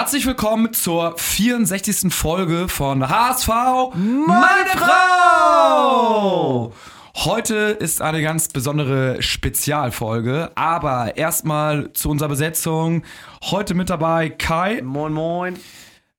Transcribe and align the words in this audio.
Herzlich 0.00 0.24
willkommen 0.24 0.72
zur 0.72 1.14
64. 1.18 2.10
Folge 2.10 2.68
von 2.68 3.06
HSV 3.06 3.48
Meine 3.94 4.70
Frau! 4.74 6.72
Heute 7.16 7.54
ist 7.54 8.00
eine 8.00 8.22
ganz 8.22 8.48
besondere 8.48 9.20
Spezialfolge, 9.20 10.52
aber 10.54 11.18
erstmal 11.18 11.92
zu 11.92 12.08
unserer 12.08 12.30
Besetzung. 12.30 13.02
Heute 13.50 13.74
mit 13.74 13.90
dabei 13.90 14.30
Kai. 14.30 14.80
Moin, 14.82 15.12
moin. 15.12 15.58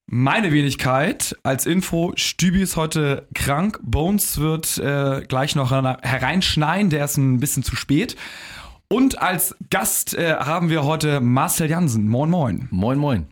Meine 0.06 0.52
Wenigkeit 0.52 1.36
als 1.42 1.66
Info, 1.66 2.14
Stübi 2.16 2.62
ist 2.62 2.76
heute 2.76 3.28
krank. 3.34 3.80
Bones 3.82 4.38
wird 4.40 4.78
äh, 4.78 5.24
gleich 5.28 5.56
noch 5.56 5.72
hereinschneien, 5.72 6.92
der 6.92 7.06
ist 7.06 7.18
ein 7.18 7.40
bisschen 7.40 7.64
zu 7.64 7.76
spät. 7.76 8.16
Und 8.90 9.20
als 9.20 9.56
Gast 9.72 10.14
äh, 10.14 10.36
haben 10.36 10.70
wir 10.70 10.84
heute 10.84 11.20
Marcel 11.20 11.68
Jansen. 11.68 12.08
Moin, 12.08 12.30
moin. 12.30 12.68
Moin, 12.70 13.00
moin. 13.00 13.26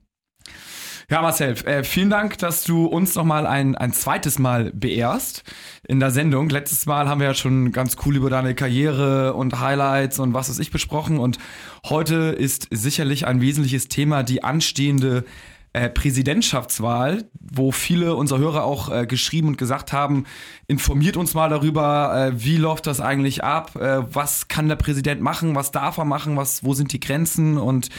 Ja, 1.12 1.24
Marcel, 1.24 1.56
äh, 1.66 1.84
vielen 1.84 2.12
Dank, 2.12 2.38
dass 2.38 2.64
du 2.64 2.86
uns 2.86 3.16
nochmal 3.16 3.48
ein, 3.48 3.74
ein 3.74 3.94
zweites 3.94 4.38
Mal 4.38 4.72
beehrst 4.76 5.44
in 5.88 6.00
der 6.00 6.12
Sendung. 6.12 6.50
Letztes 6.50 6.86
Mal 6.86 7.08
haben 7.08 7.20
wir 7.20 7.26
ja 7.26 7.34
schon 7.34 7.72
ganz 7.72 7.98
cool 8.06 8.16
über 8.16 8.30
deine 8.30 8.54
Karriere 8.54 9.34
und 9.34 9.60
Highlights 9.60 10.20
und 10.20 10.36
was 10.36 10.50
weiß 10.50 10.60
ich 10.60 10.70
besprochen. 10.70 11.18
Und 11.18 11.40
heute 11.84 12.14
ist 12.14 12.68
sicherlich 12.70 13.26
ein 13.26 13.42
wesentliches 13.42 13.88
Thema 13.88 14.22
die 14.22 14.44
anstehende 14.44 15.26
äh, 15.74 15.90
Präsidentschaftswahl, 15.90 17.26
wo 17.40 17.72
viele 17.72 18.14
unserer 18.14 18.40
Hörer 18.40 18.64
auch 18.64 18.92
äh, 18.92 19.08
geschrieben 19.08 19.48
und 19.48 19.58
gesagt 19.58 19.92
haben, 19.92 20.26
informiert 20.68 21.18
uns 21.18 21.34
mal 21.34 21.50
darüber, 21.50 22.30
äh, 22.34 22.44
wie 22.44 22.58
läuft 22.58 22.86
das 22.86 23.02
eigentlich 23.02 23.44
ab, 23.44 23.76
äh, 23.76 24.04
was 24.14 24.48
kann 24.48 24.68
der 24.68 24.76
Präsident 24.76 25.22
machen, 25.22 25.56
was 25.56 25.72
darf 25.72 25.98
er 25.98 26.06
machen, 26.06 26.38
was, 26.38 26.64
wo 26.64 26.76
sind 26.76 26.94
die 26.94 27.00
Grenzen 27.00 27.58
und 27.58 27.90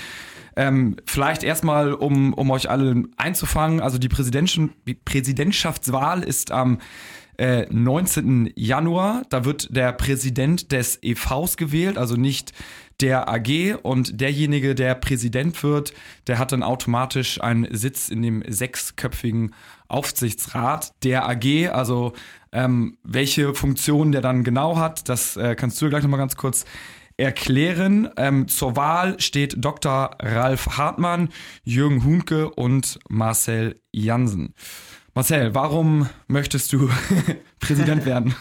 ähm, 0.56 0.96
vielleicht 1.06 1.42
erstmal, 1.42 1.92
um, 1.92 2.34
um 2.34 2.50
euch 2.50 2.70
alle 2.70 3.04
einzufangen, 3.16 3.80
also 3.80 3.98
die, 3.98 4.08
Präsidentschaftswahl 4.08 6.22
ist 6.22 6.50
am 6.50 6.78
äh, 7.38 7.66
19. 7.70 8.52
Januar. 8.54 9.22
Da 9.30 9.44
wird 9.44 9.74
der 9.74 9.92
Präsident 9.92 10.72
des 10.72 10.98
EVs 11.02 11.56
gewählt, 11.56 11.98
also 11.98 12.16
nicht 12.16 12.52
der 13.00 13.28
AG 13.28 13.78
und 13.82 14.20
derjenige, 14.20 14.74
der 14.74 14.94
Präsident 14.94 15.62
wird, 15.62 15.94
der 16.26 16.38
hat 16.38 16.52
dann 16.52 16.62
automatisch 16.62 17.40
einen 17.40 17.66
Sitz 17.74 18.10
in 18.10 18.20
dem 18.20 18.42
sechsköpfigen 18.46 19.54
Aufsichtsrat 19.88 20.92
der 21.02 21.28
AG. 21.28 21.70
Also 21.72 22.12
ähm, 22.52 22.98
welche 23.02 23.54
Funktion 23.54 24.12
der 24.12 24.20
dann 24.20 24.44
genau 24.44 24.76
hat, 24.76 25.08
das 25.08 25.36
äh, 25.36 25.54
kannst 25.54 25.80
du 25.80 25.88
gleich 25.88 26.02
nochmal 26.02 26.20
ganz 26.20 26.36
kurz 26.36 26.66
erklären. 27.20 28.08
Ähm, 28.16 28.48
zur 28.48 28.76
Wahl 28.76 29.20
steht 29.20 29.56
Dr. 29.58 30.16
Ralf 30.18 30.78
Hartmann, 30.78 31.28
Jürgen 31.62 32.02
Hunke 32.04 32.50
und 32.50 32.98
Marcel 33.08 33.80
Jansen. 33.92 34.54
Marcel, 35.14 35.54
warum 35.54 36.08
möchtest 36.28 36.72
du 36.72 36.88
Präsident 37.60 38.06
werden? 38.06 38.34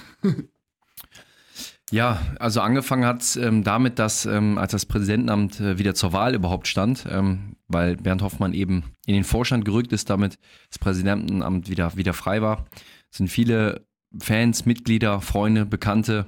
Ja, 1.91 2.21
also 2.39 2.61
angefangen 2.61 3.05
hat 3.05 3.21
es 3.21 3.35
ähm, 3.35 3.63
damit, 3.63 3.97
dass 3.97 4.25
ähm, 4.25 4.57
als 4.59 4.71
das 4.71 4.85
Präsidentenamt 4.85 5.59
äh, 5.59 5.79
wieder 5.79 5.95
zur 5.95 6.13
Wahl 6.13 6.35
überhaupt 6.35 6.67
stand, 6.67 7.05
ähm, 7.09 7.55
weil 7.67 7.97
Bernd 7.97 8.21
Hoffmann 8.21 8.53
eben 8.53 8.83
in 9.07 9.15
den 9.15 9.23
Vorstand 9.23 9.65
gerückt 9.65 9.91
ist, 9.91 10.09
damit 10.09 10.37
das 10.69 10.77
Präsidentenamt 10.77 11.67
wieder, 11.69 11.97
wieder 11.97 12.13
frei 12.13 12.43
war, 12.43 12.65
sind 13.09 13.27
viele 13.27 13.87
Fans, 14.19 14.67
Mitglieder, 14.67 15.19
Freunde, 15.21 15.65
Bekannte 15.65 16.27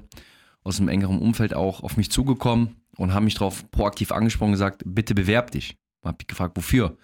aus 0.63 0.79
einem 0.79 0.89
engeren 0.89 1.19
Umfeld 1.19 1.53
auch 1.53 1.83
auf 1.83 1.97
mich 1.97 2.11
zugekommen 2.11 2.75
und 2.97 3.13
haben 3.13 3.25
mich 3.25 3.35
darauf 3.35 3.69
proaktiv 3.71 4.11
angesprochen 4.11 4.49
und 4.49 4.53
gesagt, 4.53 4.83
bitte 4.85 5.15
bewerb 5.15 5.51
dich. 5.51 5.77
Hab 6.03 6.21
ich 6.21 6.27
gefragt, 6.27 6.55
wofür? 6.55 6.97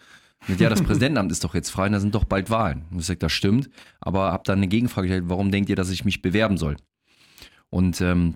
Mit 0.48 0.60
ja, 0.60 0.70
das 0.70 0.82
Präsidentenamt 0.84 1.32
ist 1.32 1.44
doch 1.44 1.56
jetzt 1.56 1.70
frei 1.70 1.88
und 1.88 1.94
da 1.94 2.00
sind 2.00 2.14
doch 2.14 2.26
bald 2.26 2.50
Wahlen. 2.50 2.86
Und 2.92 3.00
ich 3.00 3.06
sage, 3.06 3.20
das 3.20 3.32
stimmt, 3.32 3.70
aber 4.00 4.32
habe 4.32 4.44
dann 4.46 4.60
eine 4.60 4.68
Gegenfrage 4.68 5.08
gestellt, 5.08 5.26
warum 5.28 5.52
denkt 5.52 5.70
ihr, 5.70 5.76
dass 5.76 5.90
ich 5.90 6.06
mich 6.06 6.22
bewerben 6.22 6.58
soll? 6.58 6.78
Und 7.70 8.02
ähm, 8.02 8.36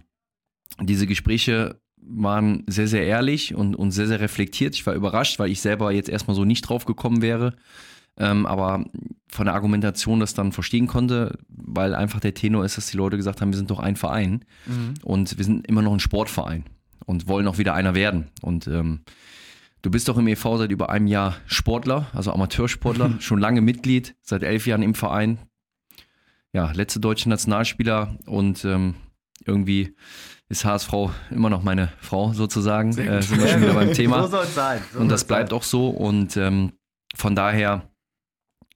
diese 0.80 1.08
Gespräche 1.08 1.80
waren 1.98 2.64
sehr, 2.68 2.88
sehr 2.88 3.06
ehrlich 3.06 3.54
und, 3.54 3.76
und 3.76 3.92
sehr, 3.92 4.08
sehr 4.08 4.20
reflektiert. 4.20 4.76
Ich 4.76 4.86
war 4.86 4.96
überrascht, 4.96 5.38
weil 5.40 5.52
ich 5.52 5.62
selber 5.62 5.92
jetzt 5.92 6.10
erstmal 6.10 6.36
so 6.36 6.46
nicht 6.46 6.62
drauf 6.64 6.86
gekommen 6.86 7.22
wäre. 7.22 7.56
Ähm, 8.18 8.46
aber 8.46 8.86
von 9.30 9.46
der 9.46 9.56
Argumentation 9.56 10.20
das 10.20 10.34
dann 10.34 10.52
verstehen 10.52 10.88
konnte, 10.88 11.38
weil 11.48 11.96
einfach 11.96 12.20
der 12.20 12.34
Tenor 12.34 12.66
ist, 12.66 12.78
dass 12.78 12.92
die 12.92 12.98
Leute 12.98 13.18
gesagt 13.18 13.42
haben, 13.42 13.52
wir 13.52 13.58
sind 13.58 13.72
doch 13.72 13.80
ein 13.80 13.96
Verein 13.96 14.44
mhm. 14.66 14.96
und 15.04 15.38
wir 15.38 15.46
sind 15.46 15.66
immer 15.68 15.82
noch 15.82 15.94
ein 15.94 16.00
Sportverein 16.00 16.66
und 17.06 17.28
wollen 17.28 17.48
auch 17.48 17.58
wieder 17.58 17.74
einer 17.74 17.96
werden. 17.96 18.30
Und 18.42 18.68
ähm, 18.68 19.02
du 19.82 19.90
bist 19.90 20.10
doch 20.10 20.18
im 20.18 20.28
EV 20.28 20.58
seit 20.58 20.72
über 20.72 20.90
einem 20.90 21.08
Jahr 21.08 21.38
Sportler, 21.46 22.08
also 22.14 22.34
Amateursportler, 22.34 23.16
schon 23.20 23.40
lange 23.40 23.62
Mitglied, 23.62 24.16
seit 24.22 24.44
elf 24.44 24.68
Jahren 24.68 24.84
im 24.84 24.96
Verein. 24.96 25.40
Ja, 26.54 26.72
letzte 26.74 27.00
deutsche 27.00 27.30
Nationalspieler 27.30 28.18
und 28.26 28.66
ähm, 28.66 28.96
irgendwie 29.46 29.96
ist 30.50 30.66
HSV 30.66 30.94
immer 31.30 31.50
noch 31.50 31.64
meine 31.64 31.94
Frau 32.02 32.34
sozusagen. 32.34 32.90
Äh, 32.98 33.22
sind 33.22 33.40
wir 33.40 33.48
schon 33.48 33.62
wieder 33.62 33.74
beim 33.74 33.94
Thema. 33.94 34.24
So 34.24 34.28
soll 34.28 34.44
es 34.44 34.56
sein. 34.56 34.82
So 34.94 35.00
und 35.00 35.10
das 35.10 35.24
bleibt 35.24 35.50
sein. 35.50 35.58
auch 35.58 35.64
so. 35.64 35.90
Und 35.90 36.36
ähm, 36.36 36.74
von 37.16 37.36
daher 37.36 37.90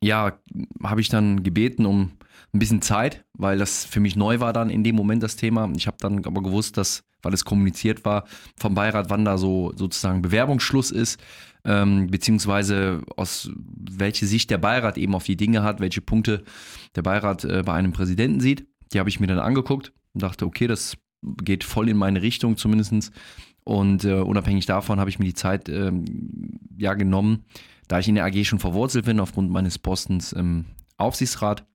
ja, 0.05 0.39
habe 0.83 1.01
ich 1.01 1.09
dann 1.09 1.41
gebeten 1.41 1.85
um 1.85 2.11
ein 2.53 2.59
bisschen 2.59 2.81
Zeit, 2.81 3.25
weil 3.33 3.57
das 3.57 3.85
für 3.85 3.99
mich 3.99 4.15
neu 4.15 4.39
war 4.39 4.53
dann 4.53 4.69
in 4.69 4.83
dem 4.83 4.95
Moment 4.95 5.23
das 5.23 5.35
Thema. 5.35 5.71
Ich 5.75 5.87
habe 5.87 5.97
dann 5.99 6.23
aber 6.25 6.43
gewusst, 6.43 6.77
dass, 6.77 7.03
weil 7.23 7.33
es 7.33 7.43
kommuniziert 7.43 8.05
war 8.05 8.25
vom 8.55 8.75
Beirat, 8.75 9.09
wann 9.09 9.25
da 9.25 9.37
so 9.37 9.73
sozusagen 9.75 10.21
Bewerbungsschluss 10.21 10.91
ist, 10.91 11.19
ähm, 11.65 12.07
beziehungsweise 12.07 13.01
aus 13.17 13.49
welche 13.57 14.27
Sicht 14.27 14.51
der 14.51 14.59
Beirat 14.59 14.99
eben 14.99 15.15
auf 15.15 15.23
die 15.23 15.37
Dinge 15.37 15.63
hat, 15.63 15.79
welche 15.79 16.01
Punkte 16.01 16.43
der 16.95 17.01
Beirat 17.01 17.43
äh, 17.43 17.63
bei 17.65 17.73
einem 17.73 17.91
Präsidenten 17.91 18.39
sieht. 18.39 18.67
Die 18.93 18.99
habe 18.99 19.09
ich 19.09 19.19
mir 19.19 19.27
dann 19.27 19.39
angeguckt 19.39 19.91
und 20.13 20.21
dachte, 20.21 20.45
okay, 20.45 20.67
das 20.67 20.97
geht 21.43 21.63
voll 21.63 21.89
in 21.89 21.97
meine 21.97 22.21
Richtung 22.21 22.57
zumindestens. 22.57 23.11
Und 23.63 24.03
äh, 24.03 24.13
unabhängig 24.13 24.67
davon 24.67 24.99
habe 24.99 25.09
ich 25.09 25.17
mir 25.17 25.25
die 25.25 25.33
Zeit 25.33 25.67
ähm, 25.67 26.05
ja 26.77 26.93
genommen, 26.93 27.45
da 27.87 27.99
ich 27.99 28.07
in 28.07 28.15
der 28.15 28.25
AG 28.25 28.43
schon 28.45 28.59
verwurzelt 28.59 29.05
bin 29.05 29.19
aufgrund 29.19 29.51
meines 29.51 29.77
Postens 29.79 30.33
im 30.33 30.65
Aufsichtsrat, 30.97 31.65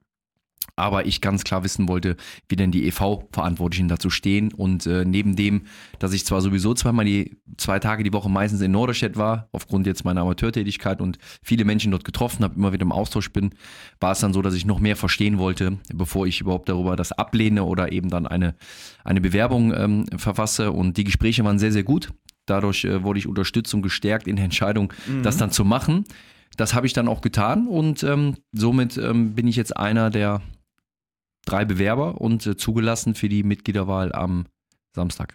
aber 0.77 1.07
ich 1.07 1.21
ganz 1.21 1.45
klar 1.45 1.63
wissen 1.63 1.89
wollte, 1.89 2.17
wie 2.49 2.57
denn 2.57 2.71
die 2.71 2.87
EV-Verantwortlichen 2.87 3.89
dazu 3.89 4.09
stehen. 4.09 4.53
Und 4.53 4.87
äh, 4.87 5.05
neben 5.05 5.37
dem, 5.37 5.63
dass 5.99 6.13
ich 6.13 6.25
zwar 6.25 6.41
sowieso 6.41 6.75
zweimal 6.75 7.05
die 7.05 7.37
zwei 7.57 7.79
Tage 7.79 8.03
die 8.03 8.13
Woche 8.13 8.31
meistens 8.31 8.61
in 8.61 8.71
Norderstedt 8.71 9.17
war, 9.17 9.49
aufgrund 9.53 9.87
jetzt 9.87 10.05
meiner 10.05 10.23
Amateurtätigkeit 10.23 11.01
und 11.01 11.19
viele 11.43 11.65
Menschen 11.65 11.91
dort 11.91 12.05
getroffen 12.05 12.45
habe, 12.45 12.55
immer 12.55 12.73
wieder 12.73 12.83
im 12.83 12.93
Austausch 12.93 13.31
bin, 13.31 13.51
war 14.01 14.13
es 14.13 14.21
dann 14.21 14.33
so, 14.33 14.43
dass 14.43 14.55
ich 14.55 14.65
noch 14.65 14.81
mehr 14.81 14.97
verstehen 14.97 15.39
wollte, 15.39 15.79
bevor 15.93 16.27
ich 16.27 16.41
überhaupt 16.41 16.69
darüber 16.69 16.97
das 16.97 17.13
ablehne 17.13 17.65
oder 17.65 17.93
eben 17.93 18.09
dann 18.09 18.27
eine, 18.27 18.55
eine 19.05 19.21
Bewerbung 19.21 19.75
ähm, 19.75 20.07
verfasse. 20.17 20.73
Und 20.73 20.97
die 20.97 21.05
Gespräche 21.05 21.45
waren 21.45 21.59
sehr, 21.59 21.73
sehr 21.73 21.85
gut. 21.85 22.11
Dadurch 22.51 22.85
äh, 22.85 23.03
wurde 23.03 23.19
ich 23.19 23.27
unterstützt 23.27 23.73
und 23.75 23.83
gestärkt 23.83 24.27
in 24.27 24.37
der 24.37 24.45
Entscheidung, 24.45 24.93
mhm. 25.07 25.23
das 25.23 25.37
dann 25.37 25.51
zu 25.51 25.65
machen. 25.65 26.05
Das 26.57 26.75
habe 26.75 26.87
ich 26.87 26.93
dann 26.93 27.09
auch 27.09 27.21
getan 27.21 27.69
und 27.69 28.03
ähm, 28.03 28.37
somit 28.53 28.99
ähm, 28.99 29.35
bin 29.35 29.47
ich 29.47 29.57
jetzt 29.57 29.77
einer 29.77 30.11
der 30.11 30.43
drei 31.47 31.65
Bewerber 31.65 32.21
und 32.21 32.47
äh, 32.47 32.57
zugelassen 32.57 33.15
für 33.15 33.29
die 33.29 33.43
Mitgliederwahl 33.43 34.13
am 34.13 34.47
Samstag. 34.95 35.35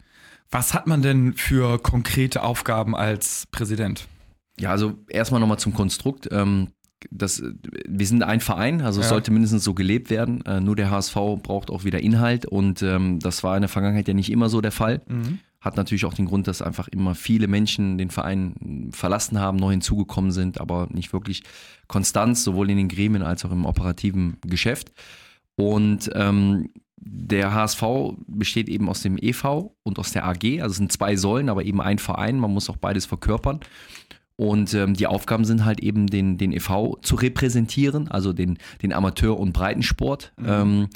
Was 0.52 0.74
hat 0.74 0.88
man 0.88 1.02
denn 1.02 1.34
für 1.34 1.80
konkrete 1.80 2.44
Aufgaben 2.44 2.96
als 2.96 3.48
Präsident? 3.52 4.08
Ja, 4.60 4.72
also 4.72 4.94
erstmal 5.10 5.40
nochmal 5.40 5.60
zum 5.60 5.74
Konstrukt. 5.74 6.30
Ähm, 6.32 6.70
das, 7.12 7.44
wir 7.88 8.08
sind 8.08 8.24
ein 8.24 8.40
Verein, 8.40 8.82
also 8.82 9.00
es 9.00 9.08
ja. 9.08 9.10
sollte 9.12 9.32
mindestens 9.32 9.64
so 9.64 9.74
gelebt 9.74 10.10
werden. 10.10 10.44
Äh, 10.46 10.62
nur 10.62 10.76
der 10.76 10.92
HSV 10.92 11.16
braucht 11.44 11.70
auch 11.70 11.84
wieder 11.84 12.00
Inhalt 12.00 12.46
und 12.46 12.82
ähm, 12.82 13.20
das 13.20 13.44
war 13.44 13.56
in 13.56 13.62
der 13.62 13.70
Vergangenheit 13.70 14.08
ja 14.08 14.14
nicht 14.14 14.32
immer 14.32 14.50
so 14.50 14.62
der 14.62 14.72
Fall. 14.72 15.02
Mhm. 15.08 15.40
Hat 15.66 15.78
natürlich 15.78 16.06
auch 16.06 16.14
den 16.14 16.28
Grund, 16.28 16.48
dass 16.48 16.62
einfach 16.62 16.88
immer 16.88 17.16
viele 17.16 17.48
Menschen 17.48 17.98
den 17.98 18.12
Verein 18.12 18.90
verlassen 18.92 19.40
haben, 19.40 19.58
neu 19.58 19.72
hinzugekommen 19.72 20.32
sind, 20.32 20.62
aber 20.62 20.88
nicht 20.92 21.12
wirklich 21.12 21.42
Konstanz, 21.88 22.44
sowohl 22.44 22.70
in 22.70 22.78
den 22.78 22.88
Gremien 22.88 23.24
als 23.24 23.44
auch 23.44 23.52
im 23.52 23.66
operativen 23.66 24.38
Geschäft. 24.42 24.92
Und 25.56 26.12
ähm, 26.14 26.70
der 26.98 27.52
HSV 27.54 27.84
besteht 28.28 28.70
eben 28.70 28.88
aus 28.90 29.02
dem 29.02 29.18
EV 29.18 29.72
und 29.82 29.98
aus 29.98 30.12
der 30.12 30.28
AG, 30.28 30.62
also 30.62 30.72
es 30.72 30.78
sind 30.78 30.92
zwei 30.92 31.16
Säulen, 31.16 31.50
aber 31.50 31.66
eben 31.66 31.82
ein 31.82 31.98
Verein, 31.98 32.38
man 32.40 32.52
muss 32.52 32.70
auch 32.70 32.78
beides 32.78 33.08
verkörpern. 33.08 33.60
Und 34.38 34.74
ähm, 34.76 34.94
die 34.94 35.08
Aufgaben 35.08 35.46
sind 35.46 35.66
halt 35.66 35.80
eben 35.80 36.08
den, 36.08 36.38
den 36.38 36.52
EV 36.52 36.98
zu 37.02 37.16
repräsentieren, 37.16 38.08
also 38.10 38.34
den, 38.34 38.60
den 38.84 38.94
Amateur- 38.94 39.40
und 39.40 39.54
Breitensport. 39.54 40.32
Mhm. 40.38 40.46
Ähm, 40.48 40.88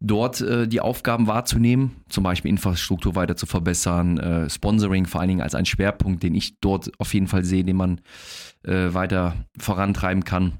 dort 0.00 0.40
äh, 0.40 0.68
die 0.68 0.80
Aufgaben 0.80 1.26
wahrzunehmen, 1.26 1.96
zum 2.08 2.24
Beispiel 2.24 2.50
Infrastruktur 2.50 3.14
weiter 3.14 3.36
zu 3.36 3.46
verbessern, 3.46 4.18
äh, 4.18 4.50
Sponsoring 4.50 5.06
vor 5.06 5.20
allen 5.20 5.28
Dingen 5.28 5.40
als 5.40 5.54
ein 5.54 5.66
Schwerpunkt, 5.66 6.22
den 6.22 6.34
ich 6.34 6.58
dort 6.60 6.90
auf 6.98 7.12
jeden 7.14 7.26
Fall 7.26 7.44
sehe, 7.44 7.64
den 7.64 7.76
man 7.76 8.00
äh, 8.62 8.92
weiter 8.94 9.34
vorantreiben 9.58 10.24
kann. 10.24 10.58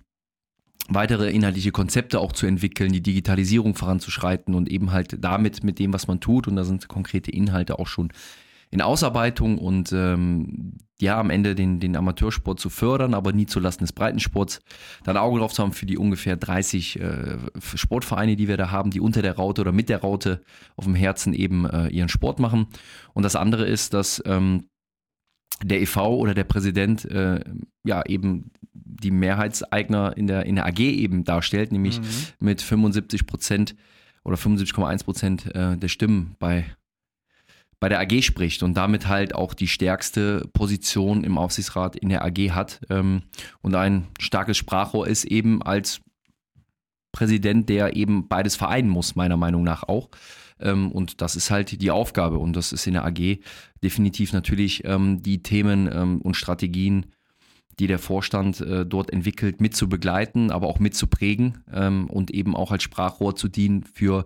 Weitere 0.88 1.30
inhaltliche 1.30 1.70
Konzepte 1.70 2.18
auch 2.18 2.32
zu 2.32 2.46
entwickeln, 2.46 2.92
die 2.92 3.02
Digitalisierung 3.02 3.74
voranzuschreiten 3.74 4.54
und 4.54 4.70
eben 4.70 4.90
halt 4.90 5.22
damit 5.22 5.62
mit 5.62 5.78
dem, 5.78 5.92
was 5.92 6.08
man 6.08 6.20
tut, 6.20 6.48
und 6.48 6.56
da 6.56 6.64
sind 6.64 6.88
konkrete 6.88 7.30
Inhalte 7.30 7.78
auch 7.78 7.86
schon 7.86 8.10
in 8.70 8.82
Ausarbeitung 8.82 9.58
und 9.58 9.92
ähm, 9.92 10.78
ja, 11.00 11.18
am 11.18 11.30
Ende 11.30 11.54
den, 11.54 11.78
den 11.78 11.96
Amateursport 11.96 12.58
zu 12.58 12.70
fördern, 12.70 13.14
aber 13.14 13.32
nie 13.32 13.46
zulasten 13.46 13.84
des 13.84 13.92
Breitensports. 13.92 14.60
Dann 15.04 15.16
Auge 15.16 15.38
drauf 15.38 15.52
zu 15.52 15.62
haben 15.62 15.72
für 15.72 15.86
die 15.86 15.96
ungefähr 15.96 16.36
30 16.36 17.00
äh, 17.00 17.38
Sportvereine, 17.74 18.34
die 18.34 18.48
wir 18.48 18.56
da 18.56 18.70
haben, 18.70 18.90
die 18.90 19.00
unter 19.00 19.22
der 19.22 19.36
Raute 19.36 19.60
oder 19.60 19.72
mit 19.72 19.88
der 19.88 20.00
Raute 20.00 20.42
auf 20.76 20.84
dem 20.84 20.96
Herzen 20.96 21.34
eben 21.34 21.66
äh, 21.66 21.88
ihren 21.88 22.08
Sport 22.08 22.40
machen. 22.40 22.66
Und 23.14 23.22
das 23.22 23.36
andere 23.36 23.64
ist, 23.64 23.94
dass 23.94 24.20
ähm, 24.26 24.68
der 25.62 25.80
EV 25.80 25.96
oder 25.96 26.34
der 26.34 26.44
Präsident 26.44 27.04
äh, 27.04 27.40
ja 27.84 28.04
eben 28.06 28.50
die 28.72 29.10
Mehrheitseigner 29.10 30.16
in 30.16 30.26
der, 30.26 30.46
in 30.46 30.56
der 30.56 30.66
AG 30.66 30.80
eben 30.80 31.24
darstellt, 31.24 31.70
nämlich 31.72 32.00
mhm. 32.00 32.06
mit 32.40 32.60
75 32.60 33.26
Prozent 33.26 33.76
oder 34.24 34.36
75,1 34.36 35.04
Prozent 35.04 35.54
äh, 35.54 35.76
der 35.76 35.88
Stimmen 35.88 36.34
bei 36.38 36.64
bei 37.80 37.88
der 37.88 38.00
AG 38.00 38.22
spricht 38.22 38.62
und 38.62 38.74
damit 38.74 39.06
halt 39.06 39.34
auch 39.34 39.54
die 39.54 39.68
stärkste 39.68 40.48
Position 40.52 41.22
im 41.22 41.38
Aufsichtsrat 41.38 41.96
in 41.96 42.08
der 42.08 42.24
AG 42.24 42.50
hat 42.50 42.80
ähm, 42.90 43.22
und 43.60 43.74
ein 43.74 44.08
starkes 44.18 44.56
Sprachrohr 44.56 45.06
ist 45.06 45.24
eben 45.24 45.62
als 45.62 46.00
Präsident, 47.12 47.68
der 47.68 47.96
eben 47.96 48.28
beides 48.28 48.56
vereinen 48.56 48.88
muss, 48.88 49.16
meiner 49.16 49.36
Meinung 49.36 49.64
nach 49.64 49.82
auch. 49.84 50.10
Ähm, 50.60 50.90
und 50.92 51.20
das 51.20 51.36
ist 51.36 51.50
halt 51.50 51.80
die 51.80 51.90
Aufgabe 51.90 52.38
und 52.38 52.54
das 52.54 52.72
ist 52.72 52.86
in 52.86 52.94
der 52.94 53.04
AG 53.04 53.38
definitiv 53.82 54.32
natürlich 54.32 54.84
ähm, 54.84 55.22
die 55.22 55.42
Themen 55.42 55.88
ähm, 55.92 56.20
und 56.20 56.34
Strategien, 56.34 57.06
die 57.78 57.86
der 57.86 57.98
Vorstand 57.98 58.60
äh, 58.60 58.84
dort 58.84 59.12
entwickelt, 59.12 59.60
mit 59.60 59.76
zu 59.76 59.88
begleiten, 59.88 60.50
aber 60.50 60.66
auch 60.66 60.80
mit 60.80 60.94
zu 60.94 61.06
prägen 61.06 61.62
ähm, 61.72 62.10
und 62.10 62.32
eben 62.32 62.56
auch 62.56 62.72
als 62.72 62.82
Sprachrohr 62.82 63.36
zu 63.36 63.48
dienen 63.48 63.84
für 63.84 64.24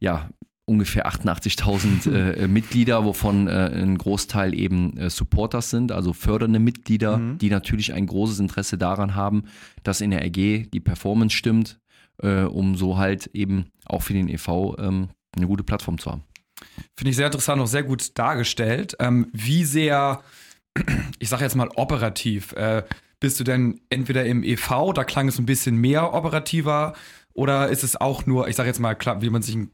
ja, 0.00 0.28
ungefähr 0.66 1.08
88.000 1.08 2.12
äh, 2.12 2.48
Mitglieder, 2.48 3.04
wovon 3.04 3.48
äh, 3.48 3.70
ein 3.72 3.98
Großteil 3.98 4.54
eben 4.54 4.96
äh, 4.96 5.10
Supporters 5.10 5.70
sind, 5.70 5.92
also 5.92 6.12
fördernde 6.12 6.58
Mitglieder, 6.58 7.18
mhm. 7.18 7.38
die 7.38 7.50
natürlich 7.50 7.92
ein 7.92 8.06
großes 8.06 8.38
Interesse 8.38 8.78
daran 8.78 9.14
haben, 9.14 9.44
dass 9.82 10.00
in 10.00 10.10
der 10.10 10.22
RG 10.24 10.68
die 10.70 10.80
Performance 10.80 11.36
stimmt, 11.36 11.80
äh, 12.22 12.42
um 12.42 12.76
so 12.76 12.98
halt 12.98 13.26
eben 13.32 13.66
auch 13.84 14.02
für 14.02 14.12
den 14.12 14.28
EV 14.28 14.76
ähm, 14.78 15.08
eine 15.36 15.46
gute 15.46 15.64
Plattform 15.64 15.98
zu 15.98 16.10
haben. 16.10 16.22
Finde 16.96 17.10
ich 17.10 17.16
sehr 17.16 17.26
interessant, 17.26 17.60
auch 17.60 17.66
sehr 17.66 17.82
gut 17.82 18.18
dargestellt. 18.18 18.96
Ähm, 19.00 19.28
wie 19.32 19.64
sehr, 19.64 20.22
ich 21.18 21.28
sage 21.28 21.44
jetzt 21.44 21.56
mal 21.56 21.70
operativ, 21.74 22.52
äh, 22.52 22.84
bist 23.18 23.38
du 23.40 23.44
denn 23.44 23.80
entweder 23.90 24.24
im 24.24 24.42
EV, 24.42 24.92
da 24.94 25.04
klang 25.04 25.28
es 25.28 25.38
ein 25.38 25.46
bisschen 25.46 25.76
mehr 25.76 26.14
operativer, 26.14 26.94
oder 27.32 27.68
ist 27.68 27.84
es 27.84 28.00
auch 28.00 28.26
nur, 28.26 28.48
ich 28.48 28.56
sage 28.56 28.68
jetzt 28.68 28.80
mal, 28.80 28.96
wie 29.20 29.30
man 29.30 29.42
sich 29.42 29.54
ein 29.54 29.70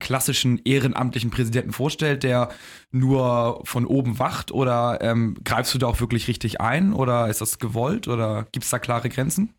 klassischen 0.00 0.60
ehrenamtlichen 0.64 1.30
Präsidenten 1.30 1.72
vorstellt, 1.72 2.22
der 2.22 2.50
nur 2.90 3.60
von 3.64 3.86
oben 3.86 4.18
wacht? 4.18 4.52
Oder 4.52 4.98
ähm, 5.02 5.36
greifst 5.44 5.74
du 5.74 5.78
da 5.78 5.86
auch 5.86 6.00
wirklich 6.00 6.28
richtig 6.28 6.60
ein? 6.60 6.92
Oder 6.92 7.28
ist 7.28 7.40
das 7.40 7.58
gewollt? 7.58 8.08
Oder 8.08 8.46
gibt 8.52 8.64
es 8.64 8.70
da 8.70 8.78
klare 8.78 9.08
Grenzen? 9.08 9.54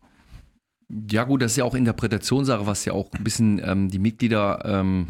Ja, 1.10 1.24
gut, 1.24 1.42
das 1.42 1.52
ist 1.52 1.56
ja 1.58 1.64
auch 1.64 1.74
Interpretationssache, 1.74 2.66
was 2.66 2.84
ja 2.84 2.92
auch 2.94 3.12
ein 3.12 3.22
bisschen 3.22 3.60
ähm, 3.64 3.88
die 3.90 3.98
Mitglieder 3.98 4.62
ähm, 4.64 5.06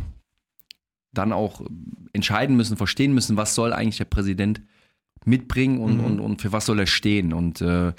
dann 1.12 1.33
auch 1.33 1.62
entscheiden 2.12 2.56
müssen, 2.56 2.76
verstehen 2.76 3.15
müssen, 3.15 3.37
was 3.37 3.55
soll 3.55 3.73
eigentlich 3.73 3.99
der 3.99 4.05
Präsident 4.05 4.61
mitbringen 5.25 5.79
und, 5.79 5.99
mhm. 5.99 6.05
und, 6.05 6.21
und 6.21 6.43
für 6.43 6.53
was 6.53 6.67
soll 6.67 6.81
er 6.81 6.87
stehen. 6.87 7.33
Und 7.33 7.61
äh, 7.61 7.93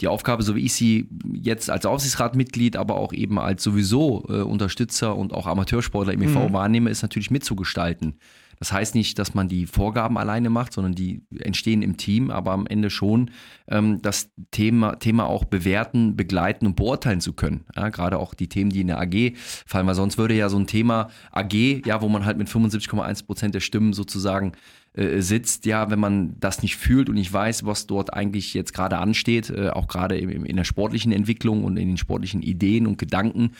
die 0.00 0.08
Aufgabe, 0.08 0.42
so 0.42 0.54
wie 0.56 0.64
ich 0.64 0.74
sie 0.74 1.08
jetzt 1.32 1.70
als 1.70 1.86
Aufsichtsratmitglied, 1.86 2.76
aber 2.76 2.96
auch 2.96 3.12
eben 3.12 3.38
als 3.38 3.62
sowieso 3.62 4.26
äh, 4.28 4.42
Unterstützer 4.42 5.16
und 5.16 5.32
auch 5.32 5.46
Amateursportler 5.46 6.12
im 6.12 6.22
EV 6.22 6.48
mhm. 6.48 6.52
wahrnehme, 6.52 6.90
ist 6.90 7.02
natürlich 7.02 7.30
mitzugestalten. 7.30 8.18
Das 8.58 8.72
heißt 8.72 8.94
nicht, 8.94 9.18
dass 9.18 9.34
man 9.34 9.48
die 9.48 9.66
Vorgaben 9.66 10.16
alleine 10.16 10.50
macht, 10.50 10.72
sondern 10.72 10.94
die 10.94 11.22
entstehen 11.38 11.82
im 11.82 11.96
Team, 11.96 12.30
aber 12.30 12.52
am 12.52 12.66
Ende 12.66 12.90
schon 12.90 13.30
ähm, 13.68 14.00
das 14.02 14.30
Thema, 14.50 14.96
Thema 14.96 15.26
auch 15.26 15.44
bewerten, 15.44 16.16
begleiten 16.16 16.66
und 16.66 16.76
beurteilen 16.76 17.20
zu 17.20 17.34
können. 17.34 17.64
Ja, 17.74 17.90
gerade 17.90 18.18
auch 18.18 18.34
die 18.34 18.48
Themen, 18.48 18.70
die 18.70 18.80
in 18.80 18.86
der 18.86 19.00
AG 19.00 19.34
fallen, 19.66 19.86
weil 19.86 19.94
sonst 19.94 20.16
würde 20.18 20.34
ja 20.34 20.48
so 20.48 20.58
ein 20.58 20.66
Thema 20.66 21.10
AG, 21.32 21.52
ja, 21.84 22.00
wo 22.00 22.08
man 22.08 22.24
halt 22.24 22.38
mit 22.38 22.48
75,1 22.48 23.26
Prozent 23.26 23.54
der 23.54 23.60
Stimmen 23.60 23.92
sozusagen 23.92 24.52
äh, 24.96 25.20
sitzt, 25.20 25.66
ja, 25.66 25.90
wenn 25.90 26.00
man 26.00 26.36
das 26.40 26.62
nicht 26.62 26.76
fühlt 26.76 27.08
und 27.08 27.16
nicht 27.16 27.32
weiß, 27.32 27.66
was 27.66 27.86
dort 27.86 28.14
eigentlich 28.14 28.54
jetzt 28.54 28.72
gerade 28.72 28.98
ansteht, 28.98 29.50
äh, 29.50 29.68
auch 29.68 29.88
gerade 29.88 30.16
in 30.16 30.56
der 30.56 30.64
sportlichen 30.64 31.12
Entwicklung 31.12 31.64
und 31.64 31.76
in 31.76 31.88
den 31.88 31.96
sportlichen 31.96 32.42
Ideen 32.42 32.86
und 32.86 32.96
Gedanken, 32.96 33.50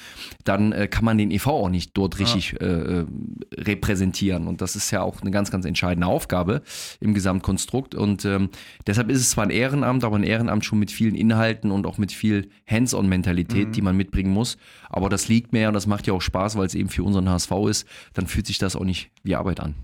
dann 0.44 0.72
äh, 0.72 0.88
kann 0.88 1.04
man 1.04 1.18
den 1.18 1.30
EV 1.30 1.46
auch 1.48 1.68
nicht 1.68 1.96
dort 1.96 2.18
richtig 2.18 2.52
ja. 2.52 2.66
Äh, 2.66 3.00
äh, 3.00 3.06
repräsentieren. 3.54 4.46
Und 4.46 4.60
das 4.60 4.76
ist 4.76 4.90
ja 4.90 5.02
auch 5.02 5.20
eine 5.20 5.30
ganz, 5.30 5.50
ganz 5.50 5.66
entscheidende 5.66 6.06
Aufgabe 6.06 6.62
im 7.00 7.14
Gesamtkonstrukt. 7.14 7.94
Und 7.94 8.24
ähm, 8.24 8.48
deshalb 8.86 9.10
ist 9.10 9.20
es 9.20 9.30
zwar 9.30 9.44
ein 9.44 9.50
Ehrenamt, 9.50 10.04
aber 10.04 10.16
ein 10.16 10.24
Ehrenamt 10.24 10.64
schon 10.64 10.78
mit 10.78 10.90
vielen 10.90 11.14
Inhalten 11.14 11.70
und 11.70 11.86
auch 11.86 11.98
mit 11.98 12.12
viel 12.12 12.48
Hands-on-Mentalität, 12.66 13.68
mhm. 13.68 13.72
die 13.72 13.82
man 13.82 13.96
mitbringen 13.96 14.32
muss. 14.32 14.56
Aber 14.88 15.08
das 15.08 15.28
liegt 15.28 15.52
mir 15.52 15.68
und 15.68 15.74
das 15.74 15.86
macht 15.86 16.06
ja 16.06 16.14
auch 16.14 16.22
Spaß, 16.22 16.56
weil 16.56 16.66
es 16.66 16.74
eben 16.74 16.88
für 16.88 17.02
unseren 17.02 17.28
HSV 17.28 17.52
ist. 17.68 17.86
Dann 18.14 18.26
fühlt 18.26 18.46
sich 18.46 18.58
das 18.58 18.74
auch 18.74 18.84
nicht 18.84 19.10
wie 19.22 19.36
Arbeit 19.36 19.60
an. 19.60 19.74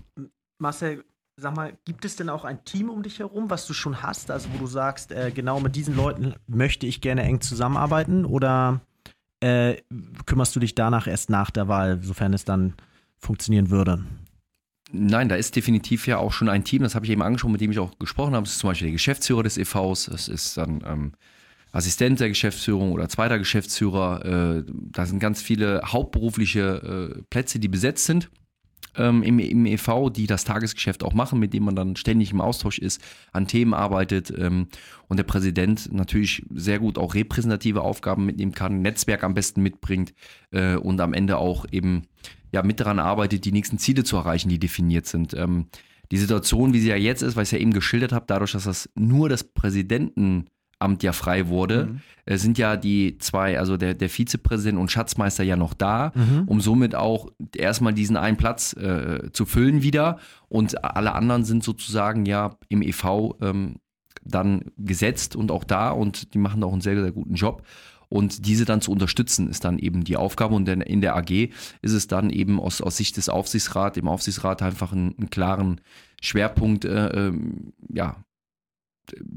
Marcel, 0.59 1.03
Sag 1.35 1.55
mal, 1.55 1.75
gibt 1.85 2.05
es 2.05 2.15
denn 2.15 2.29
auch 2.29 2.45
ein 2.45 2.63
Team 2.63 2.89
um 2.89 3.01
dich 3.01 3.17
herum, 3.17 3.49
was 3.49 3.65
du 3.65 3.73
schon 3.73 4.03
hast, 4.03 4.29
also 4.29 4.49
wo 4.53 4.59
du 4.59 4.67
sagst, 4.67 5.11
äh, 5.11 5.31
genau 5.33 5.59
mit 5.59 5.75
diesen 5.75 5.95
Leuten 5.95 6.35
möchte 6.45 6.85
ich 6.85 7.01
gerne 7.01 7.23
eng 7.23 7.41
zusammenarbeiten 7.41 8.23
oder 8.23 8.81
äh, 9.39 9.77
kümmerst 10.27 10.55
du 10.55 10.59
dich 10.59 10.75
danach 10.75 11.07
erst 11.07 11.31
nach 11.31 11.49
der 11.49 11.67
Wahl, 11.67 11.99
sofern 12.03 12.33
es 12.33 12.45
dann 12.45 12.75
funktionieren 13.17 13.71
würde? 13.71 14.03
Nein, 14.91 15.27
da 15.27 15.35
ist 15.35 15.55
definitiv 15.55 16.05
ja 16.05 16.19
auch 16.19 16.31
schon 16.31 16.49
ein 16.49 16.65
Team, 16.65 16.83
das 16.83 16.93
habe 16.93 17.07
ich 17.07 17.11
eben 17.11 17.23
angesprochen, 17.23 17.53
mit 17.53 17.61
dem 17.61 17.71
ich 17.71 17.79
auch 17.79 17.97
gesprochen 17.97 18.35
habe. 18.35 18.43
Das 18.43 18.53
ist 18.53 18.59
zum 18.59 18.69
Beispiel 18.69 18.89
der 18.89 18.93
Geschäftsführer 18.93 19.41
des 19.41 19.57
EVs, 19.57 20.05
das 20.11 20.27
ist 20.27 20.55
dann 20.57 20.83
ähm, 20.85 21.13
Assistent 21.71 22.19
der 22.19 22.29
Geschäftsführung 22.29 22.91
oder 22.91 23.09
zweiter 23.09 23.39
Geschäftsführer. 23.39 24.23
Äh, 24.23 24.63
da 24.69 25.07
sind 25.07 25.17
ganz 25.17 25.41
viele 25.41 25.81
hauptberufliche 25.83 27.15
äh, 27.17 27.21
Plätze, 27.31 27.57
die 27.57 27.69
besetzt 27.69 28.05
sind 28.05 28.29
ähm, 28.97 29.23
im, 29.23 29.39
im 29.39 29.65
EV, 29.65 30.09
die 30.09 30.27
das 30.27 30.43
Tagesgeschäft 30.43 31.03
auch 31.03 31.13
machen, 31.13 31.39
mit 31.39 31.53
dem 31.53 31.63
man 31.63 31.75
dann 31.75 31.95
ständig 31.95 32.31
im 32.31 32.41
Austausch 32.41 32.79
ist, 32.79 33.01
an 33.31 33.47
Themen 33.47 33.73
arbeitet 33.73 34.33
ähm, 34.37 34.67
und 35.07 35.17
der 35.17 35.23
Präsident 35.23 35.91
natürlich 35.91 36.45
sehr 36.53 36.79
gut 36.79 36.97
auch 36.97 37.15
repräsentative 37.15 37.81
Aufgaben 37.81 38.25
mitnehmen 38.25 38.53
kann, 38.53 38.81
Netzwerk 38.81 39.23
am 39.23 39.33
besten 39.33 39.61
mitbringt 39.61 40.13
äh, 40.51 40.75
und 40.75 40.99
am 41.01 41.13
Ende 41.13 41.37
auch 41.37 41.65
eben 41.71 42.03
ja 42.51 42.63
mit 42.63 42.79
daran 42.79 42.99
arbeitet, 42.99 43.45
die 43.45 43.51
nächsten 43.51 43.77
Ziele 43.77 44.03
zu 44.03 44.15
erreichen, 44.17 44.49
die 44.49 44.59
definiert 44.59 45.07
sind. 45.07 45.33
Ähm, 45.33 45.67
die 46.11 46.17
Situation, 46.17 46.73
wie 46.73 46.79
sie 46.79 46.89
ja 46.89 46.95
jetzt 46.95 47.23
ist, 47.23 47.35
weil 47.35 47.43
ich 47.43 47.47
es 47.47 47.51
ja 47.51 47.57
eben 47.57 47.73
geschildert 47.73 48.11
habe, 48.11 48.25
dadurch, 48.27 48.51
dass 48.51 48.65
das 48.65 48.89
nur 48.95 49.29
das 49.29 49.43
Präsidenten 49.43 50.45
Amt 50.83 51.03
ja 51.03 51.13
frei 51.13 51.47
wurde, 51.47 51.85
mhm. 51.85 52.01
Äh, 52.25 52.37
sind 52.37 52.57
ja 52.57 52.77
die 52.77 53.17
zwei, 53.17 53.59
also 53.59 53.75
der, 53.75 53.93
der 53.95 54.09
Vizepräsident 54.09 54.79
und 54.79 54.91
Schatzmeister 54.91 55.43
ja 55.43 55.57
noch 55.57 55.73
da, 55.73 56.13
mhm. 56.15 56.43
um 56.45 56.61
somit 56.61 56.95
auch 56.95 57.29
erstmal 57.55 57.93
diesen 57.93 58.15
einen 58.15 58.37
Platz 58.37 58.73
äh, 58.73 59.29
zu 59.33 59.45
füllen 59.45 59.81
wieder. 59.81 60.19
Und 60.47 60.83
alle 60.83 61.13
anderen 61.15 61.43
sind 61.43 61.63
sozusagen 61.63 62.25
ja 62.25 62.55
im 62.69 62.81
EV 62.81 63.35
ähm, 63.41 63.75
dann 64.23 64.71
gesetzt 64.77 65.35
und 65.35 65.51
auch 65.51 65.65
da 65.65 65.89
und 65.89 66.33
die 66.33 66.37
machen 66.37 66.63
auch 66.63 66.71
einen 66.71 66.81
sehr, 66.81 67.01
sehr 67.01 67.11
guten 67.11 67.35
Job. 67.35 67.63
Und 68.07 68.45
diese 68.45 68.63
dann 68.63 68.79
zu 68.79 68.91
unterstützen, 68.91 69.49
ist 69.49 69.65
dann 69.65 69.79
eben 69.79 70.03
die 70.03 70.17
Aufgabe. 70.17 70.53
Und 70.53 70.69
in 70.69 71.01
der 71.01 71.15
AG 71.15 71.49
ist 71.81 71.93
es 71.93 72.05
dann 72.05 72.29
eben 72.29 72.59
aus, 72.59 72.79
aus 72.79 72.95
Sicht 72.95 73.17
des 73.17 73.27
Aufsichtsrats, 73.27 73.97
im 73.97 74.07
Aufsichtsrat 74.07 74.61
einfach 74.61 74.91
einen, 74.93 75.15
einen 75.17 75.31
klaren 75.31 75.81
Schwerpunkt 76.21 76.85
äh, 76.85 77.07
ähm, 77.07 77.73
ja, 77.91 78.23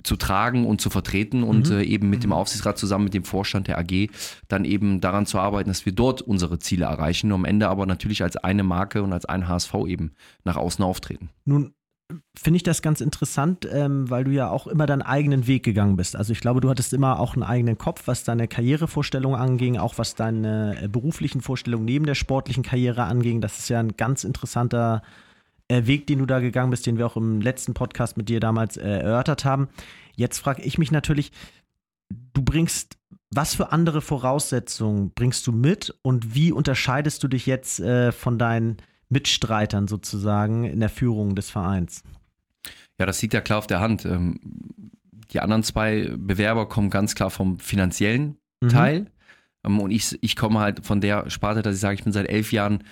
zu 0.03 0.17
tragen 0.17 0.67
und 0.67 0.81
zu 0.81 0.91
vertreten 0.91 1.43
und 1.43 1.71
mhm. 1.71 1.79
äh, 1.79 1.83
eben 1.83 2.09
mit 2.09 2.23
dem 2.23 2.31
mhm. 2.31 2.37
Aufsichtsrat 2.37 2.79
zusammen 2.79 3.05
mit 3.05 3.15
dem 3.15 3.25
Vorstand 3.25 3.69
der 3.69 3.79
AG 3.79 4.09
dann 4.49 4.65
eben 4.65 5.01
daran 5.01 5.27
zu 5.27 5.39
arbeiten, 5.39 5.69
dass 5.69 5.85
wir 5.85 5.93
dort 5.93 6.23
unsere 6.23 6.59
Ziele 6.59 6.87
erreichen, 6.87 7.33
am 7.33 7.45
Ende 7.45 7.69
aber 7.69 7.87
natürlich 7.87 8.23
als 8.23 8.37
eine 8.37 8.63
Marke 8.63 9.03
und 9.03 9.13
als 9.13 9.25
ein 9.25 9.49
HSV 9.49 9.75
eben 9.87 10.13
nach 10.45 10.57
außen 10.57 10.85
auftreten. 10.85 11.31
Nun 11.45 11.73
finde 12.39 12.59
ich 12.59 12.63
das 12.63 12.83
ganz 12.83 13.01
interessant, 13.01 13.69
ähm, 13.71 14.09
weil 14.09 14.23
du 14.23 14.31
ja 14.31 14.49
auch 14.49 14.69
immer 14.69 14.87
deinen 14.87 15.03
eigenen 15.03 15.49
Weg 15.49 15.65
gegangen 15.65 15.97
bist. 15.97 16.15
Also 16.15 16.33
ich 16.33 16.41
glaube, 16.41 16.61
du 16.61 16.71
hattest 16.71 16.93
immer 16.93 17.19
auch 17.19 17.35
einen 17.35 17.43
eigenen 17.43 17.79
Kopf, 17.79 18.03
was 18.07 18.23
deine 18.23 18.47
Karrierevorstellung 18.47 19.35
anging, 19.35 19.77
auch 19.77 19.99
was 19.99 20.15
deine 20.15 20.81
äh, 20.81 20.89
beruflichen 20.89 21.41
Vorstellungen 21.41 21.85
neben 21.85 22.07
der 22.07 22.15
sportlichen 22.15 22.63
Karriere 22.63 23.03
anging. 23.05 23.41
Das 23.41 23.59
ist 23.59 23.69
ja 23.69 23.81
ein 23.81 23.97
ganz 23.97 24.23
interessanter 24.23 25.03
äh, 25.03 25.26
Weg, 25.69 26.07
den 26.07 26.21
du 26.21 26.27
da 26.27 26.41
gegangen 26.41 26.71
bist, 26.71 26.87
den 26.87 26.99
wir 26.99 27.07
auch 27.07 27.17
im 27.17 27.41
letzten 27.41 27.75
Podcast 27.75 28.17
mit 28.17 28.29
dir 28.29 28.41
damals 28.41 28.77
äh, 28.77 28.89
erörtert 28.89 29.45
haben. 29.45 29.69
Jetzt 30.15 30.39
frage 30.39 30.63
ich 30.63 30.79
mich 30.79 30.93
natürlich, 30.93 31.33
du 32.09 32.43
bringst, 32.43 32.97
was 33.31 33.55
für 33.55 33.73
andere 33.73 34.01
Voraussetzungen 34.01 35.13
bringst 35.13 35.47
du 35.47 35.53
mit 35.53 35.95
und 36.03 36.35
wie 36.35 36.53
unterscheidest 36.53 37.23
du 37.23 37.29
dich 37.29 37.47
jetzt 37.47 37.81
äh, 37.81 38.13
von 38.13 38.39
deinen 38.39 38.77
Mitstreitern 39.09 39.89
sozusagen 39.89 40.65
in 40.65 40.81
der 40.81 40.89
Führung 40.89 41.35
des 41.35 41.51
Vereins? 41.51 42.03
Ja, 42.99 43.07
das 43.07 43.21
liegt 43.21 43.35
ja 43.35 43.41
klar 43.41 43.59
auf 43.59 43.67
der 43.67 43.81
Hand. 43.81 44.05
Ähm, 44.05 44.41
die 45.33 45.41
anderen 45.41 45.63
zwei 45.63 46.13
Bewerber 46.17 46.69
kommen 46.69 46.91
ganz 46.91 47.15
klar 47.15 47.31
vom 47.31 47.59
finanziellen 47.59 48.37
mhm. 48.61 48.69
Teil. 48.69 49.07
Ähm, 49.65 49.81
und 49.81 49.91
ich, 49.91 50.19
ich 50.23 50.37
komme 50.37 50.61
halt 50.61 50.87
von 50.87 51.01
der 51.01 51.29
Sparte, 51.31 51.63
dass 51.63 51.75
ich 51.75 51.81
sage, 51.81 51.97
ich 51.97 52.05
bin 52.05 52.13
seit 52.13 52.29
elf 52.29 52.53
Jahren 52.53 52.85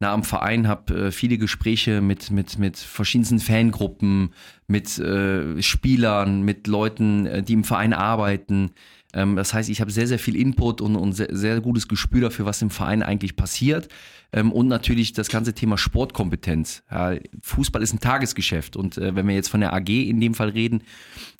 nah 0.00 0.12
am 0.12 0.24
Verein, 0.24 0.66
habe 0.66 1.08
äh, 1.08 1.12
viele 1.12 1.38
Gespräche 1.38 2.00
mit, 2.00 2.30
mit, 2.30 2.58
mit 2.58 2.78
verschiedensten 2.78 3.38
Fangruppen, 3.38 4.32
mit 4.66 4.98
äh, 4.98 5.62
Spielern, 5.62 6.42
mit 6.42 6.66
Leuten, 6.66 7.26
äh, 7.26 7.42
die 7.42 7.52
im 7.52 7.64
Verein 7.64 7.92
arbeiten. 7.92 8.70
Ähm, 9.12 9.36
das 9.36 9.52
heißt, 9.52 9.68
ich 9.68 9.82
habe 9.82 9.90
sehr, 9.90 10.06
sehr 10.06 10.18
viel 10.18 10.36
Input 10.36 10.80
und, 10.80 10.96
und 10.96 11.12
sehr, 11.12 11.28
sehr 11.30 11.60
gutes 11.60 11.86
Gespür 11.86 12.22
dafür, 12.22 12.46
was 12.46 12.62
im 12.62 12.70
Verein 12.70 13.02
eigentlich 13.02 13.36
passiert. 13.36 13.88
Ähm, 14.32 14.52
und 14.52 14.68
natürlich 14.68 15.12
das 15.12 15.28
ganze 15.28 15.54
Thema 15.54 15.76
Sportkompetenz. 15.76 16.82
Ja, 16.90 17.16
Fußball 17.42 17.82
ist 17.82 17.92
ein 17.92 18.00
Tagesgeschäft 18.00 18.76
und 18.76 18.96
äh, 18.96 19.14
wenn 19.14 19.28
wir 19.28 19.34
jetzt 19.34 19.48
von 19.48 19.60
der 19.60 19.74
AG 19.74 19.88
in 19.88 20.20
dem 20.20 20.34
Fall 20.34 20.50
reden, 20.50 20.82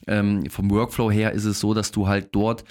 ähm, 0.07 0.50
vom 0.50 0.71
Workflow 0.71 1.11
her 1.11 1.33
ist 1.33 1.45
es 1.45 1.61
so, 1.61 1.73
dass 1.73 1.93
du 1.93 2.09
halt 2.09 2.29
dort 2.33 2.64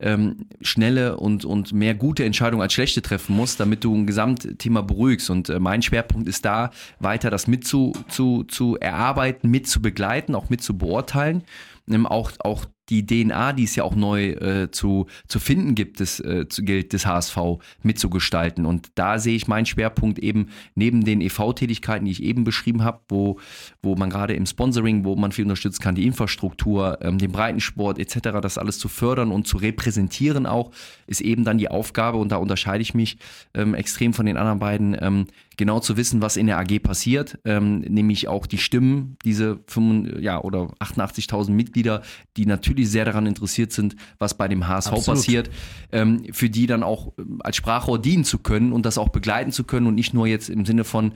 ähm, 0.00 0.46
schnelle 0.60 1.16
und, 1.16 1.44
und 1.44 1.72
mehr 1.72 1.94
gute 1.94 2.24
Entscheidungen 2.24 2.62
als 2.62 2.72
schlechte 2.72 3.02
treffen 3.02 3.36
musst, 3.36 3.60
damit 3.60 3.84
du 3.84 3.94
ein 3.94 4.06
Gesamtthema 4.06 4.82
beruhigst. 4.82 5.30
Und 5.30 5.48
äh, 5.48 5.60
mein 5.60 5.82
Schwerpunkt 5.82 6.28
ist 6.28 6.44
da, 6.44 6.70
weiter 6.98 7.30
das 7.30 7.46
mit 7.46 7.66
zu, 7.66 7.92
zu, 8.08 8.44
zu 8.44 8.76
erarbeiten, 8.78 9.50
mit 9.50 9.66
zu 9.68 9.80
begleiten, 9.80 10.34
auch 10.34 10.50
mit 10.50 10.62
zu 10.62 10.76
beurteilen. 10.76 11.42
Ähm, 11.88 12.06
auch, 12.06 12.32
auch 12.40 12.64
die 12.90 13.06
DNA, 13.06 13.54
die 13.54 13.64
es 13.64 13.76
ja 13.76 13.84
auch 13.84 13.94
neu 13.94 14.30
äh, 14.30 14.70
zu, 14.70 15.06
zu 15.26 15.38
finden 15.38 15.74
gibt, 15.74 16.00
des, 16.00 16.20
äh, 16.20 16.44
gilt 16.58 16.92
des 16.92 17.06
HSV 17.06 17.38
mitzugestalten. 17.82 18.66
Und 18.66 18.90
da 18.94 19.18
sehe 19.18 19.36
ich 19.36 19.48
meinen 19.48 19.66
Schwerpunkt 19.66 20.18
eben 20.18 20.48
neben 20.74 21.04
den 21.04 21.20
EV-Tätigkeiten, 21.20 22.04
die 22.04 22.12
ich 22.12 22.22
eben 22.22 22.44
beschrieben 22.44 22.84
habe, 22.84 23.00
wo, 23.08 23.38
wo 23.82 23.96
man 23.96 24.10
gerade 24.10 24.34
im 24.34 24.46
Sponsoring, 24.46 25.04
wo 25.04 25.16
man 25.16 25.32
viel 25.32 25.44
unterstützen 25.44 25.82
kann, 25.82 25.94
die 25.94 26.06
Infrastruktur, 26.06 26.98
ähm, 27.00 27.18
den 27.18 27.32
Breitensport 27.32 27.98
etc., 27.98 28.40
das 28.42 28.58
alles 28.58 28.78
zu 28.78 28.88
fördern 28.88 29.30
und 29.30 29.46
zu 29.46 29.56
repräsentieren 29.56 30.46
auch, 30.46 30.70
ist 31.06 31.20
eben 31.20 31.44
dann 31.44 31.58
die 31.58 31.68
Aufgabe 31.68 32.18
und 32.18 32.32
da 32.32 32.36
unterscheide 32.36 32.82
ich 32.82 32.94
mich 32.94 33.18
ähm, 33.54 33.74
extrem 33.74 34.12
von 34.12 34.26
den 34.26 34.36
anderen 34.36 34.58
beiden, 34.58 34.96
ähm, 35.00 35.26
genau 35.56 35.80
zu 35.80 35.96
wissen, 35.96 36.20
was 36.22 36.36
in 36.36 36.46
der 36.46 36.58
AG 36.58 36.78
passiert, 36.80 37.38
ähm, 37.44 37.80
nämlich 37.80 38.28
auch 38.28 38.46
die 38.46 38.58
Stimmen, 38.58 39.16
diese 39.24 39.60
5, 39.66 40.20
ja, 40.20 40.40
oder 40.40 40.72
88.000 40.80 41.50
Mitglieder, 41.50 42.02
die 42.36 42.46
natürlich 42.46 42.90
sehr 42.90 43.04
daran 43.04 43.26
interessiert 43.26 43.72
sind, 43.72 43.96
was 44.18 44.34
bei 44.34 44.48
dem 44.48 44.66
HSV 44.66 44.92
Absolut. 44.92 45.18
passiert, 45.18 45.50
ähm, 45.92 46.24
für 46.32 46.50
die 46.50 46.66
dann 46.66 46.82
auch 46.82 47.12
ähm, 47.18 47.40
als 47.42 47.56
Sprachrohr 47.56 48.00
dienen 48.00 48.24
zu 48.24 48.38
können 48.38 48.72
und 48.72 48.86
das 48.86 48.98
auch 48.98 49.10
begleiten 49.10 49.52
zu 49.52 49.64
können 49.64 49.86
und 49.86 49.94
nicht 49.94 50.14
nur 50.14 50.26
jetzt 50.26 50.48
im 50.48 50.64
Sinne 50.64 50.84
von, 50.84 51.12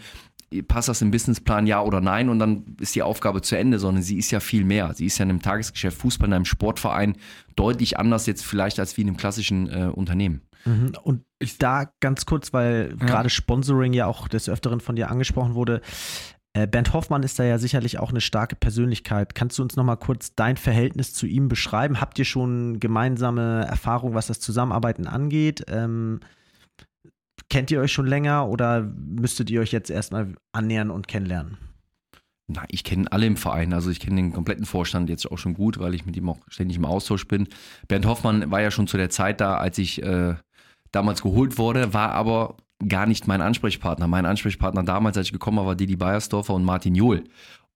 passt 0.67 0.89
das 0.89 1.03
im 1.03 1.11
Businessplan 1.11 1.67
ja 1.67 1.83
oder 1.83 2.01
nein 2.01 2.29
und 2.29 2.39
dann 2.39 2.65
ist 2.81 2.95
die 2.95 3.03
Aufgabe 3.03 3.43
zu 3.43 3.57
Ende, 3.57 3.79
sondern 3.79 4.03
sie 4.03 4.17
ist 4.17 4.31
ja 4.31 4.41
viel 4.41 4.65
mehr. 4.65 4.95
Sie 4.95 5.07
ist 5.07 5.19
ja 5.19 5.25
in 5.25 5.31
einem 5.31 5.43
Tagesgeschäft, 5.43 5.99
Fußball, 5.99 6.29
in 6.29 6.35
einem 6.35 6.45
Sportverein 6.47 7.17
deutlich 7.55 7.99
anders 7.99 8.27
jetzt 8.27 8.45
vielleicht 8.45 8.81
als 8.81 8.97
wie 8.97 9.03
in 9.03 9.09
einem 9.09 9.17
klassischen 9.17 9.69
äh, 9.69 9.91
Unternehmen. 9.93 10.43
Mhm. 10.65 10.93
Und 11.03 11.25
ich, 11.39 11.59
da 11.59 11.93
ganz 12.01 12.27
kurz, 12.27 12.53
weil 12.53 12.97
ja. 12.99 13.07
gerade 13.07 13.31
Sponsoring 13.31 13.93
ja 13.93 14.07
auch 14.07 14.29
des 14.29 14.49
Öfteren 14.49 14.81
von 14.81 14.97
dir 14.97 15.11
angesprochen 15.11 15.55
wurde. 15.55 15.81
Äh, 16.53 16.67
Bernd 16.67 16.93
Hoffmann 16.93 17.23
ist 17.23 17.39
da 17.39 17.45
ja 17.45 17.59
sicherlich 17.59 17.99
auch 17.99 18.11
eine 18.11 18.21
starke 18.21 18.57
Persönlichkeit. 18.57 19.35
Kannst 19.35 19.59
du 19.59 19.63
uns 19.63 19.77
nochmal 19.77 19.97
kurz 19.97 20.35
dein 20.35 20.57
Verhältnis 20.57 21.15
zu 21.15 21.27
ihm 21.27 21.49
beschreiben? 21.49 22.01
Habt 22.01 22.19
ihr 22.19 22.25
schon 22.25 22.81
gemeinsame 22.81 23.67
Erfahrungen, 23.67 24.15
was 24.15 24.27
das 24.27 24.41
Zusammenarbeiten 24.41 25.07
angeht? 25.07 25.65
Ähm, 25.69 26.21
kennt 27.51 27.71
ihr 27.71 27.81
euch 27.81 27.93
schon 27.93 28.07
länger 28.07 28.49
oder 28.49 28.83
müsstet 28.83 29.51
ihr 29.51 29.61
euch 29.61 29.73
jetzt 29.73 29.91
erstmal 29.91 30.35
annähern 30.53 30.91
und 30.91 31.09
kennenlernen? 31.09 31.59
Na, 32.51 32.65
ich 32.69 32.83
kenne 32.83 33.13
alle 33.13 33.27
im 33.27 33.37
Verein, 33.37 33.75
also 33.75 33.91
ich 33.91 34.01
kenne 34.01 34.17
den 34.17 34.33
kompletten 34.33 34.65
Vorstand 34.65 35.11
jetzt 35.11 35.31
auch 35.31 35.37
schon 35.37 35.53
gut, 35.53 35.79
weil 35.79 35.95
ich 35.95 36.07
mit 36.07 36.17
ihm 36.17 36.31
auch 36.31 36.39
ständig 36.49 36.79
im 36.79 36.87
Austausch 36.87 37.29
bin. 37.29 37.47
Bernd 37.89 38.07
Hoffmann 38.07 38.51
war 38.51 38.63
ja 38.63 38.71
schon 38.71 38.87
zu 38.87 38.97
der 38.97 39.11
Zeit 39.11 39.43
da, 39.43 39.59
als 39.59 39.77
ich 39.77 40.03
äh, 40.03 40.35
damals 40.93 41.23
geholt 41.23 41.59
wurde, 41.59 41.93
war 41.95 42.13
aber 42.13 42.57
gar 42.87 43.07
nicht 43.07 43.27
mein 43.27 43.41
Ansprechpartner. 43.41 44.07
Mein 44.07 44.27
Ansprechpartner 44.27 44.85
damals, 44.85 45.17
als 45.17 45.29
ich 45.29 45.33
gekommen 45.33 45.59
war, 45.59 45.67
war 45.67 45.75
Didi 45.75 45.97
Beiersdorfer 45.97 46.55
und 46.55 46.65
Martin 46.65 46.95
Johl. 46.95 47.25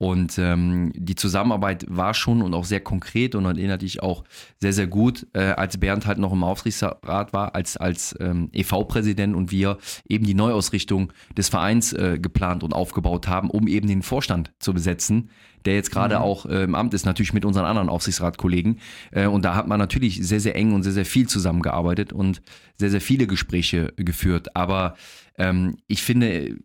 Und 0.03 0.37
ähm, 0.37 0.91
die 0.97 1.15
Zusammenarbeit 1.15 1.87
war 1.89 2.13
schon 2.13 2.43
und 2.43 2.55
auch 2.55 2.65
sehr 2.65 2.81
konkret 2.81 3.37
und 3.37 3.45
erinnerte 3.45 3.87
ich 3.87 4.03
auch 4.03 4.25
sehr, 4.61 4.73
sehr 4.73 4.89
gut, 4.89 5.29
äh, 5.33 5.53
als 5.53 5.79
Bernd 5.79 6.07
halt 6.07 6.19
noch 6.19 6.33
im 6.33 6.43
Aufsichtsrat 6.43 7.33
war, 7.33 7.55
als, 7.55 7.77
als 7.77 8.13
ähm, 8.19 8.49
EV-Präsident 8.53 9.37
und 9.37 9.53
wir 9.53 9.79
eben 10.09 10.27
die 10.27 10.35
Neuausrichtung 10.35 11.13
des 11.37 11.51
Vereins 11.51 11.93
äh, 11.93 12.19
geplant 12.21 12.65
und 12.65 12.73
aufgebaut 12.75 13.29
haben, 13.29 13.49
um 13.49 13.69
eben 13.69 13.87
den 13.87 14.03
Vorstand 14.03 14.51
zu 14.59 14.75
besetzen, 14.75 15.31
der 15.67 15.77
jetzt 15.77 15.93
gerade 15.93 16.17
mhm. 16.17 16.23
auch 16.23 16.47
äh, 16.47 16.65
im 16.65 16.75
Amt 16.75 16.95
ist, 16.95 17.07
natürlich 17.07 17.33
mit 17.33 17.45
unseren 17.45 17.67
anderen 17.67 17.89
Aufsichtsratkollegen. 17.89 18.81
Äh, 19.13 19.29
und 19.29 19.45
da 19.45 19.55
hat 19.55 19.69
man 19.69 19.79
natürlich 19.79 20.27
sehr, 20.27 20.41
sehr 20.41 20.57
eng 20.57 20.73
und 20.73 20.83
sehr, 20.83 20.95
sehr 20.95 21.07
viel 21.07 21.29
zusammengearbeitet 21.29 22.13
und 22.13 22.43
sehr, 22.75 22.91
sehr 22.91 23.01
viele 23.01 23.29
Gespräche 23.29 23.93
geführt. 23.95 24.57
Aber 24.57 24.97
ähm, 25.39 25.77
ich 25.87 26.03
finde, 26.03 26.57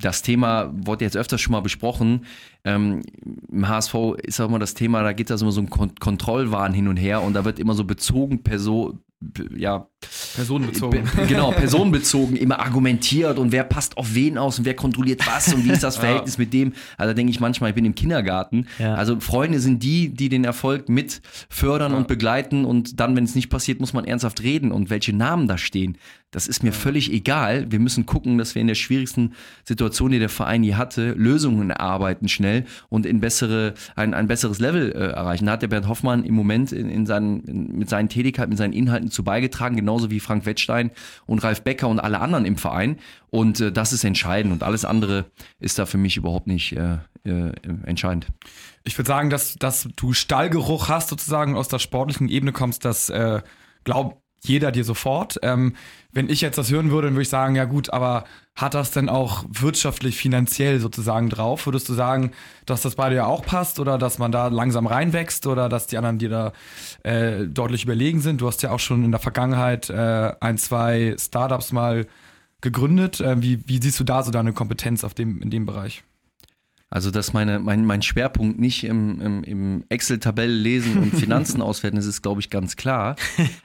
das 0.00 0.22
Thema 0.22 0.72
wurde 0.72 1.04
jetzt 1.04 1.16
öfters 1.16 1.40
schon 1.40 1.52
mal 1.52 1.60
besprochen. 1.60 2.24
Ähm, 2.64 3.02
Im 3.50 3.68
HSV 3.68 3.94
ist 4.22 4.40
auch 4.40 4.48
immer 4.48 4.58
das 4.58 4.74
Thema, 4.74 5.02
da 5.02 5.12
geht 5.12 5.30
da 5.30 5.36
immer 5.36 5.52
so 5.52 5.60
ein 5.60 5.70
Kon 5.70 5.94
Kontrollwahn 5.98 6.72
hin 6.72 6.88
und 6.88 6.96
her 6.96 7.22
und 7.22 7.34
da 7.34 7.44
wird 7.44 7.58
immer 7.58 7.74
so 7.74 7.84
bezogen, 7.84 8.42
Person, 8.42 9.00
ja, 9.56 9.88
personenbezogen. 10.36 11.02
Genau, 11.26 11.50
personenbezogen 11.50 12.36
immer 12.36 12.60
argumentiert 12.60 13.38
und 13.38 13.52
wer 13.52 13.64
passt 13.64 13.96
auf 13.96 14.14
wen 14.14 14.38
aus 14.38 14.58
und 14.58 14.64
wer 14.64 14.74
kontrolliert 14.74 15.26
was 15.26 15.52
und 15.52 15.64
wie 15.64 15.70
ist 15.70 15.82
das 15.82 15.96
Verhältnis 15.98 16.36
ja. 16.36 16.42
mit 16.42 16.52
dem. 16.52 16.72
Also 16.96 17.14
denke 17.14 17.30
ich 17.30 17.40
manchmal, 17.40 17.70
ich 17.70 17.74
bin 17.74 17.84
im 17.84 17.94
Kindergarten. 17.94 18.66
Ja. 18.78 18.94
Also 18.94 19.18
Freunde 19.20 19.60
sind 19.60 19.82
die, 19.82 20.10
die 20.10 20.28
den 20.28 20.44
Erfolg 20.44 20.88
mit 20.88 21.20
fördern 21.48 21.92
ja. 21.92 21.98
und 21.98 22.08
begleiten 22.08 22.64
und 22.64 23.00
dann, 23.00 23.16
wenn 23.16 23.24
es 23.24 23.34
nicht 23.34 23.50
passiert, 23.50 23.80
muss 23.80 23.92
man 23.92 24.04
ernsthaft 24.04 24.42
reden 24.42 24.70
und 24.70 24.90
welche 24.90 25.12
Namen 25.12 25.48
da 25.48 25.58
stehen. 25.58 25.98
Das 26.30 26.46
ist 26.46 26.62
mir 26.62 26.72
völlig 26.72 27.10
egal. 27.10 27.72
Wir 27.72 27.80
müssen 27.80 28.04
gucken, 28.04 28.36
dass 28.36 28.54
wir 28.54 28.60
in 28.60 28.68
der 28.68 28.74
schwierigsten 28.74 29.32
Situation, 29.64 30.10
die 30.10 30.18
der 30.18 30.28
Verein 30.28 30.62
je 30.62 30.74
hatte, 30.74 31.12
Lösungen 31.12 31.70
erarbeiten 31.70 32.28
schnell 32.28 32.66
und 32.90 33.06
in 33.06 33.20
bessere, 33.20 33.72
ein, 33.96 34.12
ein 34.12 34.26
besseres 34.26 34.58
Level 34.58 34.92
äh, 34.92 35.12
erreichen. 35.12 35.46
Da 35.46 35.52
hat 35.52 35.62
der 35.62 35.68
Bernd 35.68 35.88
Hoffmann 35.88 36.24
im 36.24 36.34
Moment 36.34 36.70
in, 36.72 36.90
in 36.90 37.06
seinen, 37.06 37.40
in, 37.44 37.78
mit 37.78 37.88
seinen 37.88 38.10
Tätigkeiten, 38.10 38.50
mit 38.50 38.58
seinen 38.58 38.74
Inhalten 38.74 39.10
zu 39.10 39.24
beigetragen, 39.24 39.76
genauso 39.88 40.10
wie 40.10 40.20
Frank 40.20 40.44
Wettstein 40.44 40.90
und 41.24 41.42
Ralf 41.42 41.62
Becker 41.62 41.88
und 41.88 41.98
alle 41.98 42.20
anderen 42.20 42.44
im 42.44 42.58
Verein. 42.58 42.98
Und 43.30 43.60
äh, 43.60 43.72
das 43.72 43.94
ist 43.94 44.04
entscheidend 44.04 44.52
und 44.52 44.62
alles 44.62 44.84
andere 44.84 45.24
ist 45.60 45.78
da 45.78 45.86
für 45.86 45.96
mich 45.96 46.18
überhaupt 46.18 46.46
nicht 46.46 46.72
äh, 46.72 46.98
äh, 47.24 47.52
entscheidend. 47.86 48.26
Ich 48.84 48.98
würde 48.98 49.08
sagen, 49.08 49.30
dass, 49.30 49.54
dass 49.54 49.88
du 49.96 50.12
Stallgeruch 50.12 50.90
hast, 50.90 51.08
sozusagen 51.08 51.56
aus 51.56 51.68
der 51.68 51.78
sportlichen 51.78 52.28
Ebene 52.28 52.52
kommst, 52.52 52.84
das 52.84 53.08
äh, 53.08 53.40
glaub, 53.84 54.22
jeder 54.44 54.72
dir 54.72 54.84
sofort. 54.84 55.38
Ähm, 55.42 55.74
wenn 56.12 56.28
ich 56.28 56.40
jetzt 56.40 56.58
das 56.58 56.70
hören 56.70 56.90
würde, 56.90 57.08
dann 57.08 57.14
würde 57.14 57.22
ich 57.22 57.28
sagen, 57.28 57.54
ja 57.54 57.64
gut, 57.64 57.92
aber 57.92 58.24
hat 58.54 58.74
das 58.74 58.90
denn 58.90 59.08
auch 59.08 59.44
wirtschaftlich, 59.48 60.16
finanziell 60.16 60.80
sozusagen 60.80 61.28
drauf? 61.28 61.66
Würdest 61.66 61.88
du 61.88 61.94
sagen, 61.94 62.32
dass 62.66 62.82
das 62.82 62.96
bei 62.96 63.10
dir 63.10 63.26
auch 63.26 63.44
passt 63.44 63.78
oder 63.78 63.98
dass 63.98 64.18
man 64.18 64.32
da 64.32 64.48
langsam 64.48 64.86
reinwächst 64.86 65.46
oder 65.46 65.68
dass 65.68 65.86
die 65.86 65.96
anderen 65.96 66.18
dir 66.18 66.28
da 66.28 66.52
äh, 67.04 67.46
deutlich 67.46 67.84
überlegen 67.84 68.20
sind? 68.20 68.40
Du 68.40 68.46
hast 68.46 68.62
ja 68.62 68.70
auch 68.70 68.80
schon 68.80 69.04
in 69.04 69.10
der 69.10 69.20
Vergangenheit 69.20 69.90
äh, 69.90 70.32
ein, 70.40 70.58
zwei 70.58 71.14
Startups 71.18 71.72
mal 71.72 72.06
gegründet. 72.60 73.20
Äh, 73.20 73.40
wie, 73.42 73.60
wie 73.68 73.80
siehst 73.80 74.00
du 74.00 74.04
da 74.04 74.22
so 74.22 74.30
deine 74.30 74.52
Kompetenz 74.52 75.04
auf 75.04 75.14
dem, 75.14 75.40
in 75.40 75.50
dem 75.50 75.66
Bereich? 75.66 76.02
Also, 76.90 77.10
dass 77.10 77.34
meine, 77.34 77.58
mein, 77.58 77.84
mein 77.84 78.00
Schwerpunkt 78.00 78.58
nicht 78.58 78.84
im, 78.84 79.20
im, 79.20 79.44
im 79.44 79.84
Excel-Tabelle 79.90 80.52
lesen 80.52 80.96
und 80.96 81.14
Finanzen 81.14 81.60
auswerten 81.62 81.98
ist, 81.98 82.06
ist, 82.06 82.22
glaube 82.22 82.40
ich, 82.40 82.48
ganz 82.48 82.76
klar. 82.76 83.16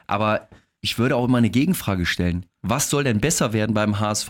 Aber 0.08 0.50
ich 0.84 1.00
würde 1.00 1.16
auch 1.16 1.26
immer 1.26 1.38
eine 1.38 1.50
Gegenfrage 1.50 2.06
stellen. 2.06 2.46
Was 2.62 2.90
soll 2.90 3.06
denn 3.06 3.22
besser 3.22 3.54
werden 3.54 3.74
beim 3.74 4.02
HSV, 4.02 4.30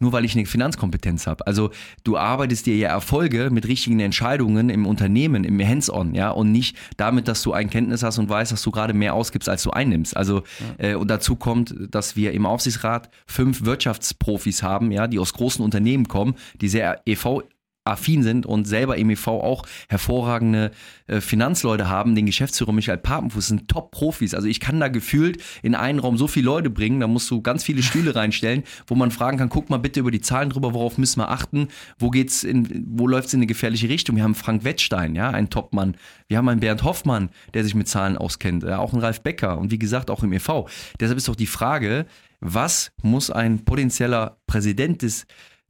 nur 0.00 0.12
weil 0.12 0.26
ich 0.26 0.34
eine 0.34 0.44
Finanzkompetenz 0.44 1.26
habe? 1.26 1.46
Also 1.46 1.70
du 2.02 2.18
arbeitest 2.18 2.66
dir 2.66 2.76
ja 2.76 2.90
Erfolge 2.90 3.48
mit 3.50 3.66
richtigen 3.66 4.00
Entscheidungen 4.00 4.68
im 4.68 4.86
Unternehmen, 4.86 5.44
im 5.44 5.58
Hands-on, 5.58 6.14
ja, 6.14 6.30
und 6.30 6.52
nicht 6.52 6.76
damit, 6.98 7.26
dass 7.26 7.42
du 7.42 7.54
ein 7.54 7.70
Kenntnis 7.70 8.02
hast 8.02 8.18
und 8.18 8.28
weißt, 8.28 8.52
dass 8.52 8.62
du 8.62 8.70
gerade 8.70 8.92
mehr 8.92 9.14
ausgibst, 9.14 9.48
als 9.48 9.62
du 9.62 9.70
einnimmst. 9.70 10.14
Also 10.14 10.42
ja. 10.78 10.90
äh, 10.90 10.94
und 10.94 11.08
dazu 11.08 11.36
kommt, 11.36 11.74
dass 11.90 12.16
wir 12.16 12.32
im 12.32 12.44
Aufsichtsrat 12.44 13.08
fünf 13.26 13.64
Wirtschaftsprofis 13.64 14.62
haben, 14.62 14.92
ja, 14.92 15.06
die 15.06 15.18
aus 15.18 15.32
großen 15.32 15.64
Unternehmen 15.64 16.06
kommen, 16.06 16.34
die 16.60 16.68
sehr 16.68 17.00
EV 17.06 17.44
affin 17.84 18.22
sind 18.22 18.46
und 18.46 18.66
selber 18.66 18.96
im 18.96 19.10
EV 19.10 19.28
auch 19.28 19.66
hervorragende 19.88 20.70
äh, 21.06 21.20
Finanzleute 21.20 21.88
haben. 21.88 22.14
Den 22.14 22.24
Geschäftsführer 22.24 22.72
Michael 22.72 22.98
Papenfuß 22.98 23.48
sind 23.48 23.68
Top-Profis. 23.68 24.34
Also 24.34 24.48
ich 24.48 24.58
kann 24.58 24.80
da 24.80 24.88
gefühlt 24.88 25.42
in 25.62 25.74
einen 25.74 25.98
Raum 25.98 26.16
so 26.16 26.26
viele 26.26 26.46
Leute 26.46 26.70
bringen, 26.70 27.00
da 27.00 27.06
musst 27.06 27.30
du 27.30 27.42
ganz 27.42 27.62
viele 27.62 27.82
Stühle 27.94 28.16
reinstellen, 28.16 28.62
wo 28.86 28.94
man 28.94 29.10
fragen 29.10 29.36
kann, 29.36 29.50
guck 29.50 29.68
mal 29.68 29.76
bitte 29.76 30.00
über 30.00 30.10
die 30.10 30.22
Zahlen 30.22 30.48
drüber, 30.48 30.72
worauf 30.72 30.96
müssen 30.96 31.20
wir 31.20 31.30
achten, 31.30 31.68
wo 31.98 32.10
geht's 32.10 32.42
in, 32.42 32.86
wo 32.88 33.06
läuft's 33.06 33.34
in 33.34 33.40
eine 33.40 33.46
gefährliche 33.46 33.88
Richtung? 33.90 34.16
Wir 34.16 34.24
haben 34.24 34.34
Frank 34.34 34.64
Wettstein, 34.64 35.14
ja, 35.14 35.30
ein 35.30 35.50
Topmann. 35.50 35.96
Wir 36.28 36.38
haben 36.38 36.48
einen 36.48 36.60
Bernd 36.60 36.84
Hoffmann, 36.84 37.28
der 37.52 37.64
sich 37.64 37.74
mit 37.74 37.88
Zahlen 37.88 38.16
auskennt, 38.16 38.62
ja, 38.62 38.78
auch 38.78 38.94
ein 38.94 39.00
Ralf 39.00 39.20
Becker 39.20 39.58
und 39.58 39.70
wie 39.70 39.78
gesagt 39.78 40.10
auch 40.10 40.22
im 40.22 40.32
EV. 40.32 40.66
Deshalb 41.00 41.18
ist 41.18 41.28
doch 41.28 41.36
die 41.36 41.46
Frage, 41.46 42.06
was 42.40 42.92
muss 43.02 43.30
ein 43.30 43.64
potenzieller 43.64 44.38
Präsident 44.46 45.02
des 45.02 45.26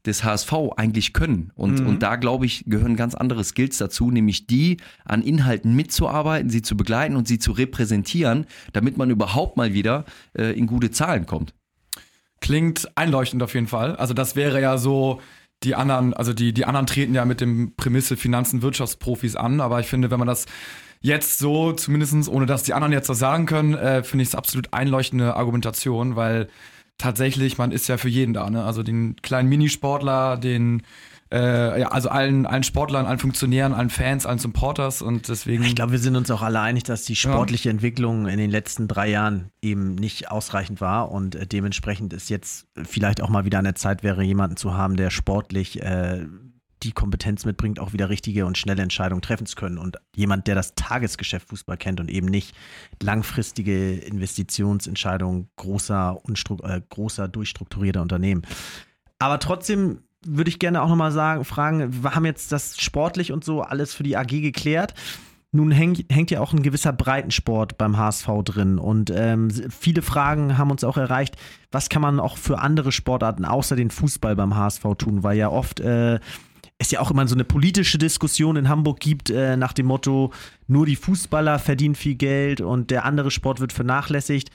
des 0.06 0.24
HSV 0.24 0.52
eigentlich 0.76 1.12
können. 1.12 1.50
Und, 1.54 1.80
mhm. 1.80 1.86
und 1.86 2.02
da, 2.02 2.16
glaube 2.16 2.46
ich, 2.46 2.64
gehören 2.66 2.96
ganz 2.96 3.14
andere 3.14 3.42
Skills 3.44 3.78
dazu, 3.78 4.10
nämlich 4.10 4.46
die, 4.46 4.78
an 5.04 5.22
Inhalten 5.22 5.74
mitzuarbeiten, 5.74 6.50
sie 6.50 6.62
zu 6.62 6.76
begleiten 6.76 7.16
und 7.16 7.26
sie 7.26 7.38
zu 7.38 7.52
repräsentieren, 7.52 8.46
damit 8.72 8.96
man 8.96 9.10
überhaupt 9.10 9.56
mal 9.56 9.72
wieder 9.72 10.04
äh, 10.36 10.56
in 10.58 10.66
gute 10.66 10.90
Zahlen 10.90 11.26
kommt. 11.26 11.54
klingt 12.40 12.88
einleuchtend 12.96 13.42
auf 13.42 13.54
jeden 13.54 13.68
Fall. 13.68 13.96
Also 13.96 14.12
das 14.12 14.36
wäre 14.36 14.60
ja 14.60 14.76
so, 14.76 15.20
die 15.62 15.74
anderen, 15.74 16.12
also 16.14 16.32
die, 16.32 16.52
die 16.52 16.66
anderen 16.66 16.86
treten 16.86 17.14
ja 17.14 17.24
mit 17.24 17.40
dem 17.40 17.74
Prämisse 17.76 18.16
Finanzen, 18.16 18.62
Wirtschaftsprofis 18.62 19.36
an, 19.36 19.60
aber 19.60 19.80
ich 19.80 19.86
finde, 19.86 20.10
wenn 20.10 20.18
man 20.18 20.28
das 20.28 20.46
jetzt 21.00 21.38
so, 21.38 21.72
zumindestens 21.72 22.28
ohne 22.28 22.46
dass 22.46 22.62
die 22.62 22.74
anderen 22.74 22.92
jetzt 22.92 23.08
das 23.08 23.18
sagen 23.18 23.46
können, 23.46 23.74
äh, 23.74 24.02
finde 24.02 24.22
ich 24.22 24.28
es 24.28 24.34
absolut 24.34 24.72
einleuchtende 24.72 25.36
Argumentation, 25.36 26.16
weil 26.16 26.48
tatsächlich, 26.98 27.58
man 27.58 27.72
ist 27.72 27.88
ja 27.88 27.96
für 27.96 28.08
jeden 28.08 28.34
da, 28.34 28.48
ne? 28.50 28.64
Also 28.64 28.82
den 28.82 29.16
kleinen 29.16 29.48
Minisportler, 29.48 30.36
den 30.36 30.82
äh, 31.32 31.80
ja, 31.80 31.88
also 31.88 32.10
allen, 32.10 32.46
allen 32.46 32.62
Sportlern, 32.62 33.06
allen 33.06 33.18
Funktionären, 33.18 33.72
allen 33.72 33.90
Fans, 33.90 34.24
allen 34.24 34.38
Supporters 34.38 35.02
und 35.02 35.28
deswegen. 35.28 35.64
Ich 35.64 35.74
glaube, 35.74 35.92
wir 35.92 35.98
sind 35.98 36.14
uns 36.14 36.30
auch 36.30 36.42
alle 36.42 36.60
einig, 36.60 36.84
dass 36.84 37.04
die 37.04 37.16
sportliche 37.16 37.68
ja. 37.68 37.72
Entwicklung 37.72 38.28
in 38.28 38.38
den 38.38 38.50
letzten 38.50 38.86
drei 38.86 39.08
Jahren 39.08 39.50
eben 39.60 39.96
nicht 39.96 40.30
ausreichend 40.30 40.80
war 40.80 41.10
und 41.10 41.34
äh, 41.34 41.46
dementsprechend 41.46 42.12
ist 42.12 42.30
jetzt 42.30 42.66
vielleicht 42.80 43.20
auch 43.20 43.30
mal 43.30 43.44
wieder 43.44 43.58
eine 43.58 43.74
Zeit 43.74 44.02
wäre, 44.04 44.22
jemanden 44.22 44.56
zu 44.56 44.74
haben, 44.74 44.96
der 44.96 45.10
sportlich 45.10 45.82
äh, 45.82 46.26
die 46.84 46.92
Kompetenz 46.92 47.44
mitbringt, 47.44 47.80
auch 47.80 47.92
wieder 47.92 48.08
richtige 48.10 48.46
und 48.46 48.58
schnelle 48.58 48.82
Entscheidungen 48.82 49.22
treffen 49.22 49.46
zu 49.46 49.56
können. 49.56 49.78
Und 49.78 49.96
jemand, 50.14 50.46
der 50.46 50.54
das 50.54 50.74
Tagesgeschäft 50.74 51.48
Fußball 51.48 51.76
kennt 51.76 52.00
und 52.00 52.10
eben 52.10 52.26
nicht 52.26 52.54
langfristige 53.02 53.96
Investitionsentscheidungen 53.96 55.48
großer, 55.56 56.20
äh, 56.62 56.80
großer 56.88 57.28
durchstrukturierter 57.28 58.02
Unternehmen. 58.02 58.42
Aber 59.18 59.38
trotzdem 59.38 60.00
würde 60.26 60.48
ich 60.48 60.58
gerne 60.58 60.82
auch 60.82 60.88
nochmal 60.88 61.12
sagen, 61.12 61.44
fragen, 61.44 62.02
wir 62.02 62.14
haben 62.14 62.24
jetzt 62.24 62.52
das 62.52 62.80
sportlich 62.80 63.32
und 63.32 63.44
so 63.44 63.62
alles 63.62 63.94
für 63.94 64.02
die 64.02 64.16
AG 64.16 64.28
geklärt. 64.28 64.94
Nun 65.52 65.70
hängt, 65.70 66.04
hängt 66.10 66.32
ja 66.32 66.40
auch 66.40 66.52
ein 66.52 66.64
gewisser 66.64 66.92
Breitensport 66.92 67.78
beim 67.78 67.96
HSV 67.96 68.28
drin 68.44 68.78
und 68.78 69.12
ähm, 69.14 69.50
viele 69.70 70.02
Fragen 70.02 70.58
haben 70.58 70.72
uns 70.72 70.82
auch 70.82 70.96
erreicht, 70.96 71.36
was 71.70 71.88
kann 71.88 72.02
man 72.02 72.18
auch 72.18 72.38
für 72.38 72.58
andere 72.58 72.90
Sportarten 72.90 73.44
außer 73.44 73.76
den 73.76 73.90
Fußball 73.90 74.34
beim 74.34 74.56
HSV 74.56 74.82
tun, 74.98 75.22
weil 75.22 75.36
ja 75.36 75.50
oft 75.50 75.78
äh, 75.78 76.18
es 76.78 76.90
ja 76.90 77.00
auch 77.00 77.10
immer 77.10 77.26
so 77.28 77.34
eine 77.34 77.44
politische 77.44 77.98
Diskussion 77.98 78.56
in 78.56 78.68
Hamburg 78.68 79.00
gibt 79.00 79.30
äh, 79.30 79.56
nach 79.56 79.72
dem 79.72 79.86
Motto, 79.86 80.32
nur 80.66 80.86
die 80.86 80.96
Fußballer 80.96 81.58
verdienen 81.58 81.94
viel 81.94 82.16
Geld 82.16 82.60
und 82.60 82.90
der 82.90 83.04
andere 83.04 83.30
Sport 83.30 83.60
wird 83.60 83.72
vernachlässigt 83.72 84.50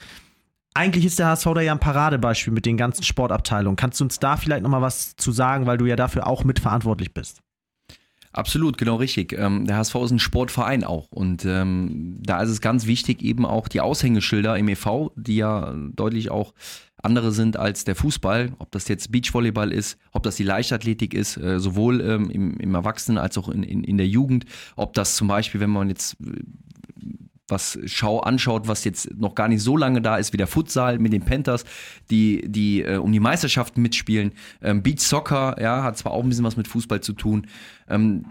eigentlich 0.74 1.04
ist 1.04 1.18
der 1.18 1.26
HSV 1.26 1.46
da 1.54 1.60
ja 1.60 1.72
ein 1.72 1.80
Paradebeispiel 1.80 2.52
mit 2.52 2.66
den 2.66 2.76
ganzen 2.76 3.02
Sportabteilungen. 3.02 3.76
Kannst 3.76 4.00
du 4.00 4.04
uns 4.04 4.18
da 4.18 4.36
vielleicht 4.36 4.62
nochmal 4.62 4.82
was 4.82 5.16
zu 5.16 5.32
sagen, 5.32 5.66
weil 5.66 5.78
du 5.78 5.86
ja 5.86 5.96
dafür 5.96 6.26
auch 6.26 6.44
mitverantwortlich 6.44 7.12
bist? 7.12 7.40
Absolut, 8.32 8.78
genau 8.78 8.96
richtig. 8.96 9.32
Ähm, 9.36 9.66
der 9.66 9.76
HSV 9.76 9.94
ist 9.96 10.10
ein 10.12 10.18
Sportverein 10.20 10.84
auch. 10.84 11.10
Und 11.10 11.44
ähm, 11.44 12.18
da 12.20 12.40
ist 12.40 12.50
es 12.50 12.60
ganz 12.60 12.86
wichtig, 12.86 13.22
eben 13.22 13.44
auch 13.44 13.66
die 13.66 13.80
Aushängeschilder 13.80 14.56
im 14.56 14.68
EV, 14.68 15.10
die 15.16 15.36
ja 15.36 15.74
deutlich 15.74 16.30
auch 16.30 16.54
andere 17.02 17.32
sind 17.32 17.56
als 17.56 17.84
der 17.84 17.96
Fußball, 17.96 18.52
ob 18.58 18.70
das 18.70 18.86
jetzt 18.88 19.10
Beachvolleyball 19.10 19.72
ist, 19.72 19.98
ob 20.12 20.22
das 20.22 20.36
die 20.36 20.44
Leichtathletik 20.44 21.14
ist, 21.14 21.38
äh, 21.38 21.58
sowohl 21.58 22.00
ähm, 22.02 22.30
im, 22.30 22.56
im 22.58 22.74
Erwachsenen 22.74 23.18
als 23.18 23.38
auch 23.38 23.48
in, 23.48 23.62
in, 23.62 23.82
in 23.84 23.96
der 23.96 24.06
Jugend, 24.06 24.44
ob 24.76 24.92
das 24.94 25.16
zum 25.16 25.26
Beispiel, 25.26 25.60
wenn 25.60 25.70
man 25.70 25.88
jetzt 25.88 26.16
was 27.50 27.78
Schau 27.86 28.20
anschaut, 28.20 28.68
was 28.68 28.84
jetzt 28.84 29.16
noch 29.18 29.34
gar 29.34 29.48
nicht 29.48 29.62
so 29.62 29.76
lange 29.76 30.00
da 30.00 30.16
ist, 30.16 30.32
wie 30.32 30.36
der 30.36 30.46
Futsal 30.46 30.98
mit 30.98 31.12
den 31.12 31.22
Panthers, 31.22 31.64
die, 32.10 32.42
die 32.46 32.82
äh, 32.82 32.96
um 32.96 33.12
die 33.12 33.20
Meisterschaften 33.20 33.82
mitspielen. 33.82 34.32
Ähm, 34.62 34.82
Beach 34.82 35.00
Soccer, 35.00 35.56
ja, 35.60 35.82
hat 35.82 35.98
zwar 35.98 36.12
auch 36.12 36.22
ein 36.22 36.28
bisschen 36.28 36.44
was 36.44 36.56
mit 36.56 36.68
Fußball 36.68 37.00
zu 37.00 37.12
tun. 37.12 37.46
Ähm, 37.88 38.24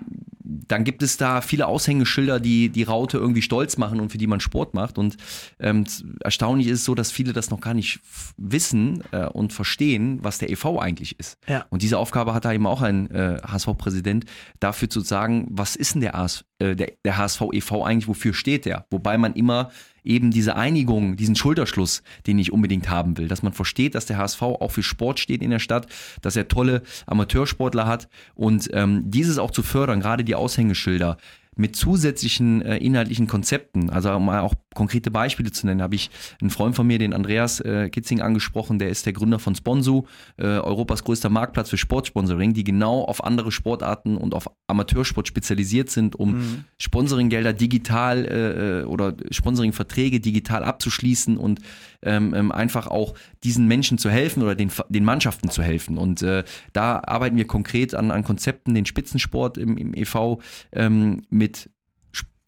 dann 0.49 0.83
gibt 0.83 1.03
es 1.03 1.17
da 1.17 1.41
viele 1.41 1.67
Aushängeschilder, 1.67 2.39
die 2.39 2.69
die 2.69 2.83
Raute 2.83 3.17
irgendwie 3.17 3.41
stolz 3.41 3.77
machen 3.77 3.99
und 3.99 4.11
für 4.11 4.17
die 4.17 4.27
man 4.27 4.39
Sport 4.39 4.73
macht. 4.73 4.97
Und 4.97 5.17
ähm, 5.59 5.85
erstaunlich 6.21 6.67
ist 6.67 6.79
es 6.79 6.85
so, 6.85 6.95
dass 6.95 7.11
viele 7.11 7.33
das 7.33 7.51
noch 7.51 7.61
gar 7.61 7.75
nicht 7.75 7.99
wissen 8.37 9.03
äh, 9.11 9.25
und 9.25 9.53
verstehen, 9.53 10.19
was 10.23 10.39
der 10.39 10.49
EV 10.49 10.79
eigentlich 10.79 11.19
ist. 11.19 11.37
Ja. 11.47 11.65
Und 11.69 11.83
diese 11.83 11.97
Aufgabe 11.97 12.33
hat 12.33 12.45
da 12.45 12.53
eben 12.53 12.65
auch 12.65 12.81
ein 12.81 13.11
äh, 13.11 13.39
HSV-Präsident, 13.45 14.25
dafür 14.59 14.89
zu 14.89 15.01
sagen, 15.01 15.47
was 15.51 15.75
ist 15.75 15.93
denn 15.93 16.01
der, 16.01 16.15
AS, 16.15 16.45
äh, 16.57 16.75
der, 16.75 16.93
der 17.05 17.17
HSV 17.17 17.41
e.V. 17.53 17.83
eigentlich, 17.83 18.07
wofür 18.07 18.33
steht 18.33 18.65
der? 18.65 18.85
Wobei 18.89 19.17
man 19.17 19.33
immer 19.33 19.69
eben 20.03 20.31
diese 20.31 20.55
Einigung, 20.55 21.15
diesen 21.15 21.35
Schulterschluss, 21.35 22.03
den 22.27 22.39
ich 22.39 22.51
unbedingt 22.51 22.89
haben 22.89 23.17
will, 23.17 23.27
dass 23.27 23.43
man 23.43 23.53
versteht, 23.53 23.95
dass 23.95 24.05
der 24.05 24.17
HSV 24.17 24.41
auch 24.41 24.71
für 24.71 24.83
Sport 24.83 25.19
steht 25.19 25.41
in 25.41 25.51
der 25.51 25.59
Stadt, 25.59 25.87
dass 26.21 26.35
er 26.35 26.47
tolle 26.47 26.81
Amateursportler 27.05 27.87
hat. 27.87 28.09
Und 28.35 28.69
ähm, 28.73 29.03
dieses 29.05 29.37
auch 29.37 29.51
zu 29.51 29.63
fördern, 29.63 29.99
gerade 29.99 30.23
die 30.23 30.35
Aushängeschilder, 30.35 31.17
mit 31.59 31.75
zusätzlichen 31.75 32.61
äh, 32.61 32.77
inhaltlichen 32.77 33.27
Konzepten, 33.27 33.89
also 33.89 34.17
mal 34.17 34.39
auch 34.39 34.53
konkrete 34.73 35.11
Beispiele 35.11 35.51
zu 35.51 35.67
nennen, 35.67 35.81
habe 35.81 35.95
ich 35.95 36.09
einen 36.39 36.51
Freund 36.51 36.73
von 36.73 36.87
mir, 36.87 36.99
den 36.99 37.13
Andreas 37.13 37.59
äh, 37.59 37.89
Kitzing, 37.89 38.21
angesprochen, 38.21 38.79
der 38.79 38.89
ist 38.89 39.05
der 39.05 39.11
Gründer 39.11 39.39
von 39.39 39.55
Sponsu, 39.55 40.05
äh, 40.37 40.45
Europas 40.45 41.03
größter 41.03 41.29
Marktplatz 41.29 41.69
für 41.69 41.77
Sportsponsoring, 41.77 42.53
die 42.53 42.63
genau 42.63 43.03
auf 43.03 43.23
andere 43.23 43.51
Sportarten 43.51 44.15
und 44.15 44.33
auf 44.33 44.49
Amateursport 44.67 45.27
spezialisiert 45.27 45.89
sind, 45.89 46.15
um 46.15 46.37
mhm. 46.37 46.63
Sponsoringgelder 46.77 47.51
digital 47.51 48.25
äh, 48.25 48.79
äh 48.79 48.83
oder 48.85 49.15
Sponsoringverträge 49.29 50.21
digital 50.21 50.63
abzuschließen 50.63 51.37
und 51.37 51.59
ähm, 52.01 52.33
ähm, 52.33 52.51
einfach 52.51 52.87
auch 52.87 53.15
diesen 53.43 53.67
Menschen 53.67 53.97
zu 53.97 54.09
helfen 54.09 54.41
oder 54.43 54.55
den, 54.55 54.71
den 54.87 55.03
Mannschaften 55.03 55.49
zu 55.49 55.61
helfen. 55.61 55.97
Und 55.97 56.21
äh, 56.21 56.43
da 56.71 57.01
arbeiten 57.05 57.35
wir 57.35 57.47
konkret 57.47 57.93
an, 57.93 58.11
an 58.11 58.23
Konzepten, 58.23 58.73
den 58.73 58.85
Spitzensport 58.85 59.57
im, 59.57 59.77
im 59.77 59.93
EV 59.93 60.39
ähm, 60.71 61.23
mit 61.29 61.48
mit 61.49 61.69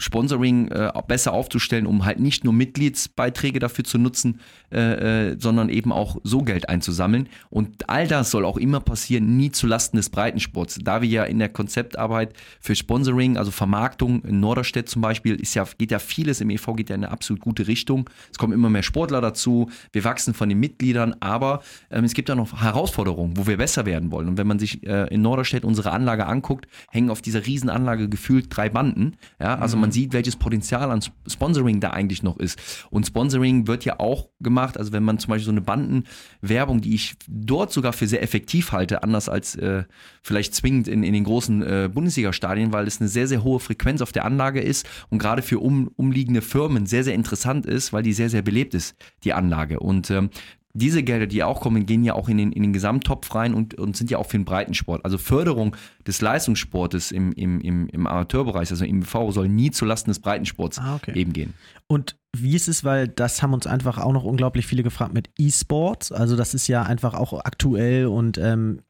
Sponsoring 0.01 0.69
äh, 0.69 0.91
besser 1.07 1.33
aufzustellen, 1.33 1.85
um 1.85 2.05
halt 2.05 2.19
nicht 2.19 2.43
nur 2.43 2.53
Mitgliedsbeiträge 2.53 3.59
dafür 3.59 3.83
zu 3.83 3.97
nutzen, 3.97 4.39
äh, 4.71 5.31
äh, 5.31 5.35
sondern 5.39 5.69
eben 5.69 5.91
auch 5.91 6.17
so 6.23 6.41
Geld 6.41 6.69
einzusammeln. 6.69 7.29
Und 7.49 7.89
all 7.89 8.07
das 8.07 8.31
soll 8.31 8.45
auch 8.45 8.57
immer 8.57 8.79
passieren, 8.79 9.37
nie 9.37 9.51
zulasten 9.51 9.97
des 9.97 10.09
Breitensports. 10.09 10.79
Da 10.81 11.01
wir 11.01 11.09
ja 11.09 11.23
in 11.23 11.39
der 11.39 11.49
Konzeptarbeit 11.49 12.33
für 12.59 12.75
Sponsoring, 12.75 13.37
also 13.37 13.51
Vermarktung 13.51 14.23
in 14.23 14.39
Norderstedt 14.39 14.89
zum 14.89 15.01
Beispiel, 15.01 15.35
ist 15.35 15.53
ja, 15.53 15.65
geht 15.77 15.91
ja 15.91 15.99
vieles 15.99 16.41
im 16.41 16.49
EV, 16.49 16.73
geht 16.75 16.89
ja 16.89 16.95
in 16.95 17.03
eine 17.03 17.11
absolut 17.11 17.41
gute 17.41 17.67
Richtung. 17.67 18.09
Es 18.31 18.37
kommen 18.37 18.53
immer 18.53 18.69
mehr 18.69 18.83
Sportler 18.83 19.21
dazu, 19.21 19.69
wir 19.91 20.03
wachsen 20.03 20.33
von 20.33 20.49
den 20.49 20.59
Mitgliedern, 20.59 21.15
aber 21.19 21.61
ähm, 21.91 22.03
es 22.03 22.13
gibt 22.13 22.29
ja 22.29 22.35
noch 22.35 22.61
Herausforderungen, 22.61 23.37
wo 23.37 23.45
wir 23.45 23.57
besser 23.57 23.85
werden 23.85 24.11
wollen. 24.11 24.29
Und 24.29 24.37
wenn 24.37 24.47
man 24.47 24.57
sich 24.57 24.85
äh, 24.87 25.13
in 25.13 25.21
Norderstedt 25.21 25.63
unsere 25.63 25.91
Anlage 25.91 26.25
anguckt, 26.25 26.67
hängen 26.89 27.09
auf 27.09 27.21
dieser 27.21 27.45
Riesenanlage 27.45 28.09
gefühlt 28.09 28.47
drei 28.49 28.69
Banden. 28.69 29.17
Ja, 29.39 29.55
also 29.59 29.77
man 29.77 29.90
sieht, 29.91 30.13
welches 30.13 30.35
Potenzial 30.35 30.91
an 30.91 31.01
Sponsoring 31.27 31.79
da 31.79 31.91
eigentlich 31.91 32.23
noch 32.23 32.37
ist. 32.37 32.59
Und 32.89 33.05
Sponsoring 33.05 33.67
wird 33.67 33.85
ja 33.85 33.99
auch 33.99 34.29
gemacht, 34.39 34.77
also 34.77 34.91
wenn 34.91 35.03
man 35.03 35.19
zum 35.19 35.29
Beispiel 35.29 35.45
so 35.45 35.51
eine 35.51 35.61
Bandenwerbung, 35.61 36.81
die 36.81 36.95
ich 36.95 37.15
dort 37.27 37.71
sogar 37.71 37.93
für 37.93 38.07
sehr 38.07 38.23
effektiv 38.23 38.71
halte, 38.71 39.03
anders 39.03 39.29
als 39.29 39.55
äh, 39.55 39.83
vielleicht 40.21 40.55
zwingend 40.55 40.87
in, 40.87 41.03
in 41.03 41.13
den 41.13 41.23
großen 41.23 41.61
äh, 41.61 41.89
Bundesliga-Stadien, 41.93 42.73
weil 42.73 42.87
es 42.87 42.99
eine 42.99 43.09
sehr, 43.09 43.27
sehr 43.27 43.43
hohe 43.43 43.59
Frequenz 43.59 44.01
auf 44.01 44.11
der 44.11 44.25
Anlage 44.25 44.61
ist 44.61 44.87
und 45.09 45.19
gerade 45.19 45.41
für 45.41 45.59
um, 45.59 45.89
umliegende 45.95 46.41
Firmen 46.41 46.85
sehr, 46.85 47.03
sehr 47.03 47.15
interessant 47.15 47.65
ist, 47.65 47.93
weil 47.93 48.03
die 48.03 48.13
sehr, 48.13 48.29
sehr 48.29 48.41
belebt 48.41 48.73
ist, 48.73 48.95
die 49.23 49.33
Anlage. 49.33 49.79
Und 49.79 50.09
ähm, 50.11 50.29
diese 50.73 51.03
Gelder, 51.03 51.27
die 51.27 51.43
auch 51.43 51.61
kommen, 51.61 51.85
gehen 51.85 52.03
ja 52.03 52.13
auch 52.13 52.29
in 52.29 52.37
den, 52.37 52.51
in 52.51 52.63
den 52.63 52.73
Gesamttopf 52.73 53.33
rein 53.35 53.53
und, 53.53 53.75
und 53.75 53.97
sind 53.97 54.09
ja 54.09 54.17
auch 54.17 54.27
für 54.27 54.37
den 54.37 54.45
Breitensport. 54.45 55.03
Also 55.03 55.17
Förderung 55.17 55.75
des 56.07 56.21
Leistungssportes 56.21 57.11
im, 57.11 57.31
im, 57.33 57.59
im, 57.61 57.87
im 57.87 58.07
Amateurbereich, 58.07 58.71
also 58.71 58.85
im 58.85 58.99
MV, 58.99 59.31
soll 59.31 59.49
nie 59.49 59.71
zulasten 59.71 60.11
des 60.11 60.19
Breitensports 60.19 60.79
ah, 60.79 60.95
okay. 60.95 61.13
eben 61.15 61.33
gehen. 61.33 61.53
Und 61.87 62.17
wie 62.35 62.55
ist 62.55 62.67
es, 62.67 62.83
weil 62.83 63.07
das 63.07 63.43
haben 63.43 63.53
uns 63.53 63.67
einfach 63.67 63.97
auch 63.97 64.13
noch 64.13 64.23
unglaublich 64.23 64.65
viele 64.65 64.83
gefragt 64.83 65.13
mit 65.13 65.29
E-Sports. 65.37 66.11
Also 66.11 66.35
das 66.35 66.53
ist 66.53 66.67
ja 66.67 66.83
einfach 66.83 67.13
auch 67.13 67.33
aktuell 67.43 68.05
und 68.05 68.37
ähm, 68.37 68.81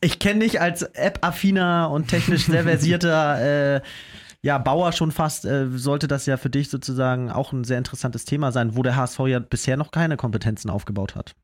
ich 0.00 0.18
kenne 0.18 0.40
dich 0.40 0.60
als 0.60 0.82
App-affiner 0.82 1.90
und 1.90 2.08
technisch 2.08 2.46
sehr 2.46 2.62
versierter 2.64 3.76
äh, 3.76 3.80
ja, 4.44 4.58
Bauer 4.58 4.92
schon 4.92 5.10
fast, 5.10 5.46
äh, 5.46 5.68
sollte 5.74 6.06
das 6.06 6.26
ja 6.26 6.36
für 6.36 6.50
dich 6.50 6.68
sozusagen 6.68 7.30
auch 7.30 7.52
ein 7.52 7.64
sehr 7.64 7.78
interessantes 7.78 8.26
Thema 8.26 8.52
sein, 8.52 8.76
wo 8.76 8.82
der 8.82 8.94
HSV 8.94 9.20
ja 9.20 9.38
bisher 9.38 9.78
noch 9.78 9.90
keine 9.90 10.18
Kompetenzen 10.18 10.68
aufgebaut 10.68 11.14
hat. 11.14 11.34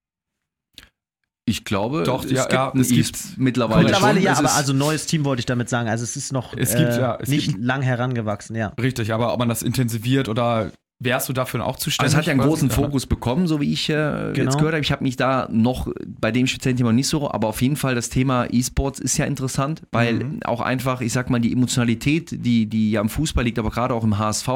Ich 1.47 1.65
glaube, 1.65 2.03
Doch, 2.03 2.25
es 2.25 2.31
ja, 2.31 2.43
gibt, 2.43 2.53
ja, 2.53 2.73
es 2.79 2.89
gibt 2.91 3.39
mittlerweile. 3.39 3.85
Mittlerweile 3.85 4.21
ja, 4.21 4.37
aber 4.37 4.53
also 4.53 4.75
neues 4.75 5.07
Team 5.07 5.25
wollte 5.25 5.41
ich 5.41 5.47
damit 5.47 5.71
sagen. 5.71 5.89
Also 5.89 6.05
es 6.05 6.15
ist 6.15 6.31
noch 6.31 6.55
es 6.55 6.77
gibt, 6.77 6.91
äh, 6.91 7.01
ja, 7.01 7.19
es 7.19 7.31
nicht 7.31 7.53
gibt, 7.53 7.65
lang 7.65 7.81
herangewachsen, 7.81 8.55
ja. 8.55 8.75
Richtig, 8.81 9.15
aber 9.15 9.33
ob 9.33 9.39
man 9.39 9.49
das 9.49 9.63
intensiviert 9.63 10.29
oder 10.29 10.71
Wärst 11.03 11.31
du 11.31 11.33
dafür 11.33 11.65
auch 11.65 11.77
zuständig? 11.77 12.15
Also 12.15 12.15
es 12.15 12.19
hat 12.19 12.27
ja 12.27 12.33
einen 12.33 12.43
großen 12.43 12.71
Fokus 12.71 13.07
bekommen, 13.07 13.47
so 13.47 13.59
wie 13.59 13.73
ich 13.73 13.89
äh, 13.89 13.93
genau. 14.35 14.51
jetzt 14.51 14.59
gehört 14.59 14.75
habe. 14.75 14.83
Ich 14.83 14.93
habe 14.93 15.03
mich 15.03 15.17
da 15.17 15.49
noch 15.51 15.89
bei 16.07 16.31
dem 16.31 16.47
speziellen 16.47 16.77
Thema 16.77 16.93
nicht 16.93 17.09
so, 17.09 17.31
aber 17.31 17.49
auf 17.49 17.63
jeden 17.63 17.77
Fall 17.77 17.95
das 17.95 18.11
Thema 18.11 18.47
E-Sports 18.51 19.01
ist 19.01 19.17
ja 19.17 19.25
interessant, 19.25 19.83
weil 19.93 20.15
mhm. 20.15 20.43
auch 20.45 20.61
einfach, 20.61 21.01
ich 21.01 21.15
sag 21.15 21.31
mal, 21.31 21.41
die 21.41 21.53
Emotionalität, 21.53 22.45
die, 22.45 22.67
die 22.67 22.91
ja 22.91 23.01
im 23.01 23.09
Fußball 23.09 23.45
liegt, 23.45 23.59
aber 23.59 23.71
gerade 23.71 23.95
auch 23.95 24.05
im 24.05 24.19
HSV, 24.19 24.49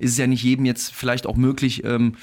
ist 0.00 0.10
es 0.10 0.18
ja 0.18 0.26
nicht 0.26 0.42
jedem 0.42 0.64
jetzt 0.64 0.92
vielleicht 0.92 1.28
auch 1.28 1.36
möglich, 1.36 1.84
ähm, 1.84 2.16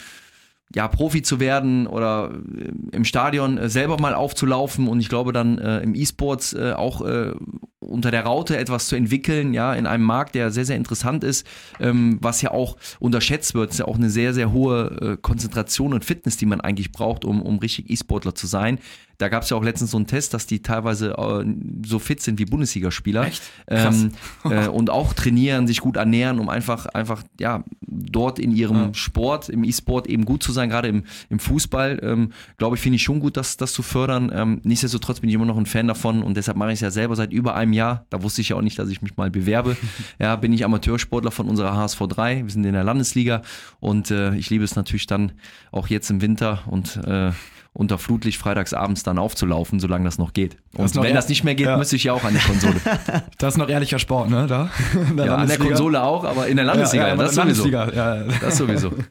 ja, 0.75 0.88
Profi 0.88 1.21
zu 1.21 1.39
werden 1.39 1.88
oder 1.88 2.31
äh, 2.31 2.95
im 2.95 3.05
Stadion 3.05 3.57
äh, 3.57 3.69
selber 3.69 3.99
mal 3.99 4.13
aufzulaufen 4.13 4.88
und 4.88 4.99
ich 4.99 5.10
glaube 5.10 5.34
dann 5.34 5.57
äh, 5.57 5.79
im 5.79 5.95
E-Sports 5.95 6.53
äh, 6.53 6.73
auch 6.73 7.01
äh, 7.01 7.31
unter 7.79 8.12
der 8.12 8.23
Raute 8.23 8.57
etwas 8.57 8.88
zu 8.88 8.95
entwickeln, 8.95 9.53
ja, 9.53 9.73
in 9.73 9.86
einem 9.86 10.03
Markt, 10.03 10.36
der 10.36 10.51
sehr, 10.51 10.65
sehr 10.65 10.77
interessant 10.77 11.23
ist, 11.23 11.45
ähm, 11.79 12.19
was 12.21 12.41
ja 12.41 12.51
auch 12.51 12.77
unterschätzt 12.99 13.53
wird. 13.53 13.69
Es 13.69 13.75
ist 13.75 13.79
ja 13.79 13.88
auch 13.88 13.97
eine 13.97 14.10
sehr, 14.10 14.34
sehr 14.34 14.51
hohe 14.51 14.97
äh, 15.01 15.17
Konzentration 15.21 15.93
und 15.93 16.05
Fitness, 16.05 16.38
die 16.38 16.45
man 16.45 16.62
eigentlich 16.62 16.91
braucht, 16.91 17.25
um, 17.25 17.41
um 17.41 17.60
richtig 17.60 17.89
E-Sportler 17.89 18.36
zu 18.36 18.47
sein. 18.47 18.79
Da 19.21 19.29
gab 19.29 19.43
es 19.43 19.51
ja 19.51 19.57
auch 19.57 19.63
letztens 19.63 19.91
so 19.91 19.97
einen 19.97 20.07
Test, 20.07 20.34
dass 20.34 20.47
die 20.47 20.63
teilweise 20.63 21.12
äh, 21.12 21.45
so 21.86 21.99
fit 21.99 22.21
sind 22.21 22.39
wie 22.39 22.45
Bundesligaspieler. 22.45 23.27
Echt? 23.27 23.43
Ähm, 23.67 24.12
äh, 24.45 24.67
und 24.67 24.89
auch 24.89 25.13
trainieren, 25.13 25.67
sich 25.67 25.79
gut 25.79 25.95
ernähren, 25.95 26.39
um 26.39 26.49
einfach, 26.49 26.88
einfach, 26.88 27.21
ja, 27.39 27.63
dort 27.81 28.39
in 28.39 28.51
ihrem 28.51 28.77
Ja. 28.77 28.93
Sport, 28.93 29.49
im 29.49 29.63
E-Sport 29.63 30.07
eben 30.07 30.25
gut 30.25 30.41
zu 30.41 30.51
sein, 30.51 30.69
gerade 30.69 30.88
im, 30.88 31.03
im 31.29 31.38
Fußball. 31.38 31.99
Ähm, 32.01 32.31
Glaube 32.57 32.77
ich, 32.77 32.81
finde 32.81 32.95
ich 32.95 33.03
schon 33.03 33.19
gut, 33.19 33.38
das, 33.38 33.57
das 33.57 33.73
zu 33.73 33.84
fördern. 33.84 34.31
Ähm, 34.34 34.62
nichtsdestotrotz 34.63 35.19
bin 35.19 35.29
ich 35.29 35.36
immer 35.36 35.45
noch 35.45 35.57
ein 35.57 35.67
Fan 35.67 35.88
davon 35.88 36.23
und 36.23 36.36
deshalb 36.36 36.57
mache 36.57 36.69
ich 36.69 36.75
es 36.75 36.81
ja 36.81 36.89
selber 36.89 37.15
seit 37.15 37.31
über 37.31 37.53
einem 37.53 37.73
Jahr. 37.73 38.05
Da 38.10 38.23
wusste 38.23 38.41
ich 38.41 38.49
ja 38.49 38.55
auch 38.55 38.62
nicht, 38.62 38.79
dass 38.79 38.89
ich 38.89 39.03
mich 39.03 39.17
mal 39.17 39.29
bewerbe. 39.29 39.77
ja, 40.19 40.36
bin 40.36 40.51
ich 40.51 40.65
Amateursportler 40.65 41.29
von 41.29 41.47
unserer 41.47 41.75
HSV 41.75 41.99
3. 42.07 42.43
Wir 42.43 42.49
sind 42.49 42.65
in 42.65 42.73
der 42.73 42.84
Landesliga 42.84 43.43
und 43.79 44.10
äh, 44.10 44.34
ich 44.36 44.49
liebe 44.49 44.63
es 44.63 44.75
natürlich 44.75 45.05
dann 45.05 45.34
auch 45.71 45.89
jetzt 45.89 46.10
im 46.10 46.21
Winter 46.21 46.63
und 46.65 46.97
äh, 47.05 47.31
unter 47.73 47.97
Flutlicht 47.97 48.38
freitagsabends 48.38 49.03
dann 49.03 49.17
aufzulaufen, 49.17 49.79
solange 49.79 50.05
das 50.05 50.17
noch 50.17 50.34
geht. 50.34 50.57
Und 50.75 50.93
noch 50.93 51.03
wenn 51.03 51.15
das 51.15 51.29
nicht 51.29 51.43
mehr 51.43 51.55
geht, 51.55 51.67
ja. 51.67 51.77
müsste 51.77 51.95
ich 51.95 52.03
ja 52.03 52.13
auch 52.13 52.23
an 52.23 52.34
die 52.34 52.39
Konsole. 52.39 52.75
Das 53.38 53.53
ist 53.53 53.57
noch 53.57 53.69
ehrlicher 53.69 53.97
Sport, 53.97 54.29
ne? 54.29 54.45
Da. 54.47 54.69
In 54.93 55.17
ja, 55.17 55.36
an 55.36 55.47
der. 55.47 55.57
Konsole 55.57 56.03
auch, 56.03 56.23
aber 56.23 56.47
in 56.47 56.57
der 56.57 56.65
Landesliga, 56.65 57.07
ja, 57.07 57.10
ja, 57.10 57.15
das 57.15 57.36
der 57.36 57.43
sowieso. 57.43 57.69
Landesliga, 57.69 58.23
ja. 58.23 58.39
Das 58.39 58.57
sowieso. 58.57 58.91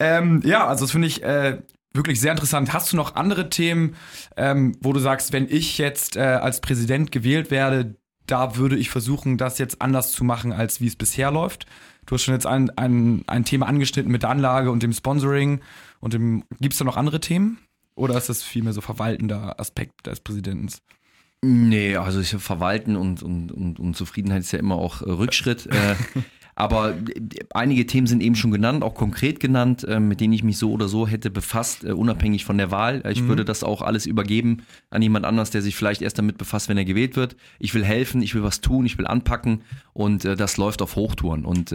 Ähm, 0.00 0.42
ja, 0.44 0.64
also 0.64 0.84
das 0.84 0.92
finde 0.92 1.08
ich 1.08 1.24
äh, 1.24 1.58
wirklich 1.92 2.20
sehr 2.20 2.30
interessant. 2.30 2.72
Hast 2.72 2.92
du 2.92 2.96
noch 2.96 3.16
andere 3.16 3.50
Themen, 3.50 3.96
ähm, 4.36 4.76
wo 4.80 4.92
du 4.92 5.00
sagst, 5.00 5.32
wenn 5.32 5.48
ich 5.48 5.76
jetzt 5.78 6.16
äh, 6.16 6.20
als 6.20 6.60
Präsident 6.60 7.10
gewählt 7.10 7.50
werde, 7.50 7.96
da 8.26 8.56
würde 8.56 8.76
ich 8.76 8.90
versuchen, 8.90 9.38
das 9.38 9.58
jetzt 9.58 9.82
anders 9.82 10.12
zu 10.12 10.22
machen, 10.22 10.52
als 10.52 10.80
wie 10.80 10.86
es 10.86 10.96
bisher 10.96 11.30
läuft? 11.30 11.66
Du 12.06 12.14
hast 12.14 12.22
schon 12.22 12.34
jetzt 12.34 12.46
ein, 12.46 12.70
ein, 12.76 13.24
ein 13.26 13.44
Thema 13.44 13.66
angeschnitten 13.66 14.12
mit 14.12 14.22
der 14.22 14.30
Anlage 14.30 14.70
und 14.70 14.82
dem 14.82 14.92
Sponsoring 14.92 15.60
und. 16.00 16.12
Gibt 16.60 16.74
es 16.74 16.78
da 16.78 16.84
noch 16.84 16.96
andere 16.96 17.20
Themen? 17.20 17.58
Oder 17.94 18.16
ist 18.16 18.28
das 18.28 18.42
vielmehr 18.42 18.72
so 18.72 18.80
verwaltender 18.80 19.58
Aspekt 19.58 20.06
des 20.06 20.20
Präsidenten? 20.20 20.68
Nee, 21.42 21.96
also 21.96 22.20
ich, 22.20 22.30
Verwalten 22.30 22.96
und, 22.96 23.22
und, 23.22 23.52
und, 23.52 23.78
und 23.78 23.96
Zufriedenheit 23.96 24.40
ist 24.40 24.52
ja 24.52 24.58
immer 24.58 24.76
auch 24.76 25.02
äh, 25.02 25.10
Rückschritt. 25.10 25.66
äh, 25.66 25.94
aber 26.56 26.96
äh, 26.96 27.04
einige 27.54 27.86
Themen 27.86 28.08
sind 28.08 28.22
eben 28.22 28.34
schon 28.34 28.50
genannt, 28.50 28.82
auch 28.82 28.94
konkret 28.94 29.38
genannt, 29.38 29.84
äh, 29.84 30.00
mit 30.00 30.20
denen 30.20 30.32
ich 30.32 30.42
mich 30.42 30.58
so 30.58 30.72
oder 30.72 30.88
so 30.88 31.06
hätte 31.06 31.30
befasst, 31.30 31.84
äh, 31.84 31.92
unabhängig 31.92 32.44
von 32.44 32.58
der 32.58 32.72
Wahl. 32.72 33.04
Ich 33.08 33.24
würde 33.26 33.44
das 33.44 33.62
auch 33.62 33.82
alles 33.82 34.06
übergeben 34.06 34.62
an 34.90 35.02
jemand 35.02 35.26
anders, 35.26 35.50
der 35.50 35.62
sich 35.62 35.76
vielleicht 35.76 36.02
erst 36.02 36.18
damit 36.18 36.38
befasst, 36.38 36.68
wenn 36.68 36.78
er 36.78 36.84
gewählt 36.84 37.14
wird. 37.14 37.36
Ich 37.60 37.72
will 37.74 37.84
helfen, 37.84 38.20
ich 38.20 38.34
will 38.34 38.42
was 38.42 38.60
tun, 38.60 38.84
ich 38.84 38.98
will 38.98 39.06
anpacken 39.06 39.62
und 39.92 40.24
äh, 40.24 40.34
das 40.34 40.56
läuft 40.56 40.82
auf 40.82 40.96
Hochtouren. 40.96 41.44
Und 41.44 41.72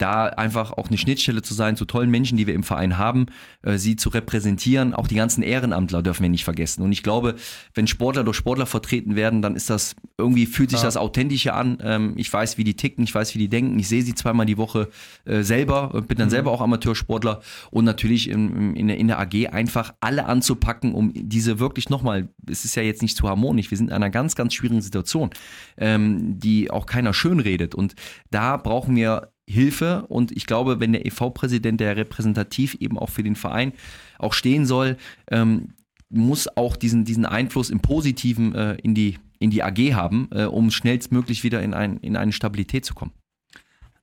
da 0.00 0.26
einfach 0.26 0.72
auch 0.72 0.88
eine 0.88 0.98
Schnittstelle 0.98 1.42
zu 1.42 1.54
sein 1.54 1.76
zu 1.76 1.84
tollen 1.84 2.10
Menschen, 2.10 2.38
die 2.38 2.46
wir 2.46 2.54
im 2.54 2.62
Verein 2.62 2.98
haben, 2.98 3.26
äh, 3.62 3.76
sie 3.76 3.96
zu 3.96 4.08
repräsentieren. 4.08 4.94
Auch 4.94 5.06
die 5.06 5.14
ganzen 5.14 5.42
Ehrenamtler 5.42 6.02
dürfen 6.02 6.22
wir 6.22 6.30
nicht 6.30 6.44
vergessen. 6.44 6.82
Und 6.82 6.92
ich 6.92 7.02
glaube, 7.02 7.36
wenn 7.74 7.86
Sportler 7.86 8.24
durch 8.24 8.36
Sportler 8.36 8.66
vertreten 8.66 9.16
werden, 9.16 9.42
dann 9.42 9.56
ist 9.56 9.70
das 9.70 9.94
irgendwie 10.18 10.46
fühlt 10.46 10.70
sich 10.70 10.80
Ja. 10.80 10.86
das 10.86 10.96
authentischer 10.96 11.54
an. 11.54 11.78
Ähm, 11.82 12.14
ich 12.16 12.32
weiß, 12.32 12.58
wie 12.58 12.64
die 12.64 12.74
ticken, 12.74 13.04
ich 13.04 13.14
weiß, 13.14 13.34
wie 13.34 13.38
die 13.38 13.48
denken. 13.48 13.78
Ich 13.78 13.88
sehe 13.88 14.02
sie 14.02 14.14
zweimal 14.14 14.46
die 14.46 14.56
Woche 14.56 14.88
äh, 15.24 15.42
selber, 15.42 15.92
äh, 15.94 16.00
bin 16.00 16.18
dann 16.18 16.30
selber 16.30 16.50
auch 16.50 16.60
Amateursportler 16.60 17.40
und 17.70 17.84
natürlich 17.84 18.28
in, 18.28 18.74
in, 18.76 18.88
in, 18.88 19.08
der, 19.08 19.20
AG 19.20 19.48
einfach 19.52 19.94
alle 20.00 20.26
anzupacken, 20.26 20.94
um 20.94 21.12
diese 21.14 21.58
wirklich 21.58 21.90
nochmal, 21.90 22.28
es 22.48 22.64
ist 22.64 22.74
ja 22.74 22.82
jetzt 22.82 23.02
nicht 23.02 23.16
zu 23.16 23.28
harmonisch, 23.28 23.70
wir 23.70 23.78
sind 23.78 23.88
in 23.88 23.92
einer 23.92 24.10
ganz, 24.10 24.34
ganz 24.34 24.54
schwierigen 24.54 24.82
Situation, 24.82 25.30
ähm, 25.76 26.38
die 26.38 26.70
auch 26.70 26.86
keiner 26.86 27.12
schönredet. 27.12 27.74
Und 27.74 27.94
da 28.30 28.56
brauchen 28.56 28.96
wir 28.96 29.30
Hilfe 29.50 30.06
und 30.08 30.32
ich 30.32 30.46
glaube, 30.46 30.80
wenn 30.80 30.92
der 30.92 31.06
EV-Präsident, 31.06 31.80
der 31.80 31.96
repräsentativ 31.96 32.74
eben 32.80 32.98
auch 32.98 33.10
für 33.10 33.22
den 33.22 33.36
Verein 33.36 33.72
auch 34.18 34.32
stehen 34.32 34.66
soll, 34.66 34.96
ähm, 35.30 35.74
muss 36.08 36.48
auch 36.56 36.76
diesen, 36.76 37.04
diesen 37.04 37.24
Einfluss 37.24 37.70
im 37.70 37.80
Positiven 37.80 38.54
äh, 38.54 38.74
in, 38.82 38.94
die, 38.94 39.18
in 39.38 39.50
die 39.50 39.62
AG 39.62 39.94
haben, 39.94 40.28
äh, 40.32 40.44
um 40.44 40.70
schnellstmöglich 40.70 41.44
wieder 41.44 41.62
in, 41.62 41.72
ein, 41.72 41.98
in 41.98 42.16
eine 42.16 42.32
Stabilität 42.32 42.84
zu 42.84 42.94
kommen. 42.94 43.12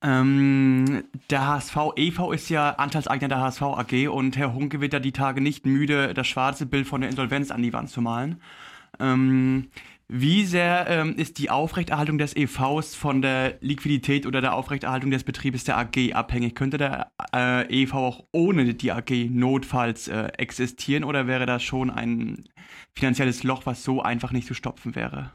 Ähm, 0.00 1.04
der 1.28 1.46
HSV 1.46 1.76
e.V. 1.96 2.32
ist 2.32 2.48
ja 2.50 2.70
Anteilseigner 2.70 3.28
der 3.28 3.40
HSV 3.40 3.62
AG 3.62 4.08
und 4.08 4.36
Herr 4.36 4.54
Hunke 4.54 4.80
wird 4.80 4.92
ja 4.92 5.00
die 5.00 5.12
Tage 5.12 5.40
nicht 5.40 5.66
müde, 5.66 6.14
das 6.14 6.28
schwarze 6.28 6.66
Bild 6.66 6.86
von 6.86 7.00
der 7.00 7.10
Insolvenz 7.10 7.50
an 7.50 7.62
die 7.62 7.72
Wand 7.72 7.90
zu 7.90 8.00
malen. 8.00 8.40
Ähm, 9.00 9.68
wie 10.10 10.46
sehr 10.46 10.86
ähm, 10.88 11.16
ist 11.16 11.36
die 11.36 11.50
Aufrechterhaltung 11.50 12.16
des 12.16 12.34
EVs 12.34 12.94
von 12.94 13.20
der 13.20 13.58
Liquidität 13.60 14.26
oder 14.26 14.40
der 14.40 14.54
Aufrechterhaltung 14.54 15.10
des 15.10 15.22
Betriebes 15.22 15.64
der 15.64 15.76
AG 15.76 16.14
abhängig? 16.14 16.54
Könnte 16.54 16.78
der 16.78 17.12
äh, 17.34 17.82
EV 17.82 17.94
auch 17.94 18.24
ohne 18.32 18.72
die 18.72 18.90
AG 18.90 19.28
notfalls 19.30 20.08
äh, 20.08 20.28
existieren 20.38 21.04
oder 21.04 21.26
wäre 21.26 21.44
das 21.44 21.62
schon 21.62 21.90
ein 21.90 22.44
finanzielles 22.96 23.42
Loch, 23.42 23.66
was 23.66 23.84
so 23.84 24.00
einfach 24.00 24.32
nicht 24.32 24.46
zu 24.46 24.54
stopfen 24.54 24.94
wäre? 24.94 25.32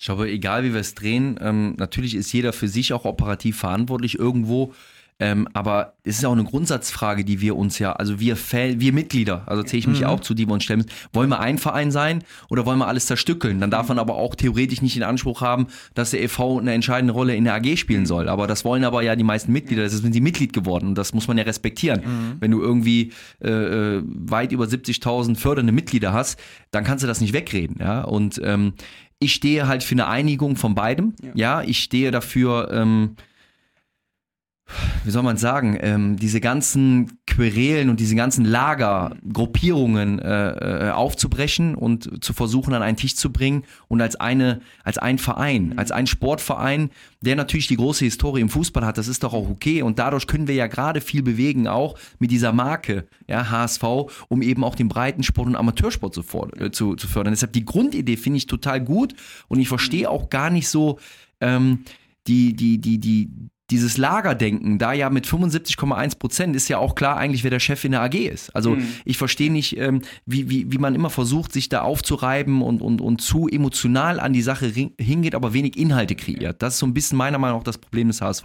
Ich 0.00 0.06
glaube, 0.06 0.28
egal 0.28 0.64
wie 0.64 0.72
wir 0.72 0.80
es 0.80 0.94
drehen, 0.94 1.38
ähm, 1.40 1.74
natürlich 1.76 2.16
ist 2.16 2.32
jeder 2.32 2.52
für 2.52 2.68
sich 2.68 2.92
auch 2.92 3.04
operativ 3.04 3.58
verantwortlich 3.58 4.18
irgendwo. 4.18 4.74
Ähm, 5.20 5.48
aber 5.52 5.94
es 6.04 6.18
ist 6.18 6.24
auch 6.24 6.32
eine 6.32 6.44
Grundsatzfrage, 6.44 7.24
die 7.24 7.40
wir 7.40 7.56
uns 7.56 7.78
ja, 7.80 7.92
also 7.92 8.20
wir 8.20 8.36
Fan, 8.36 8.80
wir 8.80 8.92
Mitglieder, 8.92 9.42
also 9.46 9.64
zähle 9.64 9.80
ich 9.80 9.86
mich 9.88 10.06
auch 10.06 10.20
zu, 10.20 10.32
die 10.32 10.46
wir 10.46 10.52
uns 10.52 10.62
stellen 10.62 10.78
müssen. 10.78 10.92
Wollen 11.12 11.28
wir 11.28 11.40
ein 11.40 11.58
Verein 11.58 11.90
sein 11.90 12.22
oder 12.48 12.66
wollen 12.66 12.78
wir 12.78 12.86
alles 12.86 13.06
zerstückeln? 13.06 13.60
Dann 13.60 13.70
darf 13.70 13.88
man 13.88 13.98
aber 13.98 14.14
auch 14.14 14.36
theoretisch 14.36 14.80
nicht 14.80 14.94
den 14.94 15.02
Anspruch 15.02 15.40
haben, 15.40 15.66
dass 15.94 16.10
der 16.12 16.22
e.V. 16.22 16.60
eine 16.60 16.72
entscheidende 16.72 17.12
Rolle 17.12 17.34
in 17.34 17.44
der 17.44 17.54
AG 17.54 17.76
spielen 17.76 18.06
soll. 18.06 18.28
Aber 18.28 18.46
das 18.46 18.64
wollen 18.64 18.84
aber 18.84 19.02
ja 19.02 19.16
die 19.16 19.24
meisten 19.24 19.52
Mitglieder. 19.52 19.82
Das 19.82 19.92
sind 19.92 20.12
sie 20.12 20.20
Mitglied 20.20 20.52
geworden 20.52 20.88
und 20.88 20.94
das 20.96 21.12
muss 21.12 21.26
man 21.26 21.36
ja 21.36 21.44
respektieren. 21.44 22.02
Wenn 22.40 22.52
du 22.52 22.60
irgendwie 22.60 23.12
äh, 23.42 23.50
äh, 23.50 24.02
weit 24.04 24.52
über 24.52 24.66
70.000 24.66 25.36
fördernde 25.36 25.72
Mitglieder 25.72 26.12
hast, 26.12 26.38
dann 26.70 26.84
kannst 26.84 27.02
du 27.02 27.08
das 27.08 27.20
nicht 27.20 27.32
wegreden. 27.32 27.78
Ja? 27.80 28.02
Und 28.02 28.40
ähm, 28.44 28.74
ich 29.18 29.34
stehe 29.34 29.66
halt 29.66 29.82
für 29.82 29.96
eine 29.96 30.06
Einigung 30.06 30.54
von 30.54 30.76
beidem. 30.76 31.14
Ja, 31.34 31.62
ich 31.62 31.80
stehe 31.80 32.12
dafür, 32.12 32.70
ähm, 32.72 33.16
wie 35.04 35.10
soll 35.10 35.22
man 35.22 35.36
sagen, 35.36 35.78
ähm, 35.80 36.16
diese 36.16 36.40
ganzen 36.40 37.18
Querelen 37.26 37.88
und 37.88 38.00
diese 38.00 38.14
ganzen 38.14 38.44
Lager, 38.44 39.16
Gruppierungen 39.32 40.18
äh, 40.18 40.88
äh, 40.88 40.90
aufzubrechen 40.90 41.74
und 41.74 42.22
zu 42.22 42.32
versuchen, 42.32 42.74
an 42.74 42.82
einen 42.82 42.96
Tisch 42.96 43.16
zu 43.16 43.32
bringen 43.32 43.64
und 43.88 44.00
als 44.00 44.16
eine, 44.16 44.60
als 44.84 44.98
ein 44.98 45.18
Verein, 45.18 45.74
als 45.78 45.90
ein 45.90 46.06
Sportverein, 46.06 46.90
der 47.20 47.36
natürlich 47.36 47.66
die 47.66 47.76
große 47.76 48.04
Historie 48.04 48.40
im 48.40 48.48
Fußball 48.48 48.84
hat, 48.84 48.98
das 48.98 49.08
ist 49.08 49.22
doch 49.22 49.32
auch 49.32 49.48
okay. 49.48 49.82
Und 49.82 49.98
dadurch 49.98 50.26
können 50.26 50.46
wir 50.46 50.54
ja 50.54 50.66
gerade 50.66 51.00
viel 51.00 51.22
bewegen, 51.22 51.66
auch 51.66 51.98
mit 52.18 52.30
dieser 52.30 52.52
Marke, 52.52 53.06
ja, 53.26 53.50
HSV, 53.50 53.82
um 54.28 54.42
eben 54.42 54.64
auch 54.64 54.74
den 54.74 54.88
Breitensport 54.88 55.48
und 55.48 55.56
Amateursport 55.56 56.14
zu, 56.14 56.22
äh, 56.58 56.70
zu, 56.70 56.94
zu 56.94 57.08
fördern. 57.08 57.32
Deshalb 57.32 57.52
die 57.52 57.64
Grundidee 57.64 58.16
finde 58.16 58.38
ich 58.38 58.46
total 58.46 58.80
gut. 58.82 59.14
Und 59.48 59.58
ich 59.60 59.68
verstehe 59.68 60.10
auch 60.10 60.30
gar 60.30 60.50
nicht 60.50 60.68
so 60.68 60.98
ähm, 61.40 61.84
die, 62.26 62.54
die, 62.54 62.78
die, 62.78 62.98
die, 62.98 63.30
dieses 63.70 63.98
Lagerdenken, 63.98 64.78
da 64.78 64.92
ja 64.92 65.10
mit 65.10 65.26
75,1 65.26 66.18
Prozent 66.18 66.56
ist 66.56 66.68
ja 66.68 66.78
auch 66.78 66.94
klar 66.94 67.18
eigentlich, 67.18 67.44
wer 67.44 67.50
der 67.50 67.60
Chef 67.60 67.84
in 67.84 67.92
der 67.92 68.02
AG 68.02 68.14
ist. 68.14 68.54
Also 68.56 68.76
ich 69.04 69.18
verstehe 69.18 69.52
nicht, 69.52 69.76
ähm, 69.76 70.00
wie, 70.24 70.48
wie, 70.48 70.72
wie 70.72 70.78
man 70.78 70.94
immer 70.94 71.10
versucht, 71.10 71.52
sich 71.52 71.68
da 71.68 71.82
aufzureiben 71.82 72.62
und, 72.62 72.80
und, 72.80 73.00
und 73.00 73.20
zu 73.20 73.46
emotional 73.46 74.20
an 74.20 74.32
die 74.32 74.42
Sache 74.42 74.66
hingeht, 74.66 75.34
aber 75.34 75.52
wenig 75.52 75.76
Inhalte 75.76 76.14
kreiert. 76.14 76.62
Das 76.62 76.74
ist 76.74 76.80
so 76.80 76.86
ein 76.86 76.94
bisschen 76.94 77.18
meiner 77.18 77.38
Meinung 77.38 77.58
nach 77.58 77.64
das 77.64 77.78
Problem 77.78 78.08
des 78.08 78.22
HSV. 78.22 78.44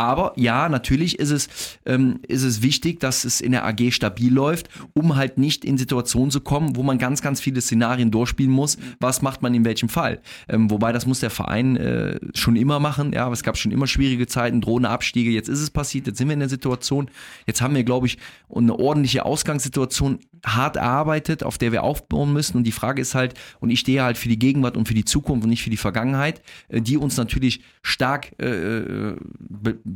Aber 0.00 0.32
ja, 0.36 0.70
natürlich 0.70 1.18
ist 1.18 1.28
es, 1.28 1.50
ähm, 1.84 2.20
ist 2.26 2.42
es 2.42 2.62
wichtig, 2.62 3.00
dass 3.00 3.26
es 3.26 3.42
in 3.42 3.52
der 3.52 3.66
AG 3.66 3.90
stabil 3.90 4.32
läuft, 4.32 4.70
um 4.94 5.16
halt 5.16 5.36
nicht 5.36 5.62
in 5.62 5.76
Situationen 5.76 6.30
zu 6.30 6.40
kommen, 6.40 6.74
wo 6.74 6.82
man 6.82 6.96
ganz, 6.96 7.20
ganz 7.20 7.38
viele 7.38 7.60
Szenarien 7.60 8.10
durchspielen 8.10 8.50
muss. 8.50 8.78
Was 8.98 9.20
macht 9.20 9.42
man 9.42 9.52
in 9.52 9.66
welchem 9.66 9.90
Fall? 9.90 10.22
Ähm, 10.48 10.70
wobei 10.70 10.92
das 10.92 11.04
muss 11.04 11.20
der 11.20 11.28
Verein 11.28 11.76
äh, 11.76 12.18
schon 12.32 12.56
immer 12.56 12.80
machen. 12.80 13.12
Ja, 13.12 13.30
es 13.30 13.42
gab 13.42 13.58
schon 13.58 13.72
immer 13.72 13.86
schwierige 13.86 14.26
Zeiten, 14.26 14.62
drohende 14.62 14.88
Abstiege. 14.88 15.28
Jetzt 15.28 15.50
ist 15.50 15.60
es 15.60 15.68
passiert, 15.68 16.06
jetzt 16.06 16.16
sind 16.16 16.28
wir 16.28 16.32
in 16.34 16.40
der 16.40 16.48
Situation. 16.48 17.10
Jetzt 17.46 17.60
haben 17.60 17.74
wir, 17.74 17.84
glaube 17.84 18.06
ich, 18.06 18.16
eine 18.48 18.78
ordentliche 18.78 19.26
Ausgangssituation 19.26 20.20
hart 20.46 20.76
erarbeitet, 20.76 21.42
auf 21.42 21.58
der 21.58 21.72
wir 21.72 21.82
aufbauen 21.82 22.32
müssen. 22.32 22.56
Und 22.56 22.64
die 22.64 22.72
Frage 22.72 23.02
ist 23.02 23.14
halt, 23.14 23.34
und 23.60 23.68
ich 23.68 23.80
stehe 23.80 24.02
halt 24.02 24.16
für 24.16 24.30
die 24.30 24.38
Gegenwart 24.38 24.78
und 24.78 24.88
für 24.88 24.94
die 24.94 25.04
Zukunft 25.04 25.44
und 25.44 25.50
nicht 25.50 25.62
für 25.62 25.68
die 25.68 25.76
Vergangenheit, 25.76 26.40
äh, 26.68 26.80
die 26.80 26.96
uns 26.96 27.18
natürlich 27.18 27.60
stark 27.82 28.32
äh, 28.40 28.46
äh, 28.48 29.16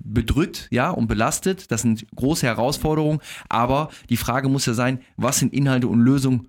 bedrückt, 0.03 0.69
ja, 0.71 0.91
und 0.91 1.07
belastet. 1.07 1.71
Das 1.71 1.83
sind 1.83 2.07
große 2.15 2.47
Herausforderungen. 2.47 3.21
Aber 3.49 3.91
die 4.09 4.17
Frage 4.17 4.49
muss 4.49 4.67
ja 4.67 4.75
sein, 4.75 5.01
was 5.17 5.39
sind 5.39 5.53
Inhalte 5.53 5.89
und 5.89 6.01
Lösungen 6.01 6.49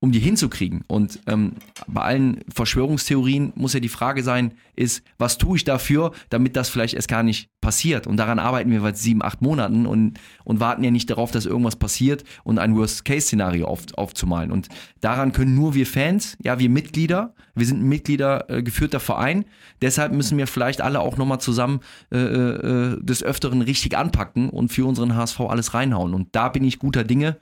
um 0.00 0.12
die 0.12 0.18
hinzukriegen. 0.18 0.84
Und 0.88 1.20
ähm, 1.26 1.52
bei 1.86 2.02
allen 2.02 2.40
Verschwörungstheorien 2.52 3.52
muss 3.56 3.72
ja 3.72 3.80
die 3.80 3.88
Frage 3.88 4.22
sein, 4.22 4.52
ist, 4.74 5.02
was 5.18 5.38
tue 5.38 5.56
ich 5.56 5.64
dafür, 5.64 6.12
damit 6.28 6.54
das 6.54 6.68
vielleicht 6.68 6.94
erst 6.94 7.08
gar 7.08 7.22
nicht 7.22 7.48
passiert? 7.62 8.06
Und 8.06 8.18
daran 8.18 8.38
arbeiten 8.38 8.70
wir 8.70 8.82
seit 8.82 8.98
sieben, 8.98 9.22
acht 9.22 9.40
Monaten 9.40 9.86
und, 9.86 10.18
und 10.44 10.60
warten 10.60 10.84
ja 10.84 10.90
nicht 10.90 11.08
darauf, 11.08 11.30
dass 11.30 11.46
irgendwas 11.46 11.76
passiert 11.76 12.24
und 12.44 12.58
ein 12.58 12.76
Worst-Case-Szenario 12.76 13.66
auf, 13.66 13.84
aufzumalen. 13.94 14.52
Und 14.52 14.68
daran 15.00 15.32
können 15.32 15.54
nur 15.54 15.74
wir 15.74 15.86
Fans, 15.86 16.36
ja, 16.42 16.58
wir 16.58 16.68
Mitglieder, 16.68 17.34
wir 17.54 17.64
sind 17.64 17.80
ein 17.80 17.88
Mitglieder 17.88 18.50
äh, 18.50 18.62
geführter 18.62 19.00
Verein, 19.00 19.46
deshalb 19.80 20.12
müssen 20.12 20.36
wir 20.36 20.46
vielleicht 20.46 20.82
alle 20.82 21.00
auch 21.00 21.16
nochmal 21.16 21.40
zusammen 21.40 21.80
äh, 22.12 22.18
äh, 22.18 23.02
des 23.02 23.22
Öfteren 23.22 23.62
richtig 23.62 23.96
anpacken 23.96 24.50
und 24.50 24.70
für 24.70 24.84
unseren 24.84 25.16
HSV 25.16 25.40
alles 25.40 25.72
reinhauen. 25.72 26.12
Und 26.12 26.28
da 26.36 26.50
bin 26.50 26.64
ich 26.64 26.78
guter 26.78 27.02
Dinge, 27.02 27.38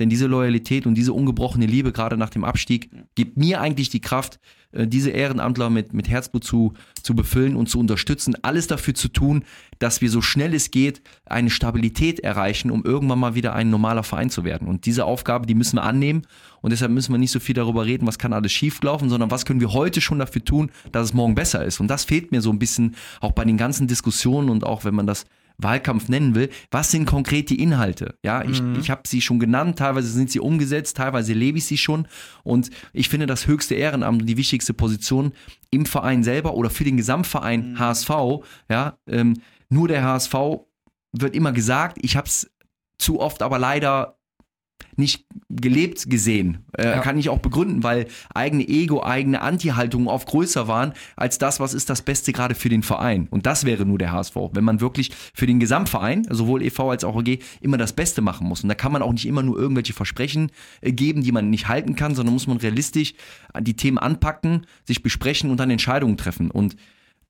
denn 0.00 0.08
diese 0.08 0.26
Loyalität 0.26 0.84
und 0.86 0.94
diese 0.94 1.12
ungebrochene 1.12 1.66
Liebe, 1.66 1.91
gerade 1.92 2.16
nach 2.16 2.30
dem 2.30 2.44
Abstieg, 2.44 2.90
gibt 3.14 3.36
mir 3.36 3.60
eigentlich 3.60 3.90
die 3.90 4.00
Kraft, 4.00 4.38
äh, 4.72 4.86
diese 4.86 5.10
Ehrenamtler 5.10 5.70
mit, 5.70 5.92
mit 5.92 6.08
Herzblut 6.08 6.44
zu, 6.44 6.74
zu 7.02 7.14
befüllen 7.14 7.56
und 7.56 7.68
zu 7.68 7.78
unterstützen, 7.78 8.34
alles 8.42 8.66
dafür 8.66 8.94
zu 8.94 9.08
tun, 9.08 9.44
dass 9.78 10.00
wir 10.00 10.10
so 10.10 10.20
schnell 10.20 10.54
es 10.54 10.70
geht 10.70 11.02
eine 11.26 11.50
Stabilität 11.50 12.20
erreichen, 12.20 12.70
um 12.70 12.84
irgendwann 12.84 13.18
mal 13.18 13.34
wieder 13.34 13.54
ein 13.54 13.70
normaler 13.70 14.02
Verein 14.02 14.30
zu 14.30 14.44
werden. 14.44 14.68
Und 14.68 14.86
diese 14.86 15.04
Aufgabe, 15.04 15.46
die 15.46 15.54
müssen 15.54 15.76
wir 15.76 15.84
annehmen 15.84 16.22
und 16.60 16.70
deshalb 16.70 16.92
müssen 16.92 17.12
wir 17.12 17.18
nicht 17.18 17.32
so 17.32 17.40
viel 17.40 17.54
darüber 17.54 17.86
reden, 17.86 18.06
was 18.06 18.18
kann 18.18 18.32
alles 18.32 18.52
schieflaufen, 18.52 19.08
sondern 19.08 19.30
was 19.30 19.44
können 19.44 19.60
wir 19.60 19.72
heute 19.72 20.00
schon 20.00 20.18
dafür 20.18 20.44
tun, 20.44 20.70
dass 20.90 21.06
es 21.06 21.14
morgen 21.14 21.34
besser 21.34 21.64
ist. 21.64 21.80
Und 21.80 21.88
das 21.88 22.04
fehlt 22.04 22.32
mir 22.32 22.40
so 22.40 22.50
ein 22.50 22.58
bisschen 22.58 22.96
auch 23.20 23.32
bei 23.32 23.44
den 23.44 23.56
ganzen 23.56 23.86
Diskussionen 23.86 24.48
und 24.48 24.64
auch 24.64 24.84
wenn 24.84 24.94
man 24.94 25.06
das 25.06 25.24
Wahlkampf 25.62 26.08
nennen 26.08 26.34
will, 26.34 26.50
was 26.70 26.90
sind 26.90 27.06
konkret 27.06 27.50
die 27.50 27.62
Inhalte? 27.62 28.16
Ja, 28.24 28.44
ich, 28.44 28.62
mhm. 28.62 28.78
ich 28.80 28.90
habe 28.90 29.02
sie 29.06 29.20
schon 29.20 29.38
genannt, 29.38 29.78
teilweise 29.78 30.08
sind 30.08 30.30
sie 30.30 30.40
umgesetzt, 30.40 30.96
teilweise 30.96 31.32
lebe 31.32 31.58
ich 31.58 31.66
sie 31.66 31.78
schon 31.78 32.06
und 32.44 32.70
ich 32.92 33.08
finde 33.08 33.26
das 33.26 33.46
höchste 33.46 33.74
Ehrenamt 33.74 34.28
die 34.28 34.36
wichtigste 34.36 34.74
Position 34.74 35.32
im 35.70 35.86
Verein 35.86 36.22
selber 36.22 36.54
oder 36.54 36.70
für 36.70 36.84
den 36.84 36.96
Gesamtverein 36.96 37.72
mhm. 37.72 37.78
HSV, 37.78 38.10
ja, 38.70 38.98
ähm, 39.08 39.34
nur 39.68 39.88
der 39.88 40.04
HSV 40.04 40.34
wird 41.12 41.34
immer 41.34 41.52
gesagt, 41.52 41.98
ich 42.00 42.16
habe 42.16 42.26
es 42.26 42.50
zu 42.98 43.20
oft 43.20 43.42
aber 43.42 43.58
leider 43.58 44.18
nicht 44.96 45.24
gelebt 45.48 46.08
gesehen. 46.10 46.64
Äh, 46.76 46.84
ja. 46.84 47.00
Kann 47.00 47.18
ich 47.18 47.28
auch 47.28 47.38
begründen, 47.38 47.82
weil 47.82 48.06
eigene 48.34 48.68
Ego, 48.68 49.02
eigene 49.02 49.40
Anti-Haltungen 49.40 50.08
oft 50.08 50.28
größer 50.28 50.68
waren 50.68 50.92
als 51.16 51.38
das, 51.38 51.60
was 51.60 51.74
ist 51.74 51.88
das 51.88 52.02
Beste 52.02 52.32
gerade 52.32 52.54
für 52.54 52.68
den 52.68 52.82
Verein. 52.82 53.26
Und 53.30 53.46
das 53.46 53.64
wäre 53.64 53.86
nur 53.86 53.98
der 53.98 54.12
HSV. 54.12 54.36
Wenn 54.52 54.64
man 54.64 54.80
wirklich 54.80 55.12
für 55.34 55.46
den 55.46 55.60
Gesamtverein, 55.60 56.26
sowohl 56.28 56.62
e.V. 56.62 56.90
als 56.90 57.04
auch 57.04 57.14
OG, 57.14 57.38
immer 57.60 57.78
das 57.78 57.92
Beste 57.92 58.20
machen 58.20 58.46
muss. 58.46 58.62
Und 58.62 58.68
da 58.68 58.74
kann 58.74 58.92
man 58.92 59.02
auch 59.02 59.12
nicht 59.12 59.26
immer 59.26 59.42
nur 59.42 59.58
irgendwelche 59.58 59.92
Versprechen 59.92 60.50
äh, 60.80 60.92
geben, 60.92 61.22
die 61.22 61.32
man 61.32 61.50
nicht 61.50 61.68
halten 61.68 61.96
kann, 61.96 62.14
sondern 62.14 62.34
muss 62.34 62.46
man 62.46 62.58
realistisch 62.58 63.14
die 63.60 63.74
Themen 63.74 63.98
anpacken, 63.98 64.66
sich 64.84 65.02
besprechen 65.02 65.50
und 65.50 65.58
dann 65.58 65.70
Entscheidungen 65.70 66.16
treffen. 66.16 66.50
Und 66.50 66.76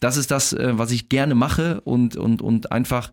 das 0.00 0.16
ist 0.16 0.30
das, 0.30 0.52
äh, 0.52 0.76
was 0.78 0.90
ich 0.90 1.08
gerne 1.08 1.34
mache 1.34 1.80
und, 1.82 2.16
und, 2.16 2.42
und 2.42 2.72
einfach 2.72 3.12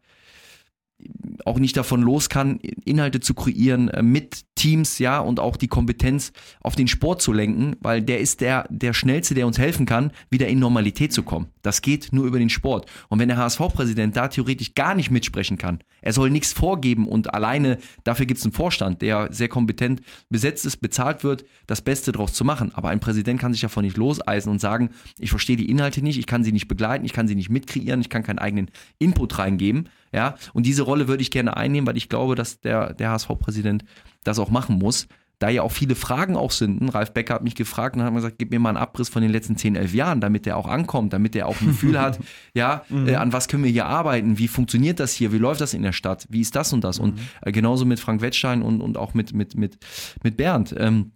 auch 1.45 1.59
nicht 1.59 1.77
davon 1.77 2.01
los 2.01 2.29
kann, 2.29 2.59
Inhalte 2.85 3.19
zu 3.19 3.33
kreieren 3.33 3.89
äh, 3.89 4.03
mit 4.03 4.45
Teams, 4.55 4.99
ja, 4.99 5.19
und 5.19 5.39
auch 5.39 5.55
die 5.55 5.69
Kompetenz 5.69 6.33
auf 6.62 6.75
den 6.75 6.88
Sport 6.88 7.21
zu 7.21 7.31
lenken, 7.31 7.77
weil 7.79 8.01
der 8.01 8.19
ist 8.19 8.41
der, 8.41 8.65
der 8.69 8.93
schnellste, 8.93 9.33
der 9.33 9.47
uns 9.47 9.57
helfen 9.57 9.85
kann, 9.85 10.12
wieder 10.29 10.47
in 10.47 10.59
Normalität 10.59 11.13
zu 11.13 11.23
kommen. 11.23 11.47
Das 11.62 11.81
geht 11.81 12.12
nur 12.12 12.25
über 12.25 12.39
den 12.39 12.49
Sport. 12.49 12.89
Und 13.07 13.19
wenn 13.19 13.29
der 13.29 13.38
HSV-Präsident 13.38 14.17
da 14.17 14.27
theoretisch 14.27 14.75
gar 14.75 14.95
nicht 14.95 15.12
mitsprechen 15.12 15.57
kann, 15.57 15.79
er 16.01 16.13
soll 16.13 16.29
nichts 16.29 16.51
vorgeben 16.51 17.07
und 17.07 17.33
alleine 17.33 17.77
dafür 18.03 18.25
gibt 18.25 18.39
es 18.39 18.45
einen 18.45 18.53
Vorstand, 18.53 19.01
der 19.01 19.29
sehr 19.31 19.47
kompetent 19.47 20.01
besetzt 20.29 20.65
ist, 20.65 20.77
bezahlt 20.77 21.23
wird, 21.23 21.45
das 21.67 21.81
Beste 21.81 22.12
draus 22.12 22.33
zu 22.33 22.43
machen. 22.43 22.71
Aber 22.73 22.89
ein 22.89 22.99
Präsident 22.99 23.39
kann 23.39 23.53
sich 23.53 23.62
davon 23.62 23.85
nicht 23.85 23.97
loseisen 23.97 24.51
und 24.51 24.59
sagen, 24.59 24.89
ich 25.17 25.29
verstehe 25.29 25.57
die 25.57 25.69
Inhalte 25.69 26.01
nicht, 26.01 26.19
ich 26.19 26.27
kann 26.27 26.43
sie 26.43 26.51
nicht 26.51 26.67
begleiten, 26.67 27.05
ich 27.05 27.13
kann 27.13 27.27
sie 27.27 27.35
nicht 27.35 27.49
mitkreieren, 27.49 28.01
ich 28.01 28.09
kann 28.09 28.23
keinen 28.23 28.39
eigenen 28.39 28.71
Input 28.97 29.38
reingeben. 29.39 29.89
Ja, 30.13 30.35
und 30.53 30.65
diese 30.65 30.83
Rolle 30.83 31.07
würde 31.07 31.21
ich 31.21 31.31
gerne 31.31 31.55
einnehmen, 31.55 31.87
weil 31.87 31.97
ich 31.97 32.09
glaube, 32.09 32.35
dass 32.35 32.59
der, 32.59 32.93
der 32.93 33.11
HSV-Präsident 33.11 33.83
das 34.23 34.39
auch 34.39 34.49
machen 34.49 34.77
muss. 34.77 35.07
Da 35.39 35.47
ja 35.47 35.61
auch 35.61 35.71
viele 35.71 35.95
Fragen 35.95 36.35
auch 36.35 36.51
sind. 36.51 36.93
Ralf 36.93 37.13
Becker 37.13 37.35
hat 37.35 37.43
mich 37.43 37.55
gefragt 37.55 37.95
und 37.95 38.03
hat 38.03 38.11
mir 38.11 38.17
gesagt, 38.17 38.39
gib 38.39 38.51
mir 38.51 38.59
mal 38.59 38.69
einen 38.69 38.77
Abriss 38.77 39.07
von 39.07 39.21
den 39.21 39.31
letzten 39.31 39.55
10, 39.55 39.77
11 39.77 39.93
Jahren, 39.93 40.19
damit 40.19 40.45
der 40.45 40.57
auch 40.57 40.67
ankommt, 40.67 41.13
damit 41.13 41.33
der 41.33 41.47
auch 41.47 41.61
ein 41.61 41.67
Gefühl 41.67 41.97
hat, 41.97 42.19
ja, 42.53 42.83
mhm. 42.89 43.07
äh, 43.07 43.15
an 43.15 43.31
was 43.31 43.47
können 43.47 43.63
wir 43.63 43.71
hier 43.71 43.85
arbeiten, 43.85 44.37
wie 44.37 44.49
funktioniert 44.49 44.99
das 44.99 45.13
hier, 45.13 45.31
wie 45.31 45.37
läuft 45.37 45.61
das 45.61 45.73
in 45.73 45.81
der 45.81 45.93
Stadt, 45.93 46.27
wie 46.29 46.41
ist 46.41 46.57
das 46.57 46.73
und 46.73 46.83
das. 46.83 46.99
Mhm. 46.99 47.05
Und 47.05 47.19
äh, 47.41 47.53
genauso 47.53 47.85
mit 47.85 48.01
Frank 48.01 48.19
Wettstein 48.19 48.61
und, 48.61 48.81
und 48.81 48.97
auch 48.97 49.13
mit, 49.13 49.31
mit, 49.33 49.55
mit, 49.55 49.77
mit 50.23 50.35
Bernd. 50.35 50.75
Ähm, 50.77 51.13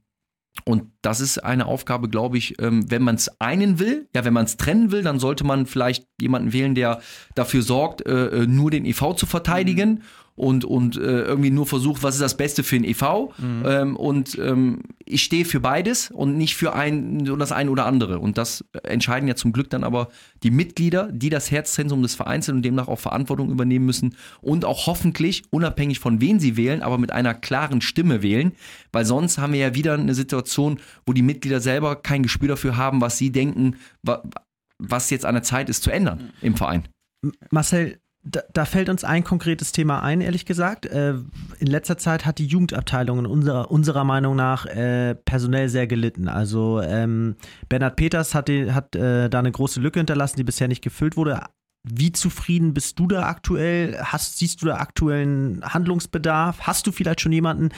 und 0.63 0.92
das 1.03 1.19
ist 1.19 1.43
eine 1.43 1.67
Aufgabe, 1.67 2.09
glaube 2.09 2.37
ich, 2.37 2.59
ähm, 2.59 2.89
wenn 2.89 3.03
man 3.03 3.15
es 3.15 3.29
einen 3.39 3.77
will, 3.77 4.07
ja, 4.15 4.25
wenn 4.25 4.33
man 4.33 4.45
es 4.45 4.57
trennen 4.57 4.91
will, 4.91 5.03
dann 5.03 5.19
sollte 5.19 5.43
man 5.43 5.67
vielleicht 5.67 6.07
jemanden 6.19 6.53
wählen, 6.53 6.73
der 6.73 7.01
dafür 7.35 7.61
sorgt, 7.61 8.05
äh, 8.07 8.27
äh 8.27 8.47
nur 8.47 8.71
den 8.71 8.85
EV 8.85 9.13
zu 9.13 9.25
verteidigen. 9.25 9.89
Mhm 9.89 10.01
und, 10.35 10.65
und 10.65 10.97
äh, 10.97 11.21
irgendwie 11.21 11.51
nur 11.51 11.67
versucht, 11.67 12.01
was 12.01 12.15
ist 12.15 12.21
das 12.21 12.37
Beste 12.37 12.63
für 12.63 12.75
den 12.75 12.85
EV. 12.85 13.29
Mhm. 13.37 13.63
Ähm, 13.65 13.95
und 13.95 14.37
ähm, 14.39 14.81
ich 15.05 15.21
stehe 15.21 15.45
für 15.45 15.59
beides 15.59 16.09
und 16.09 16.37
nicht 16.37 16.55
für 16.55 16.73
ein 16.73 17.25
das 17.37 17.51
eine 17.51 17.69
oder 17.69 17.85
andere. 17.85 18.17
Und 18.17 18.37
das 18.37 18.65
entscheiden 18.83 19.27
ja 19.27 19.35
zum 19.35 19.53
Glück 19.53 19.69
dann 19.69 19.83
aber 19.83 20.09
die 20.41 20.49
Mitglieder, 20.49 21.09
die 21.11 21.29
das 21.29 21.51
Herzzentrum 21.51 22.01
des 22.01 22.15
Vereins 22.15 22.47
sind 22.47 22.57
und 22.57 22.61
demnach 22.63 22.87
auch 22.87 22.99
Verantwortung 22.99 23.51
übernehmen 23.51 23.85
müssen 23.85 24.15
und 24.41 24.65
auch 24.65 24.87
hoffentlich, 24.87 25.43
unabhängig 25.51 25.99
von 25.99 26.19
wen 26.19 26.39
sie 26.39 26.57
wählen, 26.57 26.81
aber 26.81 26.97
mit 26.97 27.11
einer 27.11 27.35
klaren 27.35 27.81
Stimme 27.81 28.23
wählen. 28.23 28.53
Weil 28.91 29.05
sonst 29.05 29.37
haben 29.37 29.53
wir 29.53 29.59
ja 29.59 29.75
wieder 29.75 29.93
eine 29.93 30.15
Situation, 30.15 30.79
wo 31.05 31.13
die 31.13 31.21
Mitglieder 31.21 31.59
selber 31.59 31.95
kein 31.95 32.23
Gespür 32.23 32.49
dafür 32.49 32.77
haben, 32.77 33.01
was 33.01 33.17
sie 33.17 33.31
denken, 33.31 33.75
was 34.79 35.09
jetzt 35.09 35.25
an 35.25 35.35
der 35.35 35.43
Zeit 35.43 35.69
ist 35.69 35.83
zu 35.83 35.91
ändern 35.91 36.31
im 36.41 36.55
Verein. 36.55 36.87
Marcel, 37.51 37.99
da, 38.25 38.41
da, 38.53 38.65
fällt 38.65 38.89
uns 38.89 39.03
ein 39.03 39.23
konkretes 39.23 39.73
Thema 39.73 40.01
ein, 40.01 40.21
ehrlich 40.21 40.45
gesagt. 40.45 40.85
Äh, 40.85 41.15
in 41.59 41.67
letzter 41.67 41.97
Zeit 41.97 42.25
hat 42.25 42.39
die 42.39 42.45
Jugendabteilung 42.45 43.25
unserer, 43.25 43.69
unserer 43.69 44.05
Meinung 44.05 44.35
nach 44.35 44.65
äh, 44.65 45.15
personell 45.15 45.67
sehr 45.67 45.87
gelitten. 45.87 46.29
Also 46.29 46.81
ähm, 46.81 47.35
Bernhard 47.67 47.97
Peters 47.97 48.33
hat, 48.33 48.47
die, 48.47 48.71
hat 48.71 48.95
äh, 48.95 49.29
da 49.29 49.39
eine 49.39 49.51
große 49.51 49.81
Lücke 49.81 49.99
hinterlassen, 49.99 50.37
die 50.37 50.45
bisher 50.45 50.69
nicht 50.69 50.83
gefüllt 50.83 51.17
wurde. 51.17 51.41
Wie 51.85 52.13
zufrieden 52.13 52.73
bist 52.73 52.97
du 52.97 53.07
da 53.07 53.27
aktuell? 53.27 53.99
Hast, 54.01 54.37
siehst 54.37 54.61
du 54.61 54.67
da 54.67 54.77
aktuellen 54.77 55.61
Handlungsbedarf? 55.65 56.61
Hast 56.61 56.87
du 56.87 56.93
vielleicht 56.93 57.19
schon 57.19 57.33
jemanden, 57.33 57.69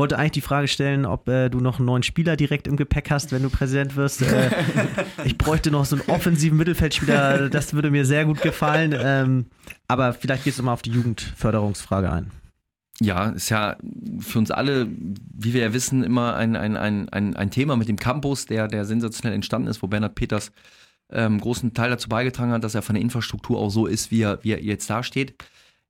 wollte 0.00 0.18
eigentlich 0.18 0.32
die 0.32 0.40
Frage 0.40 0.66
stellen, 0.66 1.04
ob 1.04 1.28
äh, 1.28 1.50
du 1.50 1.60
noch 1.60 1.78
einen 1.78 1.84
neuen 1.84 2.02
Spieler 2.02 2.34
direkt 2.34 2.66
im 2.66 2.76
Gepäck 2.76 3.10
hast, 3.10 3.32
wenn 3.32 3.42
du 3.42 3.50
Präsident 3.50 3.96
wirst. 3.96 4.22
Äh, 4.22 4.50
ich 5.26 5.36
bräuchte 5.36 5.70
noch 5.70 5.84
so 5.84 5.96
einen 5.96 6.08
offensiven 6.08 6.56
Mittelfeldspieler, 6.56 7.50
das 7.50 7.74
würde 7.74 7.90
mir 7.90 8.06
sehr 8.06 8.24
gut 8.24 8.40
gefallen. 8.40 8.96
Ähm, 8.98 9.46
aber 9.88 10.14
vielleicht 10.14 10.44
gehst 10.44 10.58
du 10.58 10.62
mal 10.62 10.72
auf 10.72 10.80
die 10.80 10.90
Jugendförderungsfrage 10.90 12.10
ein. 12.10 12.30
Ja, 13.02 13.28
ist 13.28 13.50
ja 13.50 13.76
für 14.20 14.38
uns 14.38 14.50
alle, 14.50 14.88
wie 14.88 15.52
wir 15.52 15.60
ja 15.60 15.72
wissen, 15.74 16.02
immer 16.02 16.34
ein, 16.34 16.56
ein, 16.56 16.78
ein, 16.78 17.08
ein, 17.10 17.36
ein 17.36 17.50
Thema 17.50 17.76
mit 17.76 17.88
dem 17.88 17.98
Campus, 17.98 18.46
der, 18.46 18.68
der 18.68 18.86
sensationell 18.86 19.34
entstanden 19.34 19.68
ist, 19.68 19.82
wo 19.82 19.86
Bernhard 19.86 20.14
Peters 20.14 20.50
ähm, 21.10 21.38
großen 21.38 21.74
Teil 21.74 21.90
dazu 21.90 22.08
beigetragen 22.08 22.52
hat, 22.52 22.64
dass 22.64 22.74
er 22.74 22.80
von 22.82 22.94
der 22.94 23.02
Infrastruktur 23.02 23.58
auch 23.58 23.70
so 23.70 23.84
ist, 23.84 24.10
wie 24.10 24.22
er, 24.22 24.42
wie 24.42 24.52
er 24.52 24.62
jetzt 24.62 24.88
dasteht. 24.88 25.34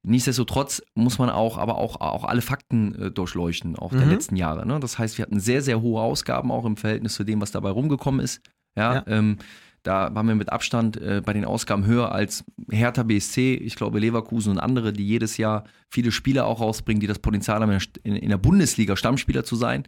Nichtsdestotrotz 0.02 0.82
muss 0.94 1.18
man 1.18 1.28
auch, 1.28 1.58
aber 1.58 1.76
auch, 1.76 2.00
auch 2.00 2.24
alle 2.24 2.40
Fakten 2.40 2.94
äh, 2.94 3.10
durchleuchten, 3.10 3.76
auch 3.76 3.92
mhm. 3.92 3.98
der 3.98 4.06
letzten 4.06 4.36
Jahre. 4.36 4.66
Ne? 4.66 4.80
Das 4.80 4.98
heißt, 4.98 5.18
wir 5.18 5.24
hatten 5.24 5.40
sehr, 5.40 5.60
sehr 5.60 5.82
hohe 5.82 6.00
Ausgaben 6.00 6.50
auch 6.50 6.64
im 6.64 6.76
Verhältnis 6.76 7.14
zu 7.14 7.24
dem, 7.24 7.40
was 7.40 7.50
dabei 7.50 7.70
rumgekommen 7.70 8.20
ist. 8.20 8.40
Ja, 8.76 8.94
ja. 8.94 9.04
Ähm, 9.06 9.36
da 9.82 10.14
waren 10.14 10.26
wir 10.26 10.34
mit 10.34 10.52
Abstand 10.52 10.98
äh, 10.98 11.22
bei 11.24 11.32
den 11.32 11.44
Ausgaben 11.44 11.86
höher 11.86 12.12
als 12.12 12.44
Hertha 12.70 13.02
BSC, 13.02 13.54
ich 13.54 13.76
glaube 13.76 13.98
Leverkusen 13.98 14.52
und 14.52 14.58
andere, 14.58 14.92
die 14.92 15.06
jedes 15.06 15.38
Jahr 15.38 15.64
viele 15.88 16.12
Spieler 16.12 16.46
auch 16.46 16.60
rausbringen, 16.60 17.00
die 17.00 17.06
das 17.06 17.18
Potenzial 17.18 17.60
haben, 17.60 17.78
in, 18.02 18.16
in 18.16 18.28
der 18.28 18.38
Bundesliga 18.38 18.96
Stammspieler 18.96 19.44
zu 19.44 19.56
sein. 19.56 19.84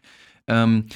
Ähm, 0.47 0.87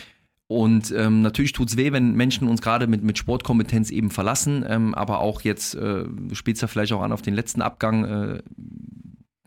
und 0.48 0.92
ähm, 0.92 1.22
natürlich 1.22 1.52
tut 1.52 1.68
es 1.68 1.76
weh, 1.76 1.90
wenn 1.92 2.14
Menschen 2.14 2.48
uns 2.48 2.62
gerade 2.62 2.86
mit, 2.86 3.02
mit 3.02 3.18
Sportkompetenz 3.18 3.90
eben 3.90 4.10
verlassen, 4.10 4.64
ähm, 4.68 4.94
aber 4.94 5.18
auch 5.18 5.40
jetzt, 5.40 5.74
äh, 5.74 6.04
du 6.04 6.34
spielst 6.34 6.62
ja 6.62 6.68
vielleicht 6.68 6.92
auch 6.92 7.02
an 7.02 7.12
auf 7.12 7.22
den 7.22 7.34
letzten 7.34 7.62
Abgang, 7.62 8.04
äh, 8.04 8.42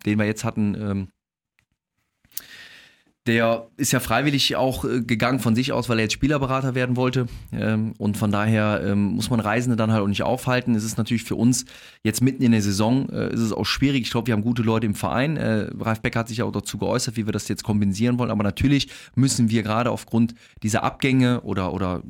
den 0.06 0.20
wir 0.20 0.26
jetzt 0.26 0.44
hatten, 0.44 0.76
ähm, 0.76 1.08
der 3.28 3.68
ist 3.76 3.92
ja 3.92 4.00
freiwillig 4.00 4.56
auch 4.56 4.86
äh, 4.86 5.02
gegangen 5.02 5.40
von 5.40 5.54
sich 5.54 5.74
aus, 5.74 5.90
weil 5.90 6.00
er 6.00 6.04
jetzt 6.04 6.14
Spielerberater 6.14 6.74
werden 6.74 6.96
wollte. 6.96 7.28
Ähm, 7.52 7.94
und 7.98 8.18
von 8.18 8.32
daher 8.32 8.82
ähm, 8.84 9.04
muss 9.14 9.30
man 9.30 9.40
Reisende 9.40 9.76
dann 9.76 9.92
halt 9.92 10.02
auch 10.02 10.08
nicht 10.08 10.24
aufhalten. 10.24 10.74
Es 10.74 10.86
ist 10.86 10.98
natürlich 10.98 11.24
für 11.24 11.36
uns 11.36 11.66
jetzt 12.02 12.22
mitten 12.22 12.44
in 12.44 12.54
der 12.54 12.62
Saison, 12.62 13.10
äh, 13.10 13.32
ist 13.34 13.42
es 13.42 13.52
auch 13.52 13.66
schwierig. 13.66 14.04
Ich 14.04 14.12
glaube, 14.12 14.28
wir 14.28 14.34
haben 14.34 14.42
gute 14.42 14.62
Leute 14.62 14.86
im 14.86 14.96
Verein. 14.96 15.36
Äh, 15.36 15.70
Ralf 15.80 16.02
Beck 16.02 16.16
hat 16.16 16.30
sich 16.30 16.42
auch 16.42 16.52
dazu 16.52 16.78
geäußert, 16.78 17.18
wie 17.18 17.26
wir 17.26 17.34
das 17.34 17.48
jetzt 17.50 17.64
kompensieren 17.64 18.18
wollen. 18.18 18.32
Aber 18.32 18.44
natürlich 18.44 18.90
müssen 19.16 19.50
wir 19.50 19.64
gerade 19.64 19.92
aufgrund 19.92 20.34
dieser 20.64 20.84
Abgänge 20.84 21.42
oder, 21.42 21.74
oder 21.74 22.02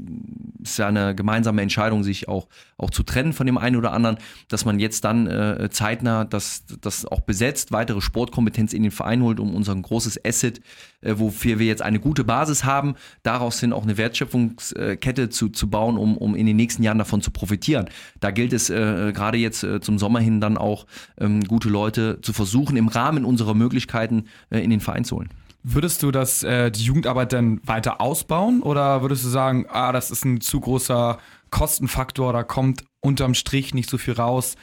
ist 0.62 0.78
ja 0.78 0.88
eine 0.88 1.15
gemeinsame 1.15 1.62
Entscheidung, 1.62 2.04
sich 2.04 2.28
auch, 2.28 2.48
auch 2.78 2.91
zu 2.91 3.04
trennen 3.04 3.34
von 3.34 3.48
dem 3.48 3.58
einen 3.58 3.76
oder 3.76 3.93
anderen, 3.93 4.17
dass 4.48 4.63
man 4.63 4.80
jetzt 4.80 5.04
dann 5.04 5.69
zeitnah 5.72 6.26
das, 6.26 6.63
das 6.82 7.06
auch 7.06 7.22
besetzt, 7.22 7.72
weitere 7.72 8.02
Sportkompetenz 8.02 8.74
in 8.74 8.84
den 8.84 8.91
Verein 8.91 9.22
holt, 9.22 9.39
um 9.39 9.56
unser 9.56 9.76
großes 9.76 10.24
Asset 10.26 10.62
äh, 11.01 11.15
wofür 11.17 11.59
wir 11.59 11.65
jetzt 11.65 11.81
eine 11.81 11.99
gute 11.99 12.23
Basis 12.23 12.63
haben, 12.63 12.95
daraus 13.23 13.59
hin 13.59 13.73
auch 13.73 13.83
eine 13.83 13.97
Wertschöpfungskette 13.97 15.29
zu, 15.29 15.49
zu 15.49 15.69
bauen, 15.69 15.97
um, 15.97 16.17
um 16.17 16.35
in 16.35 16.45
den 16.45 16.55
nächsten 16.55 16.83
Jahren 16.83 16.97
davon 16.97 17.21
zu 17.21 17.31
profitieren. 17.31 17.89
Da 18.19 18.31
gilt 18.31 18.53
es 18.53 18.69
äh, 18.69 19.12
gerade 19.13 19.38
jetzt 19.38 19.63
äh, 19.63 19.81
zum 19.81 19.99
Sommer 19.99 20.19
hin 20.19 20.41
dann 20.41 20.57
auch 20.57 20.85
ähm, 21.19 21.43
gute 21.43 21.69
Leute 21.69 22.19
zu 22.21 22.33
versuchen, 22.33 22.77
im 22.77 22.88
Rahmen 22.88 23.25
unserer 23.25 23.53
Möglichkeiten 23.53 24.25
äh, 24.49 24.59
in 24.59 24.69
den 24.69 24.81
Verein 24.81 25.05
zu 25.05 25.17
holen. 25.17 25.29
Würdest 25.63 26.03
du 26.03 26.12
das, 26.12 26.43
äh, 26.43 26.71
die 26.71 26.83
Jugendarbeit 26.83 27.33
dann 27.33 27.59
weiter 27.65 27.99
ausbauen 27.99 28.62
oder 28.62 29.01
würdest 29.01 29.25
du 29.25 29.29
sagen, 29.29 29.65
ah, 29.69 29.91
das 29.91 30.09
ist 30.09 30.23
ein 30.23 30.39
zu 30.39 30.62
großer 30.62 31.17
Kostenfaktor, 31.49 32.31
da 32.31 32.43
kommt 32.43 32.85
unterm 33.01 33.33
Strich 33.33 33.73
nicht 33.73 33.89
so 33.89 33.97
viel 33.97 34.13
raus, 34.13 34.55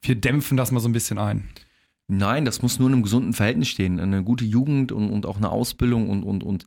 wir 0.00 0.14
dämpfen 0.14 0.56
das 0.56 0.70
mal 0.70 0.80
so 0.80 0.88
ein 0.88 0.92
bisschen 0.92 1.18
ein? 1.18 1.48
Nein, 2.12 2.44
das 2.44 2.60
muss 2.60 2.80
nur 2.80 2.88
in 2.88 2.94
einem 2.94 3.02
gesunden 3.04 3.32
Verhältnis 3.32 3.68
stehen. 3.68 4.00
Eine 4.00 4.24
gute 4.24 4.44
Jugend 4.44 4.90
und, 4.90 5.10
und 5.10 5.26
auch 5.26 5.36
eine 5.36 5.50
Ausbildung 5.50 6.08
und, 6.10 6.24
und, 6.24 6.42
und 6.42 6.66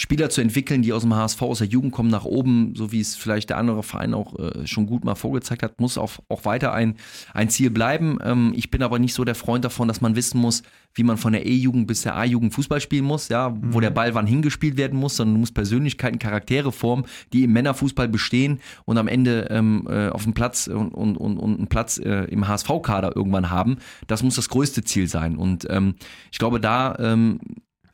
Spieler 0.00 0.30
zu 0.30 0.40
entwickeln, 0.40 0.80
die 0.80 0.94
aus 0.94 1.02
dem 1.02 1.14
HSV, 1.14 1.42
aus 1.42 1.58
der 1.58 1.66
Jugend 1.66 1.92
kommen 1.92 2.08
nach 2.08 2.24
oben, 2.24 2.72
so 2.74 2.90
wie 2.90 3.00
es 3.00 3.16
vielleicht 3.16 3.50
der 3.50 3.58
andere 3.58 3.82
Verein 3.82 4.14
auch 4.14 4.38
äh, 4.38 4.66
schon 4.66 4.86
gut 4.86 5.04
mal 5.04 5.14
vorgezeigt 5.14 5.62
hat, 5.62 5.78
muss 5.78 5.98
auch, 5.98 6.12
auch 6.30 6.46
weiter 6.46 6.72
ein, 6.72 6.96
ein 7.34 7.50
Ziel 7.50 7.68
bleiben. 7.68 8.16
Ähm, 8.24 8.54
ich 8.56 8.70
bin 8.70 8.82
aber 8.82 8.98
nicht 8.98 9.12
so 9.12 9.24
der 9.24 9.34
Freund 9.34 9.62
davon, 9.62 9.88
dass 9.88 10.00
man 10.00 10.16
wissen 10.16 10.40
muss, 10.40 10.62
wie 10.94 11.02
man 11.02 11.18
von 11.18 11.34
der 11.34 11.44
E-Jugend 11.44 11.86
bis 11.86 12.00
der 12.00 12.16
A-Jugend 12.16 12.54
Fußball 12.54 12.80
spielen 12.80 13.04
muss, 13.04 13.28
ja, 13.28 13.50
mhm. 13.50 13.74
wo 13.74 13.80
der 13.80 13.90
Ball 13.90 14.14
wann 14.14 14.26
hingespielt 14.26 14.78
werden 14.78 14.98
muss, 14.98 15.16
sondern 15.16 15.34
du 15.34 15.40
musst 15.40 15.54
Persönlichkeiten, 15.54 16.18
Charaktere 16.18 16.72
formen, 16.72 17.04
die 17.34 17.44
im 17.44 17.52
Männerfußball 17.52 18.08
bestehen 18.08 18.60
und 18.86 18.96
am 18.96 19.06
Ende 19.06 19.48
ähm, 19.50 19.86
äh, 19.86 20.08
auf 20.08 20.24
dem 20.24 20.32
Platz 20.32 20.66
und, 20.66 20.94
und, 20.94 21.18
und, 21.18 21.36
und 21.36 21.58
einen 21.58 21.66
Platz 21.66 21.98
äh, 21.98 22.24
im 22.24 22.48
HSV-Kader 22.48 23.14
irgendwann 23.14 23.50
haben. 23.50 23.76
Das 24.06 24.22
muss 24.22 24.36
das 24.36 24.48
größte 24.48 24.82
Ziel 24.82 25.08
sein. 25.08 25.36
Und 25.36 25.66
ähm, 25.68 25.96
ich 26.32 26.38
glaube, 26.38 26.58
da 26.58 26.96
ähm, 26.98 27.38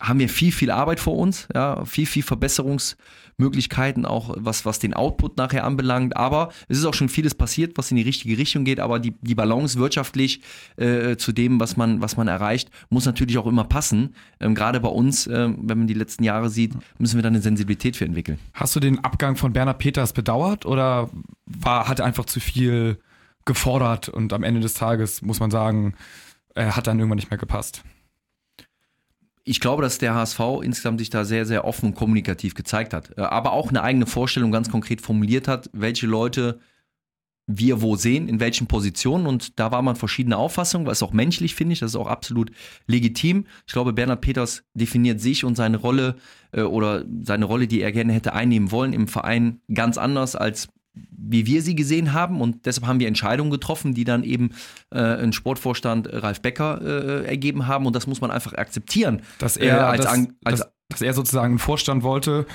haben 0.01 0.19
wir 0.19 0.29
viel, 0.29 0.53
viel 0.53 0.71
Arbeit 0.71 1.01
vor 1.01 1.17
uns, 1.17 1.49
ja, 1.55 1.85
viel, 1.85 2.07
viel 2.07 2.23
Verbesserungsmöglichkeiten, 2.23 4.05
auch 4.05 4.35
was, 4.39 4.65
was 4.65 4.79
den 4.79 4.95
Output 4.95 5.37
nachher 5.37 5.65
anbelangt. 5.65 6.17
Aber 6.17 6.51
es 6.69 6.79
ist 6.79 6.85
auch 6.85 6.95
schon 6.95 7.09
vieles 7.09 7.35
passiert, 7.35 7.79
was 7.79 7.91
in 7.91 7.97
die 7.97 8.03
richtige 8.03 8.37
Richtung 8.39 8.65
geht. 8.65 8.81
Aber 8.81 8.99
die, 8.99 9.15
die 9.21 9.35
Balance 9.35 9.79
wirtschaftlich 9.79 10.41
äh, 10.77 11.17
zu 11.17 11.33
dem, 11.33 11.61
was 11.61 11.77
man, 11.77 12.01
was 12.01 12.17
man 12.17 12.29
erreicht, 12.29 12.71
muss 12.91 13.07
natürlich 13.07 13.39
auch 13.39 13.47
immer 13.47 13.65
passen. 13.65 14.15
Ähm, 14.41 14.55
Gerade 14.55 14.81
bei 14.81 14.89
uns, 14.89 15.27
äh, 15.27 15.49
wenn 15.57 15.79
man 15.79 15.87
die 15.87 15.95
letzten 15.95 16.25
Jahre 16.25 16.51
sieht, 16.51 16.73
müssen 16.99 17.17
wir 17.17 17.23
da 17.23 17.29
eine 17.29 17.41
Sensibilität 17.41 17.97
für 17.97 18.05
entwickeln. 18.05 18.39
Hast 18.53 18.77
du 18.77 18.81
den 18.81 19.03
Abgang 19.05 19.37
von 19.37 19.53
Bernhard 19.53 19.79
Peters 19.79 20.13
bedauert 20.13 20.67
oder 20.67 21.11
war, 21.47 21.89
hat 21.89 22.01
er 22.01 22.05
einfach 22.05 22.27
zu 22.27 22.41
viel 22.41 22.99
gefordert 23.45 24.09
und 24.09 24.33
am 24.33 24.43
Ende 24.43 24.61
des 24.61 24.75
Tages, 24.75 25.23
muss 25.23 25.41
man 25.41 25.51
sagen, 25.51 25.95
äh, 26.55 26.67
hat 26.67 26.87
dann 26.87 26.99
irgendwann 26.99 27.17
nicht 27.17 27.31
mehr 27.31 27.39
gepasst? 27.39 27.83
Ich 29.49 29.61
glaube, 29.61 29.83
dass 29.83 29.99
der 29.99 30.15
HSV 30.15 30.41
insgesamt 30.63 30.99
sich 30.99 31.09
da 31.09 31.25
sehr, 31.25 31.47
sehr 31.47 31.65
offen 31.65 31.87
und 31.87 31.95
kommunikativ 31.95 32.55
gezeigt 32.55 32.93
hat. 32.93 33.17
Äh, 33.17 33.23
aber 33.23 33.53
auch 33.53 33.71
eine 33.71 33.83
eigene 33.83 34.07
Vorstellung 34.07 34.51
ganz 34.51 34.69
konkret 34.69 35.01
formuliert 35.01 35.49
hat, 35.49 35.71
welche 35.73 36.07
Leute 36.07 36.59
wir 37.47 37.81
wo 37.81 37.95
sehen, 37.95 38.29
in 38.29 38.41
welchen 38.41 38.67
Positionen. 38.67 39.25
Und 39.27 39.61
da 39.61 39.71
war 39.71 39.81
man 39.83 39.95
verschiedene 39.95 40.37
Auffassungen, 40.37 40.89
was 40.89 41.03
auch 41.05 41.13
menschlich 41.13 41.55
finde 41.55 41.75
ich, 41.75 41.79
das 41.79 41.93
ist 41.93 41.97
auch 41.97 42.09
absolut 42.09 42.51
legitim. 42.89 43.47
Ich 43.69 43.73
glaube, 43.73 43.93
Bernhard 43.93 44.21
Peters 44.21 44.65
definiert 44.75 45.21
sich 45.21 45.45
und 45.45 45.55
seine 45.55 45.77
Rolle 45.77 46.17
äh, 46.51 46.63
oder 46.63 47.05
seine 47.23 47.45
Rolle, 47.45 47.69
die 47.69 47.81
er 47.81 47.93
gerne 47.93 48.13
hätte 48.13 48.33
einnehmen 48.33 48.73
wollen 48.73 48.93
im 48.93 49.07
Verein, 49.07 49.61
ganz 49.73 49.97
anders 49.97 50.35
als 50.35 50.69
wie 51.11 51.47
wir 51.47 51.63
sie 51.63 51.75
gesehen 51.75 52.13
haben. 52.13 52.41
Und 52.41 52.67
deshalb 52.67 52.87
haben 52.87 53.01
wir 53.01 53.09
Entscheidungen 53.09 53.51
getroffen, 53.51 53.95
die 53.95 54.05
dann 54.05 54.23
eben 54.23 54.51
äh, 54.91 54.99
ein 54.99 55.33
Sportvorstand 55.33 56.07
äh, 56.07 56.19
Ralf 56.19 56.41
Becker 56.41 56.81
äh, 56.83 57.27
ergeben 57.27 57.67
haben. 57.67 57.87
Und 57.87 57.97
das 57.97 58.07
muss 58.07 58.21
man 58.21 58.31
einfach 58.31 58.55
akzeptieren. 58.55 59.23
Dass 59.39 59.57
er, 59.57 59.79
äh, 59.79 59.81
als, 59.81 60.05
das, 60.05 60.13
als, 60.13 60.29
dass, 60.61 60.71
dass 60.89 61.03
er 61.03 61.15
sozusagen 61.15 61.53
einen 61.53 61.59
Vorstand 61.59 62.03
wollte, 62.03 62.47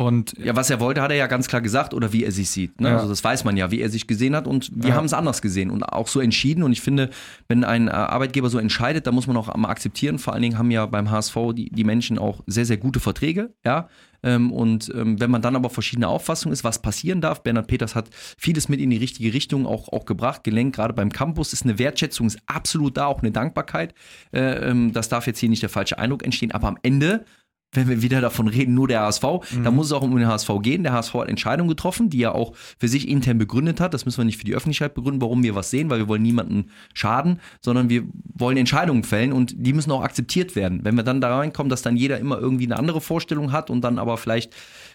und 0.00 0.38
ja, 0.38 0.54
was 0.54 0.70
er 0.70 0.78
wollte, 0.78 1.02
hat 1.02 1.10
er 1.10 1.16
ja 1.16 1.26
ganz 1.26 1.48
klar 1.48 1.60
gesagt 1.60 1.92
oder 1.92 2.12
wie 2.12 2.22
er 2.22 2.30
sich 2.30 2.50
sieht. 2.50 2.80
Ne? 2.80 2.90
Ja. 2.90 2.96
Also 2.98 3.08
das 3.08 3.24
weiß 3.24 3.42
man 3.42 3.56
ja, 3.56 3.72
wie 3.72 3.80
er 3.80 3.90
sich 3.90 4.06
gesehen 4.06 4.36
hat 4.36 4.46
und 4.46 4.70
wir 4.72 4.90
ja. 4.90 4.94
haben 4.94 5.06
es 5.06 5.12
anders 5.12 5.42
gesehen 5.42 5.72
und 5.72 5.82
auch 5.82 6.06
so 6.06 6.20
entschieden. 6.20 6.62
Und 6.62 6.70
ich 6.70 6.80
finde, 6.80 7.10
wenn 7.48 7.64
ein 7.64 7.88
äh, 7.88 7.90
Arbeitgeber 7.90 8.48
so 8.48 8.60
entscheidet, 8.60 9.08
dann 9.08 9.14
muss 9.16 9.26
man 9.26 9.36
auch 9.36 9.52
mal 9.56 9.70
akzeptieren. 9.70 10.20
Vor 10.20 10.34
allen 10.34 10.42
Dingen 10.42 10.56
haben 10.56 10.70
ja 10.70 10.86
beim 10.86 11.10
HSV 11.10 11.36
die, 11.52 11.68
die 11.70 11.82
Menschen 11.82 12.16
auch 12.16 12.44
sehr, 12.46 12.64
sehr 12.64 12.76
gute 12.76 13.00
Verträge. 13.00 13.52
Ja, 13.66 13.88
ähm, 14.22 14.52
und 14.52 14.88
ähm, 14.94 15.20
wenn 15.20 15.32
man 15.32 15.42
dann 15.42 15.56
aber 15.56 15.68
verschiedene 15.68 16.06
Auffassungen 16.06 16.52
ist, 16.52 16.62
was 16.62 16.80
passieren 16.80 17.20
darf, 17.20 17.42
Bernhard 17.42 17.66
Peters 17.66 17.96
hat 17.96 18.08
vieles 18.12 18.68
mit 18.68 18.80
in 18.80 18.90
die 18.90 18.98
richtige 18.98 19.32
Richtung 19.34 19.66
auch, 19.66 19.88
auch 19.88 20.04
gebracht, 20.04 20.44
gelenkt, 20.44 20.76
gerade 20.76 20.94
beim 20.94 21.10
Campus 21.10 21.52
ist 21.52 21.64
eine 21.64 21.80
Wertschätzung, 21.80 22.28
ist 22.28 22.38
absolut 22.46 22.96
da, 22.96 23.06
auch 23.06 23.20
eine 23.20 23.32
Dankbarkeit. 23.32 23.94
Äh, 24.32 24.70
ähm, 24.70 24.92
das 24.92 25.08
darf 25.08 25.26
jetzt 25.26 25.40
hier 25.40 25.48
nicht 25.48 25.62
der 25.62 25.70
falsche 25.70 25.98
Eindruck 25.98 26.24
entstehen, 26.24 26.52
aber 26.52 26.68
am 26.68 26.78
Ende 26.82 27.24
wenn 27.72 27.88
wir 27.88 28.02
wieder 28.02 28.20
davon 28.20 28.48
reden, 28.48 28.74
nur 28.74 28.88
der 28.88 29.00
HSV, 29.00 29.22
mhm. 29.22 29.64
da 29.64 29.70
muss 29.70 29.86
es 29.86 29.92
auch 29.92 30.02
um 30.02 30.16
den 30.16 30.26
HSV 30.26 30.50
gehen. 30.62 30.82
Der 30.82 30.92
HSV 30.92 31.14
hat 31.14 31.28
Entscheidungen 31.28 31.68
getroffen, 31.68 32.08
die 32.08 32.22
er 32.22 32.34
auch 32.34 32.54
für 32.78 32.88
sich 32.88 33.08
intern 33.08 33.36
begründet 33.38 33.80
hat. 33.80 33.92
Das 33.92 34.06
müssen 34.06 34.18
wir 34.18 34.24
nicht 34.24 34.38
für 34.38 34.44
die 34.44 34.54
Öffentlichkeit 34.54 34.94
begründen, 34.94 35.20
warum 35.20 35.42
wir 35.42 35.54
was 35.54 35.70
sehen, 35.70 35.90
weil 35.90 35.98
wir 35.98 36.08
wollen 36.08 36.22
niemanden 36.22 36.70
schaden, 36.94 37.40
sondern 37.60 37.90
wir 37.90 38.04
wollen 38.24 38.56
Entscheidungen 38.56 39.04
fällen 39.04 39.32
und 39.32 39.54
die 39.56 39.74
müssen 39.74 39.90
auch 39.90 40.02
akzeptiert 40.02 40.56
werden. 40.56 40.80
Wenn 40.82 40.94
wir 40.94 41.02
dann 41.02 41.20
da 41.20 41.36
reinkommen, 41.36 41.68
dass 41.68 41.82
dann 41.82 41.96
jeder 41.96 42.18
immer 42.18 42.38
irgendwie 42.38 42.64
eine 42.64 42.78
andere 42.78 43.00
Vorstellung 43.00 43.52
hat 43.52 43.68
und 43.68 43.82
dann 43.82 43.98
aber 43.98 44.16
vielleicht 44.16 44.54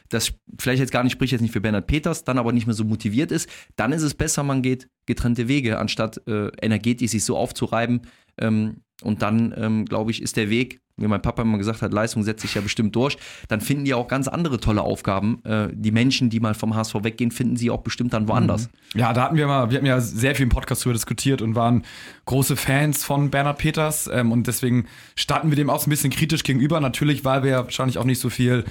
das 0.10 0.34
vielleicht 0.60 0.80
jetzt 0.80 0.92
gar 0.92 1.04
nicht 1.04 1.14
spricht 1.14 1.32
jetzt 1.32 1.42
nicht 1.42 1.54
für 1.54 1.62
Bernhard 1.62 1.88
Peters, 1.88 2.24
dann 2.24 2.38
aber 2.38 2.52
nicht 2.52 2.68
mehr 2.68 2.76
so 2.76 2.84
motiviert 2.84 3.32
ist, 3.32 3.50
dann 3.76 3.92
ist 3.92 4.04
es 4.04 4.14
besser, 4.14 4.44
man 4.44 4.62
geht 4.62 4.88
getrennte 5.06 5.48
Wege, 5.48 5.80
anstatt 5.80 6.22
äh, 6.28 6.50
energetisch 6.62 7.12
sich 7.12 7.24
so 7.24 7.38
aufzureiben. 7.38 8.02
Ähm, 8.38 8.84
und 9.02 9.22
dann, 9.22 9.54
ähm, 9.58 9.86
glaube 9.86 10.12
ich, 10.12 10.22
ist 10.22 10.38
der 10.38 10.50
Weg 10.50 10.82
wie 10.98 11.08
mein 11.08 11.22
Papa 11.22 11.42
immer 11.42 11.58
gesagt 11.58 11.82
hat, 11.82 11.92
Leistung 11.92 12.24
setzt 12.24 12.42
sich 12.42 12.54
ja 12.54 12.62
bestimmt 12.62 12.96
durch, 12.96 13.18
dann 13.48 13.62
finden 13.62 13.86
die 13.86 13.94
auch 13.94 14.08
ganz 14.08 14.28
andere 14.28 14.60
tolle 14.60 14.82
Aufgaben. 14.82 15.44
Äh, 15.44 15.70
die 15.72 15.92
Menschen, 15.92 16.30
die 16.30 16.40
mal 16.40 16.54
vom 16.54 16.76
HSV 16.76 16.96
weggehen, 17.02 17.32
finden 17.32 17.56
sie 17.56 17.72
auch 17.72 17.82
bestimmt 17.82 18.14
dann 18.14 18.28
woanders. 18.28 18.70
Mhm. 18.94 19.00
Ja, 19.00 19.14
da 19.14 19.24
hatten 19.24 19.38
wir 19.38 19.48
mal, 19.48 19.72
wir 19.72 19.78
hatten 19.78 19.88
ja 19.88 20.00
sehr 20.00 20.36
viel 20.36 20.44
im 20.44 20.50
Podcast 20.50 20.82
darüber 20.82 20.94
diskutiert 20.94 21.42
und 21.42 21.56
waren 21.56 21.84
große 22.26 22.56
Fans 22.56 23.04
von 23.04 23.30
Bernhard 23.30 23.58
Peters 23.58 24.10
ähm, 24.12 24.32
und 24.32 24.48
deswegen 24.48 24.86
standen 25.16 25.50
wir 25.50 25.56
dem 25.56 25.70
auch 25.70 25.80
so 25.80 25.88
ein 25.88 25.90
bisschen 25.90 26.12
kritisch 26.12 26.44
gegenüber. 26.44 26.80
Natürlich, 26.80 27.26
weil 27.26 27.44
wir 27.44 27.52
ja 27.52 27.64
wahrscheinlich 27.64 27.98
auch 27.98 28.06
nicht 28.06 28.20
so 28.20 28.30
viel 28.30 28.64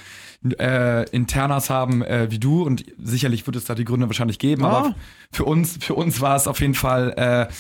äh, 0.59 1.09
Internas 1.11 1.71
haben 1.71 2.03
äh, 2.03 2.31
wie 2.31 2.39
du 2.39 2.63
und 2.63 2.85
sicherlich 3.03 3.47
wird 3.47 3.57
es 3.57 3.65
da 3.65 3.75
die 3.75 3.85
Gründe 3.85 4.09
wahrscheinlich 4.09 4.39
geben, 4.39 4.65
oh. 4.65 4.69
aber 4.69 4.95
für 5.31 5.45
uns, 5.45 5.79
für 5.81 5.95
uns 5.95 6.21
war 6.21 6.37
es 6.37 6.49
auf 6.49 6.61
jeden 6.61 6.75
Fall 6.75 7.13
äh, 7.17 7.53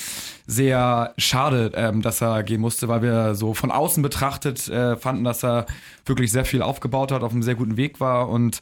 sehr 0.46 1.14
schade, 1.16 1.72
ähm, 1.74 2.02
dass 2.02 2.20
er 2.20 2.42
gehen 2.42 2.61
musste, 2.61 2.88
weil 2.88 3.02
wir 3.02 3.35
so 3.35 3.55
von 3.55 3.70
außen 3.70 4.02
betrachtet 4.02 4.68
äh, 4.68 4.96
fanden, 4.96 5.24
dass 5.24 5.44
er 5.44 5.66
wirklich 6.07 6.33
sehr 6.33 6.44
viel 6.44 6.62
aufgebaut 6.62 7.12
hat, 7.12 7.22
auf 7.22 7.33
einem 7.33 7.42
sehr 7.42 7.55
guten 7.55 7.76
Weg 7.76 8.00
war 8.00 8.28
und 8.28 8.61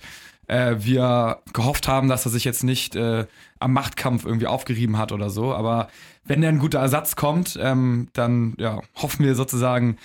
äh, 0.51 0.77
wir 0.81 1.39
gehofft 1.53 1.87
haben, 1.87 2.09
dass 2.09 2.27
er 2.27 2.33
sich 2.33 2.45
jetzt 2.45 2.65
nicht 2.65 2.97
äh, 2.97 3.27
am 3.61 3.73
Machtkampf 3.73 4.25
irgendwie 4.25 4.49
aufgerieben 4.49 4.99
hat 4.99 5.13
oder 5.13 5.31
so. 5.31 5.55
Aber 5.55 5.89
wenn 6.25 6.45
ein 6.45 6.59
guter 6.59 6.81
Ersatz 6.81 7.15
kommt, 7.15 7.59
ähm, 7.63 8.09
dann 8.13 8.55
ja, 8.59 8.81
hoffen 8.97 9.25
wir 9.25 9.35
sozusagen, 9.35 9.97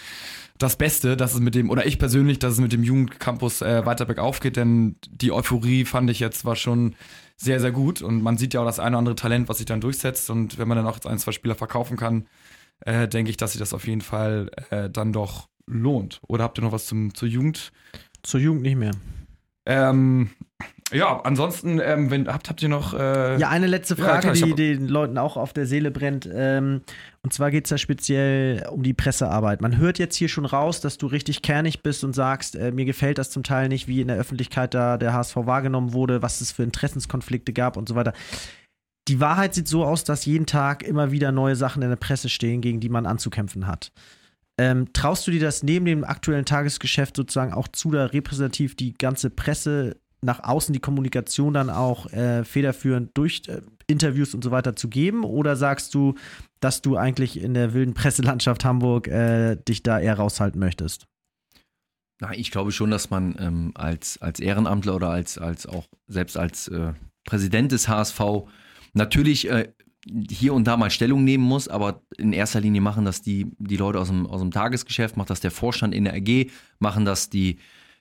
das 0.57 0.77
Beste, 0.77 1.17
dass 1.17 1.33
es 1.33 1.41
mit 1.41 1.53
dem, 1.53 1.69
oder 1.69 1.85
ich 1.85 1.99
persönlich, 1.99 2.39
dass 2.39 2.53
es 2.53 2.59
mit 2.61 2.71
dem 2.71 2.81
Jugendcampus 2.83 3.61
äh, 3.61 3.85
weiter 3.85 4.05
bergauf 4.05 4.39
geht, 4.39 4.55
denn 4.55 4.95
die 5.09 5.33
Euphorie 5.33 5.83
fand 5.83 6.09
ich 6.09 6.21
jetzt 6.21 6.45
war 6.45 6.55
schon 6.55 6.95
sehr, 7.35 7.59
sehr 7.59 7.73
gut 7.73 8.01
und 8.01 8.23
man 8.23 8.37
sieht 8.37 8.53
ja 8.53 8.61
auch 8.61 8.65
das 8.65 8.79
eine 8.79 8.91
oder 8.91 8.99
andere 8.99 9.15
Talent, 9.15 9.49
was 9.49 9.57
sich 9.57 9.65
dann 9.65 9.81
durchsetzt 9.81 10.29
und 10.29 10.57
wenn 10.57 10.69
man 10.69 10.77
dann 10.77 10.87
auch 10.87 11.03
ein, 11.03 11.19
zwei 11.19 11.33
Spieler 11.33 11.55
verkaufen 11.55 11.97
kann, 11.97 12.27
äh, 12.85 13.05
denke 13.09 13.31
ich, 13.31 13.35
dass 13.35 13.51
sich 13.51 13.59
das 13.59 13.73
auf 13.73 13.85
jeden 13.85 13.99
Fall 13.99 14.49
äh, 14.69 14.89
dann 14.89 15.11
doch 15.11 15.49
lohnt. 15.65 16.21
Oder 16.25 16.45
habt 16.45 16.57
ihr 16.57 16.61
noch 16.61 16.71
was 16.71 16.85
zum, 16.85 17.13
zur 17.13 17.27
Jugend? 17.27 17.73
Zur 18.23 18.39
Jugend 18.39 18.61
nicht 18.61 18.77
mehr. 18.77 18.91
Ähm, 19.65 20.29
ja, 20.91 21.19
ansonsten, 21.21 21.79
ähm, 21.83 22.11
wenn, 22.11 22.27
habt, 22.27 22.47
habt 22.47 22.61
ihr 22.61 22.69
noch. 22.69 22.93
Äh 22.93 23.37
ja, 23.39 23.49
eine 23.49 23.65
letzte 23.65 23.95
Frage, 23.95 24.27
ja, 24.27 24.33
klar, 24.33 24.49
die 24.49 24.53
den 24.53 24.87
Leuten 24.87 25.17
auch 25.17 25.35
auf 25.35 25.51
der 25.51 25.65
Seele 25.65 25.89
brennt. 25.89 26.29
Ähm, 26.31 26.81
und 27.23 27.33
zwar 27.33 27.49
geht 27.49 27.65
es 27.65 27.69
da 27.69 27.79
speziell 27.79 28.67
um 28.69 28.83
die 28.83 28.93
Pressearbeit. 28.93 29.61
Man 29.61 29.77
hört 29.77 29.97
jetzt 29.97 30.15
hier 30.15 30.29
schon 30.29 30.45
raus, 30.45 30.81
dass 30.81 30.99
du 30.99 31.07
richtig 31.07 31.41
kernig 31.41 31.81
bist 31.81 32.03
und 32.03 32.13
sagst, 32.13 32.55
äh, 32.55 32.71
mir 32.71 32.85
gefällt 32.85 33.17
das 33.17 33.31
zum 33.31 33.41
Teil 33.41 33.67
nicht, 33.67 33.87
wie 33.87 34.01
in 34.01 34.09
der 34.09 34.17
Öffentlichkeit 34.17 34.75
da 34.75 34.97
der 34.97 35.13
HSV 35.13 35.35
wahrgenommen 35.37 35.93
wurde, 35.93 36.21
was 36.21 36.39
es 36.41 36.51
für 36.51 36.63
Interessenskonflikte 36.63 37.51
gab 37.51 37.77
und 37.77 37.89
so 37.89 37.95
weiter. 37.95 38.13
Die 39.07 39.19
Wahrheit 39.19 39.55
sieht 39.55 39.67
so 39.67 39.85
aus, 39.85 40.03
dass 40.03 40.25
jeden 40.25 40.45
Tag 40.45 40.83
immer 40.83 41.11
wieder 41.11 41.31
neue 41.31 41.55
Sachen 41.55 41.81
in 41.81 41.89
der 41.89 41.95
Presse 41.95 42.29
stehen, 42.29 42.61
gegen 42.61 42.79
die 42.79 42.89
man 42.89 43.07
anzukämpfen 43.07 43.65
hat. 43.65 43.91
Ähm, 44.57 44.93
traust 44.93 45.27
du 45.27 45.31
dir 45.31 45.41
das 45.41 45.63
neben 45.63 45.85
dem 45.85 46.03
aktuellen 46.03 46.45
Tagesgeschäft 46.45 47.17
sozusagen 47.17 47.53
auch 47.53 47.67
zu, 47.67 47.91
da 47.91 48.05
repräsentativ 48.05 48.75
die 48.75 48.93
ganze 48.93 49.29
Presse 49.29 49.97
nach 50.21 50.43
außen 50.43 50.73
die 50.73 50.79
Kommunikation 50.79 51.53
dann 51.53 51.69
auch 51.69 52.11
äh, 52.11 52.43
federführend 52.43 53.11
durch 53.15 53.43
äh, 53.47 53.61
Interviews 53.87 54.33
und 54.33 54.43
so 54.43 54.51
weiter 54.51 54.75
zu 54.75 54.89
geben? 54.89 55.23
Oder 55.23 55.55
sagst 55.55 55.93
du, 55.93 56.15
dass 56.59 56.81
du 56.81 56.97
eigentlich 56.97 57.39
in 57.39 57.53
der 57.53 57.73
wilden 57.73 57.93
Presselandschaft 57.93 58.65
Hamburg 58.65 59.07
äh, 59.07 59.55
dich 59.55 59.83
da 59.83 59.99
eher 59.99 60.15
raushalten 60.15 60.59
möchtest? 60.59 61.05
Na, 62.21 62.33
ich 62.33 62.49
glaube 62.49 62.71
schon, 62.71 62.91
dass 62.91 63.09
man 63.09 63.35
ähm, 63.39 63.71
als, 63.75 64.21
als 64.21 64.39
Ehrenamtler 64.39 64.95
oder 64.95 65.09
als, 65.09 65.37
als 65.37 65.65
auch 65.65 65.85
selbst 66.07 66.37
als 66.37 66.67
äh, 66.69 66.93
Präsident 67.25 67.71
des 67.71 67.87
HSV 67.87 68.21
natürlich 68.93 69.49
äh, 69.49 69.73
hier 70.29 70.53
und 70.53 70.65
da 70.65 70.77
mal 70.77 70.89
Stellung 70.89 71.23
nehmen 71.23 71.43
muss, 71.43 71.67
aber 71.67 72.01
in 72.17 72.33
erster 72.33 72.61
Linie 72.61 72.81
machen 72.81 73.05
das 73.05 73.21
die, 73.21 73.47
die 73.57 73.77
Leute 73.77 73.99
aus 73.99 74.07
dem, 74.07 74.27
aus 74.27 74.41
dem 74.41 74.51
Tagesgeschäft, 74.51 75.17
macht 75.17 75.29
das 75.29 75.39
der 75.39 75.51
Vorstand 75.51 75.95
in 75.95 76.03
der 76.03 76.13
AG, 76.13 76.51
machen 76.79 77.05
das 77.05 77.29
die 77.29 77.57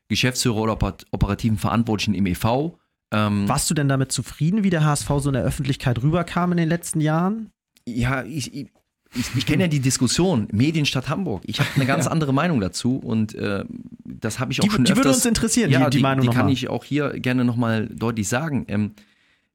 Geschäftsführer 0.08 0.58
oder 0.58 0.96
operativen 1.12 1.58
Verantwortlichen 1.58 2.14
im 2.14 2.26
EV. 2.26 2.76
Ähm, 3.12 3.48
Warst 3.48 3.70
du 3.70 3.74
denn 3.74 3.88
damit 3.88 4.12
zufrieden, 4.12 4.64
wie 4.64 4.70
der 4.70 4.84
HSV 4.84 5.08
so 5.18 5.30
in 5.30 5.34
der 5.34 5.44
Öffentlichkeit 5.44 6.02
rüberkam 6.02 6.52
in 6.52 6.58
den 6.58 6.68
letzten 6.68 7.00
Jahren? 7.00 7.50
Ja, 7.86 8.22
ich, 8.24 8.54
ich, 8.54 8.68
ich 9.14 9.46
kenne 9.46 9.64
ja 9.64 9.68
die 9.68 9.80
Diskussion 9.80 10.48
Medienstadt 10.52 11.08
Hamburg. 11.08 11.42
Ich 11.46 11.60
habe 11.60 11.68
eine 11.76 11.86
ganz 11.86 12.06
ja. 12.06 12.10
andere 12.10 12.34
Meinung 12.34 12.60
dazu 12.60 12.96
und 12.96 13.34
äh, 13.34 13.64
das 14.04 14.40
habe 14.40 14.52
ich 14.52 14.60
auch 14.60 14.64
die, 14.64 14.70
schon 14.70 14.84
die 14.84 14.92
öfters. 14.92 15.02
Die 15.02 15.04
würde 15.04 15.16
uns 15.16 15.26
interessieren, 15.26 15.70
ja, 15.70 15.88
die, 15.88 15.98
die 15.98 16.02
Meinung 16.02 16.26
Die 16.26 16.36
kann 16.36 16.48
ich 16.48 16.68
auch 16.68 16.84
hier 16.84 17.18
gerne 17.20 17.44
nochmal 17.44 17.88
deutlich 17.88 18.28
sagen. 18.28 18.64
Ähm, 18.68 18.92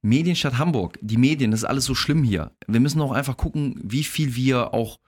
Medienstadt 0.02 0.58
Hamburg, 0.58 0.97
die 1.02 1.18
Medien, 1.18 1.52
das 1.52 1.62
ist 1.62 1.66
alles 1.66 1.86
so 1.86 1.95
schlimm 1.95 2.24
hier. 2.24 2.52
Wir 2.68 2.80
müssen 2.80 3.02
auch 3.02 3.12
einfach 3.12 3.38
gucken, 3.38 3.80
wie 3.84 4.04
viel 4.04 4.36
wir 4.36 4.74
auch 4.74 5.00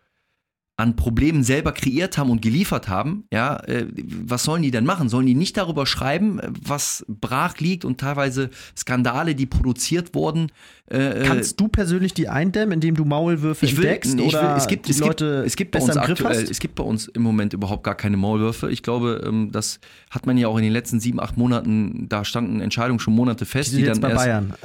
an 0.81 0.95
Problemen 0.95 1.43
selber 1.43 1.73
kreiert 1.73 2.17
haben 2.17 2.31
und 2.31 2.41
geliefert 2.41 2.87
haben, 2.87 3.25
ja, 3.31 3.57
äh, 3.65 3.87
was 3.95 4.43
sollen 4.43 4.63
die 4.63 4.71
denn 4.71 4.85
machen? 4.85 5.09
Sollen 5.09 5.27
die 5.27 5.35
nicht 5.35 5.55
darüber 5.57 5.85
schreiben, 5.85 6.39
was 6.59 7.05
brach 7.07 7.59
liegt 7.59 7.85
und 7.85 7.99
teilweise 7.99 8.49
Skandale, 8.75 9.35
die 9.35 9.45
produziert 9.45 10.15
wurden? 10.15 10.51
Äh, 10.91 11.23
Kannst 11.25 11.57
du 11.59 11.69
persönlich 11.69 12.13
die 12.13 12.27
eindämmen, 12.27 12.73
indem 12.73 12.95
du 12.95 13.05
Maulwürfe 13.05 13.65
ich 13.65 13.77
will, 13.77 13.85
entdeckst? 13.85 14.13
Ich 14.13 14.33
will, 14.33 14.53
es 14.57 14.67
gibt, 14.67 14.89
es 14.89 14.99
Leute 14.99 15.35
gibt, 15.37 15.47
es 15.47 15.55
gibt 15.55 15.71
bei 15.71 15.79
uns 15.79 15.95
aktuell, 15.95 16.43
es 16.43 16.59
gibt 16.59 16.75
bei 16.75 16.83
uns 16.83 17.07
im 17.07 17.21
Moment 17.21 17.53
überhaupt 17.53 17.83
gar 17.83 17.95
keine 17.95 18.17
Maulwürfe. 18.17 18.69
Ich 18.69 18.83
glaube, 18.83 19.23
ähm, 19.25 19.51
das 19.53 19.79
hat 20.09 20.25
man 20.25 20.37
ja 20.37 20.49
auch 20.49 20.57
in 20.57 20.63
den 20.63 20.73
letzten 20.73 20.99
sieben, 20.99 21.21
acht 21.21 21.37
Monaten, 21.37 22.07
da 22.09 22.25
standen 22.25 22.59
Entscheidungen 22.59 22.99
schon 22.99 23.15
Monate 23.15 23.45
fest, 23.45 23.71
die, 23.71 23.77
die 23.77 23.83
dann 23.83 24.01
bei 24.01 24.09
erst, 24.09 24.25
Bayern. 24.25 24.53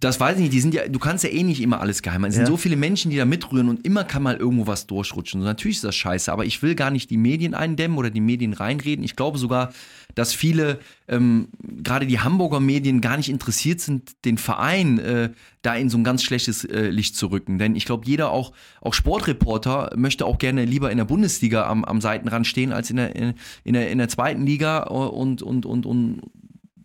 Das 0.00 0.18
weiß 0.18 0.36
ich 0.36 0.42
nicht, 0.42 0.52
die 0.54 0.60
sind 0.60 0.72
ja, 0.72 0.88
du 0.88 0.98
kannst 0.98 1.24
ja 1.24 1.30
eh 1.30 1.42
nicht 1.42 1.60
immer 1.60 1.80
alles 1.80 2.00
geheim. 2.00 2.24
Es 2.24 2.34
ja. 2.34 2.38
sind 2.38 2.46
so 2.46 2.56
viele 2.56 2.76
Menschen, 2.76 3.10
die 3.10 3.18
da 3.18 3.26
mitrühren 3.26 3.68
und 3.68 3.84
immer 3.84 4.02
kann 4.04 4.22
mal 4.22 4.36
irgendwo 4.36 4.66
was 4.66 4.86
durchrutschen. 4.86 5.40
Und 5.40 5.46
natürlich 5.46 5.76
ist 5.76 5.84
das 5.84 5.94
scheiße, 5.94 6.32
aber 6.32 6.46
ich 6.46 6.62
will 6.62 6.74
gar 6.74 6.90
nicht 6.90 7.10
die 7.10 7.18
Medien 7.18 7.52
eindämmen 7.54 7.98
oder 7.98 8.08
die 8.08 8.22
Medien 8.22 8.54
reinreden. 8.54 9.04
Ich 9.04 9.14
glaube 9.14 9.36
sogar, 9.36 9.72
dass 10.14 10.34
viele, 10.34 10.78
ähm, 11.08 11.48
gerade 11.82 12.06
die 12.06 12.20
Hamburger 12.20 12.60
Medien, 12.60 13.00
gar 13.00 13.16
nicht 13.16 13.28
interessiert 13.28 13.80
sind, 13.80 14.24
den 14.24 14.38
Verein 14.38 14.98
äh, 14.98 15.30
da 15.62 15.74
in 15.74 15.88
so 15.88 15.98
ein 15.98 16.04
ganz 16.04 16.22
schlechtes 16.22 16.64
äh, 16.64 16.88
Licht 16.88 17.16
zu 17.16 17.28
rücken. 17.28 17.58
Denn 17.58 17.76
ich 17.76 17.84
glaube, 17.84 18.06
jeder, 18.06 18.30
auch, 18.30 18.52
auch 18.80 18.94
Sportreporter, 18.94 19.92
möchte 19.96 20.26
auch 20.26 20.38
gerne 20.38 20.64
lieber 20.64 20.90
in 20.90 20.98
der 20.98 21.04
Bundesliga 21.04 21.66
am, 21.66 21.84
am 21.84 22.00
Seitenrand 22.00 22.46
stehen, 22.46 22.72
als 22.72 22.90
in 22.90 22.96
der, 22.96 23.14
in, 23.16 23.34
in 23.64 23.74
der, 23.74 23.90
in 23.90 23.98
der 23.98 24.08
zweiten 24.08 24.46
Liga 24.46 24.84
und, 24.84 25.42
und, 25.42 25.66
und, 25.66 25.86
und 25.86 26.22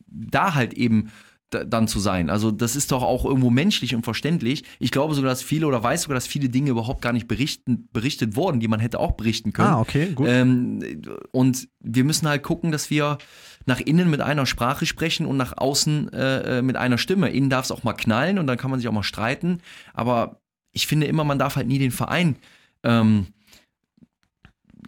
da 0.07 0.55
halt 0.55 0.73
eben 0.73 1.11
dann 1.63 1.87
zu 1.87 1.99
sein. 1.99 2.29
Also 2.29 2.51
das 2.51 2.75
ist 2.75 2.91
doch 2.91 3.03
auch 3.03 3.23
irgendwo 3.23 3.49
menschlich 3.49 3.95
und 3.95 4.03
verständlich. 4.03 4.63
Ich 4.79 4.91
glaube 4.91 5.13
sogar, 5.13 5.29
dass 5.29 5.41
viele 5.41 5.67
oder 5.67 5.81
weiß 5.81 6.03
sogar, 6.03 6.15
dass 6.15 6.27
viele 6.27 6.49
Dinge 6.49 6.71
überhaupt 6.71 7.01
gar 7.01 7.13
nicht 7.13 7.27
berichten, 7.27 7.87
berichtet 7.93 8.35
wurden, 8.35 8.59
die 8.59 8.67
man 8.67 8.79
hätte 8.79 8.99
auch 8.99 9.13
berichten 9.13 9.53
können. 9.53 9.69
Ah, 9.69 9.79
okay, 9.79 10.11
gut. 10.13 10.27
Ähm, 10.29 11.01
und 11.31 11.67
wir 11.79 12.03
müssen 12.03 12.27
halt 12.27 12.43
gucken, 12.43 12.71
dass 12.71 12.89
wir 12.89 13.17
nach 13.65 13.79
innen 13.79 14.09
mit 14.09 14.21
einer 14.21 14.45
Sprache 14.45 14.85
sprechen 14.85 15.25
und 15.25 15.37
nach 15.37 15.53
außen 15.55 16.11
äh, 16.11 16.57
äh 16.57 16.61
mit 16.61 16.75
einer 16.75 16.97
Stimme. 16.97 17.29
Innen 17.29 17.49
darf 17.49 17.65
es 17.65 17.71
auch 17.71 17.83
mal 17.83 17.93
knallen 17.93 18.39
und 18.39 18.47
dann 18.47 18.57
kann 18.57 18.71
man 18.71 18.79
sich 18.79 18.89
auch 18.89 18.93
mal 18.93 19.03
streiten. 19.03 19.59
Aber 19.93 20.41
ich 20.71 20.87
finde 20.87 21.07
immer, 21.07 21.23
man 21.23 21.39
darf 21.39 21.55
halt 21.55 21.67
nie 21.67 21.79
den 21.79 21.91
Verein 21.91 22.35
ähm, 22.83 23.27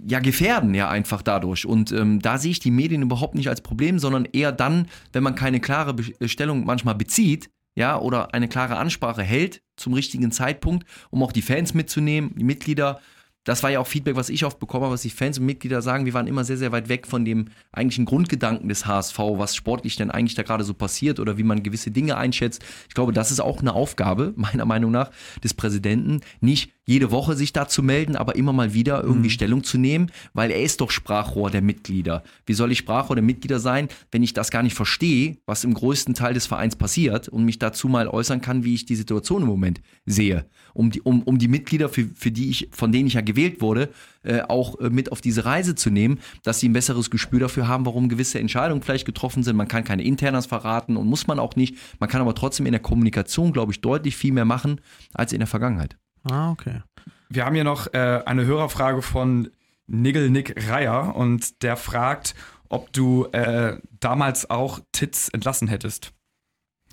ja, 0.05 0.19
gefährden 0.19 0.73
ja 0.73 0.89
einfach 0.89 1.21
dadurch. 1.21 1.65
Und 1.65 1.91
ähm, 1.91 2.19
da 2.19 2.37
sehe 2.37 2.51
ich 2.51 2.59
die 2.59 2.71
Medien 2.71 3.01
überhaupt 3.01 3.35
nicht 3.35 3.49
als 3.49 3.61
Problem, 3.61 3.99
sondern 3.99 4.25
eher 4.25 4.51
dann, 4.51 4.87
wenn 5.13 5.23
man 5.23 5.35
keine 5.35 5.59
klare 5.59 5.93
Bestellung 5.93 6.65
manchmal 6.65 6.95
bezieht, 6.95 7.49
ja, 7.75 7.99
oder 7.99 8.33
eine 8.33 8.47
klare 8.47 8.77
Ansprache 8.77 9.21
hält 9.21 9.61
zum 9.75 9.93
richtigen 9.93 10.31
Zeitpunkt, 10.31 10.87
um 11.11 11.21
auch 11.21 11.31
die 11.31 11.43
Fans 11.43 11.73
mitzunehmen, 11.73 12.33
die 12.35 12.43
Mitglieder 12.43 12.99
das 13.47 13.63
war 13.63 13.69
ja 13.69 13.79
auch 13.79 13.87
Feedback, 13.87 14.17
was 14.17 14.27
ich 14.27 14.43
oft 14.43 14.59
bekomme, 14.59 14.89
was 14.89 15.03
die 15.03 15.09
Fans 15.09 15.39
und 15.39 15.45
Mitglieder 15.45 15.81
sagen. 15.81 16.03
Wir 16.03 16.13
waren 16.13 16.27
immer 16.27 16.43
sehr, 16.43 16.57
sehr 16.57 16.73
weit 16.73 16.89
weg 16.89 17.07
von 17.07 17.23
dem 17.23 17.45
eigentlichen 17.71 18.03
Grundgedanken 18.03 18.67
des 18.67 18.85
HSV, 18.85 19.17
was 19.17 19.55
sportlich 19.55 19.95
denn 19.95 20.11
eigentlich 20.11 20.35
da 20.35 20.43
gerade 20.43 20.65
so 20.65 20.73
passiert 20.73 21.17
oder 21.17 21.37
wie 21.37 21.43
man 21.43 21.63
gewisse 21.63 21.89
Dinge 21.89 22.17
einschätzt. 22.17 22.61
Ich 22.89 22.93
glaube, 22.93 23.13
das 23.13 23.31
ist 23.31 23.39
auch 23.39 23.61
eine 23.61 23.71
Aufgabe, 23.71 24.33
meiner 24.35 24.65
Meinung 24.65 24.91
nach, 24.91 25.11
des 25.45 25.53
Präsidenten, 25.53 26.19
nicht 26.41 26.73
jede 26.87 27.11
Woche 27.11 27.35
sich 27.35 27.53
da 27.53 27.67
zu 27.67 27.83
melden, 27.83 28.15
aber 28.15 28.35
immer 28.35 28.53
mal 28.53 28.73
wieder 28.73 29.03
irgendwie 29.03 29.27
mhm. 29.27 29.33
Stellung 29.33 29.63
zu 29.63 29.77
nehmen, 29.77 30.09
weil 30.33 30.49
er 30.51 30.61
ist 30.63 30.81
doch 30.81 30.89
Sprachrohr 30.89 31.51
der 31.51 31.61
Mitglieder. 31.61 32.23
Wie 32.45 32.53
soll 32.53 32.71
ich 32.71 32.79
Sprachrohr 32.79 33.17
der 33.17 33.23
Mitglieder 33.23 33.59
sein, 33.59 33.89
wenn 34.11 34.23
ich 34.23 34.33
das 34.33 34.49
gar 34.49 34.63
nicht 34.63 34.73
verstehe, 34.73 35.37
was 35.45 35.65
im 35.65 35.73
größten 35.73 36.15
Teil 36.15 36.33
des 36.33 36.47
Vereins 36.47 36.77
passiert 36.77 37.27
und 37.27 37.43
mich 37.43 37.59
dazu 37.59 37.89
mal 37.89 38.07
äußern 38.07 38.39
kann, 38.39 38.63
wie 38.63 38.73
ich 38.73 38.85
die 38.85 38.95
Situation 38.95 39.41
im 39.41 39.49
Moment 39.49 39.81
sehe, 40.05 40.45
um 40.73 40.89
die, 40.89 41.01
um, 41.01 41.23
um 41.23 41.37
die 41.37 41.49
Mitglieder, 41.49 41.89
für, 41.89 42.07
für 42.15 42.31
die 42.31 42.49
ich, 42.49 42.69
von 42.71 42.93
denen 42.93 43.07
ich 43.07 43.13
ja 43.13 43.21
gewählt 43.21 43.61
wurde, 43.61 43.89
äh, 44.23 44.41
auch 44.41 44.79
äh, 44.79 44.89
mit 44.89 45.11
auf 45.11 45.19
diese 45.19 45.43
Reise 45.43 45.75
zu 45.75 45.89
nehmen, 45.89 46.19
dass 46.43 46.61
sie 46.61 46.69
ein 46.69 46.73
besseres 46.73 47.11
Gespür 47.11 47.41
dafür 47.41 47.67
haben, 47.67 47.85
warum 47.85 48.07
gewisse 48.07 48.39
Entscheidungen 48.39 48.81
vielleicht 48.81 49.05
getroffen 49.05 49.43
sind. 49.43 49.57
Man 49.57 49.67
kann 49.67 49.83
keine 49.83 50.03
Internas 50.03 50.45
verraten 50.45 50.95
und 50.95 51.07
muss 51.07 51.27
man 51.27 51.37
auch 51.37 51.57
nicht. 51.57 51.75
Man 51.99 52.09
kann 52.09 52.21
aber 52.21 52.33
trotzdem 52.33 52.65
in 52.65 52.71
der 52.71 52.81
Kommunikation, 52.81 53.51
glaube 53.51 53.73
ich, 53.73 53.81
deutlich 53.81 54.15
viel 54.15 54.31
mehr 54.31 54.45
machen 54.45 54.79
als 55.13 55.33
in 55.33 55.39
der 55.39 55.47
Vergangenheit. 55.47 55.97
Ah, 56.29 56.51
okay. 56.51 56.81
Wir 57.29 57.45
haben 57.45 57.55
hier 57.55 57.63
noch 57.63 57.93
äh, 57.93 58.21
eine 58.25 58.45
Hörerfrage 58.45 59.01
von 59.01 59.49
Nigel 59.87 60.29
Nick 60.29 60.69
Reier 60.69 61.15
und 61.15 61.61
der 61.63 61.77
fragt, 61.77 62.35
ob 62.69 62.91
du 62.93 63.25
äh, 63.31 63.77
damals 63.99 64.49
auch 64.49 64.79
Titz 64.91 65.29
entlassen 65.33 65.67
hättest. 65.67 66.13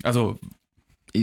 Also 0.03 0.39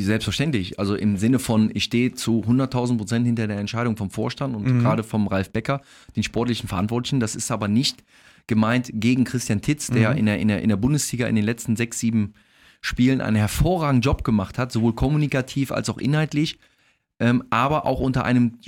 Selbstverständlich. 0.00 0.78
Also 0.78 0.94
im 0.94 1.16
Sinne 1.16 1.38
von, 1.38 1.70
ich 1.74 1.84
stehe 1.84 2.14
zu 2.14 2.42
100.000 2.42 2.96
Prozent 2.96 3.26
hinter 3.26 3.46
der 3.46 3.58
Entscheidung 3.58 3.96
vom 3.96 4.10
Vorstand 4.10 4.56
und 4.56 4.64
mhm. 4.64 4.80
gerade 4.80 5.02
vom 5.02 5.26
Ralf 5.26 5.50
Becker, 5.50 5.82
den 6.16 6.22
sportlichen 6.22 6.68
Verantwortlichen. 6.68 7.20
Das 7.20 7.36
ist 7.36 7.50
aber 7.50 7.68
nicht 7.68 8.02
gemeint 8.46 8.90
gegen 8.92 9.24
Christian 9.24 9.60
Titz, 9.60 9.88
der, 9.88 10.12
mhm. 10.12 10.18
in, 10.18 10.26
der, 10.26 10.38
in, 10.38 10.48
der 10.48 10.62
in 10.62 10.68
der 10.68 10.76
Bundesliga 10.76 11.26
in 11.26 11.36
den 11.36 11.44
letzten 11.44 11.76
sechs, 11.76 11.98
sieben 11.98 12.34
Spielen 12.80 13.20
einen 13.20 13.36
hervorragenden 13.36 14.02
Job 14.02 14.24
gemacht 14.24 14.58
hat, 14.58 14.72
sowohl 14.72 14.94
kommunikativ 14.94 15.70
als 15.70 15.88
auch 15.88 15.98
inhaltlich 15.98 16.58
ähm, 17.22 17.44
aber 17.50 17.86
auch 17.86 18.00
unter 18.00 18.24
einem 18.24 18.58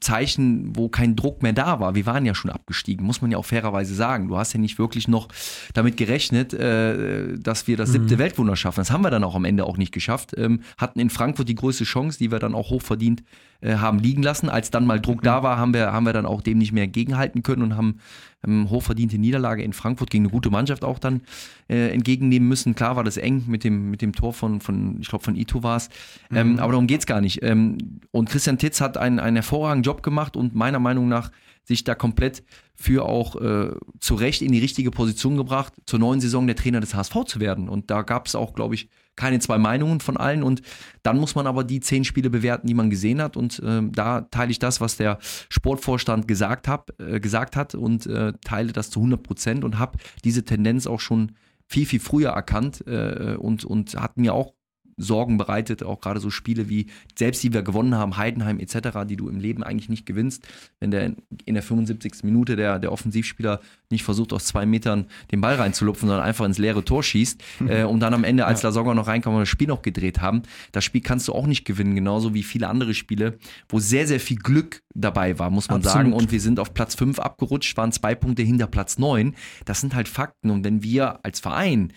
Zeichen, 0.00 0.74
wo 0.74 0.88
kein 0.88 1.14
Druck 1.14 1.42
mehr 1.42 1.52
da 1.52 1.78
war. 1.78 1.94
Wir 1.94 2.06
waren 2.06 2.24
ja 2.24 2.34
schon 2.34 2.50
abgestiegen, 2.50 3.06
muss 3.06 3.20
man 3.20 3.30
ja 3.30 3.36
auch 3.36 3.44
fairerweise 3.44 3.94
sagen. 3.94 4.28
Du 4.28 4.36
hast 4.36 4.54
ja 4.54 4.58
nicht 4.58 4.78
wirklich 4.78 5.08
noch 5.08 5.28
damit 5.74 5.98
gerechnet, 5.98 6.54
äh, 6.54 7.38
dass 7.38 7.66
wir 7.68 7.76
das 7.76 7.92
siebte 7.92 8.14
mhm. 8.14 8.18
Weltwunder 8.18 8.56
schaffen. 8.56 8.80
Das 8.80 8.90
haben 8.90 9.02
wir 9.02 9.10
dann 9.10 9.24
auch 9.24 9.34
am 9.34 9.44
Ende 9.44 9.64
auch 9.64 9.76
nicht 9.76 9.92
geschafft. 9.92 10.32
Ähm, 10.36 10.60
hatten 10.78 10.98
in 11.00 11.10
Frankfurt 11.10 11.48
die 11.48 11.54
größte 11.54 11.84
Chance, 11.84 12.18
die 12.18 12.32
wir 12.32 12.38
dann 12.38 12.54
auch 12.54 12.70
hochverdient 12.70 13.22
äh, 13.60 13.76
haben 13.76 13.98
liegen 13.98 14.22
lassen. 14.22 14.48
Als 14.48 14.70
dann 14.70 14.86
mal 14.86 15.00
Druck 15.00 15.20
mhm. 15.20 15.26
da 15.26 15.42
war, 15.42 15.58
haben 15.58 15.74
wir, 15.74 15.92
haben 15.92 16.04
wir 16.04 16.14
dann 16.14 16.26
auch 16.26 16.40
dem 16.40 16.58
nicht 16.58 16.72
mehr 16.72 16.88
gegenhalten 16.88 17.42
können 17.42 17.62
und 17.62 17.76
haben 17.76 17.98
ähm, 18.46 18.70
hochverdiente 18.70 19.18
Niederlage 19.18 19.62
in 19.62 19.72
Frankfurt 19.72 20.10
gegen 20.10 20.24
eine 20.24 20.32
gute 20.32 20.50
Mannschaft 20.50 20.84
auch 20.84 20.98
dann 20.98 21.22
äh, 21.68 21.88
entgegennehmen 21.88 22.48
müssen. 22.48 22.74
Klar 22.74 22.96
war 22.96 23.04
das 23.04 23.16
eng 23.16 23.44
mit 23.46 23.64
dem, 23.64 23.90
mit 23.90 24.02
dem 24.02 24.14
Tor 24.14 24.32
von, 24.32 24.60
von 24.60 24.98
ich 25.00 25.08
glaube, 25.08 25.24
von 25.24 25.36
Ito 25.36 25.62
war 25.62 25.76
es. 25.76 25.88
Ähm, 26.30 26.52
mhm. 26.52 26.58
Aber 26.58 26.72
darum 26.72 26.86
geht 26.86 27.00
es 27.00 27.06
gar 27.06 27.20
nicht. 27.20 27.42
Ähm, 27.42 28.00
und 28.10 28.28
Christian 28.28 28.58
Titz 28.58 28.80
hat 28.80 28.96
einen, 28.96 29.18
einen 29.18 29.36
hervorragenden 29.36 29.84
Job 29.84 30.02
gemacht 30.02 30.36
und 30.36 30.54
meiner 30.54 30.78
Meinung 30.78 31.08
nach 31.08 31.30
sich 31.64 31.84
da 31.84 31.94
komplett 31.94 32.42
für 32.74 33.04
auch 33.04 33.36
äh, 33.40 33.70
zu 34.00 34.14
Recht 34.16 34.42
in 34.42 34.52
die 34.52 34.58
richtige 34.58 34.90
Position 34.90 35.36
gebracht, 35.36 35.72
zur 35.86 36.00
neuen 36.00 36.20
Saison 36.20 36.46
der 36.46 36.56
Trainer 36.56 36.80
des 36.80 36.94
HSV 36.94 37.24
zu 37.26 37.40
werden. 37.40 37.68
Und 37.68 37.90
da 37.90 38.02
gab 38.02 38.26
es 38.26 38.34
auch, 38.34 38.54
glaube 38.54 38.74
ich, 38.74 38.88
keine 39.16 39.38
zwei 39.40 39.58
Meinungen 39.58 40.00
von 40.00 40.16
allen. 40.16 40.42
Und 40.42 40.62
dann 41.02 41.18
muss 41.18 41.34
man 41.34 41.46
aber 41.46 41.64
die 41.64 41.80
zehn 41.80 42.04
Spiele 42.04 42.30
bewerten, 42.30 42.66
die 42.66 42.74
man 42.74 42.90
gesehen 42.90 43.20
hat. 43.20 43.36
Und 43.36 43.58
äh, 43.60 43.82
da 43.90 44.22
teile 44.22 44.50
ich 44.50 44.58
das, 44.58 44.80
was 44.80 44.96
der 44.96 45.18
Sportvorstand 45.48 46.28
gesagt, 46.28 46.68
hab, 46.68 46.98
äh, 47.00 47.20
gesagt 47.20 47.56
hat 47.56 47.74
und 47.74 48.06
äh, 48.06 48.32
teile 48.44 48.72
das 48.72 48.90
zu 48.90 49.00
100 49.00 49.22
Prozent 49.22 49.64
und 49.64 49.78
habe 49.78 49.98
diese 50.24 50.44
Tendenz 50.44 50.86
auch 50.86 51.00
schon 51.00 51.32
viel, 51.66 51.86
viel 51.86 52.00
früher 52.00 52.30
erkannt 52.30 52.86
äh, 52.86 53.36
und, 53.38 53.64
und 53.64 53.94
hat 53.94 54.16
mir 54.16 54.34
auch 54.34 54.52
Sorgen 54.96 55.38
bereitet, 55.38 55.82
auch 55.82 56.00
gerade 56.00 56.20
so 56.20 56.30
Spiele 56.30 56.68
wie, 56.68 56.86
selbst 57.18 57.42
die 57.42 57.52
wir 57.52 57.62
gewonnen 57.62 57.94
haben, 57.94 58.16
Heidenheim 58.16 58.58
etc., 58.58 59.00
die 59.06 59.16
du 59.16 59.28
im 59.28 59.38
Leben 59.38 59.62
eigentlich 59.62 59.88
nicht 59.88 60.06
gewinnst, 60.06 60.46
wenn 60.80 60.90
der 60.90 61.14
in 61.44 61.54
der 61.54 61.62
75. 61.62 62.24
Minute 62.24 62.56
der, 62.56 62.78
der 62.78 62.92
Offensivspieler 62.92 63.60
nicht 63.90 64.04
versucht, 64.04 64.32
aus 64.32 64.46
zwei 64.46 64.66
Metern 64.66 65.06
den 65.30 65.40
Ball 65.40 65.56
reinzulupfen, 65.56 66.08
sondern 66.08 66.24
einfach 66.24 66.44
ins 66.44 66.58
leere 66.58 66.84
Tor 66.84 67.02
schießt 67.02 67.42
äh, 67.68 67.84
und 67.84 68.00
dann 68.00 68.14
am 68.14 68.24
Ende, 68.24 68.46
als 68.46 68.62
ja. 68.62 68.68
Lasogga 68.68 68.94
noch 68.94 69.06
reinkam 69.06 69.34
und 69.34 69.40
das 69.40 69.48
Spiel 69.48 69.68
noch 69.68 69.82
gedreht 69.82 70.20
haben, 70.20 70.42
das 70.72 70.84
Spiel 70.84 71.00
kannst 71.00 71.28
du 71.28 71.32
auch 71.32 71.46
nicht 71.46 71.64
gewinnen, 71.64 71.94
genauso 71.94 72.34
wie 72.34 72.42
viele 72.42 72.68
andere 72.68 72.94
Spiele, 72.94 73.38
wo 73.68 73.78
sehr, 73.78 74.06
sehr 74.06 74.20
viel 74.20 74.38
Glück 74.38 74.82
dabei 74.94 75.38
war, 75.38 75.50
muss 75.50 75.68
man 75.68 75.78
Absolut. 75.78 75.94
sagen. 75.94 76.12
Und 76.12 76.32
wir 76.32 76.40
sind 76.40 76.58
auf 76.58 76.74
Platz 76.74 76.94
5 76.94 77.18
abgerutscht, 77.18 77.76
waren 77.76 77.92
zwei 77.92 78.14
Punkte 78.14 78.42
hinter 78.42 78.66
Platz 78.66 78.98
9. 78.98 79.34
Das 79.64 79.80
sind 79.80 79.94
halt 79.94 80.08
Fakten. 80.08 80.50
Und 80.50 80.64
wenn 80.64 80.82
wir 80.82 81.24
als 81.24 81.40
Verein 81.40 81.92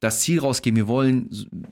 das 0.00 0.20
Ziel 0.20 0.38
rausgehen, 0.38 0.76
wir 0.76 0.86
wollen 0.86 1.28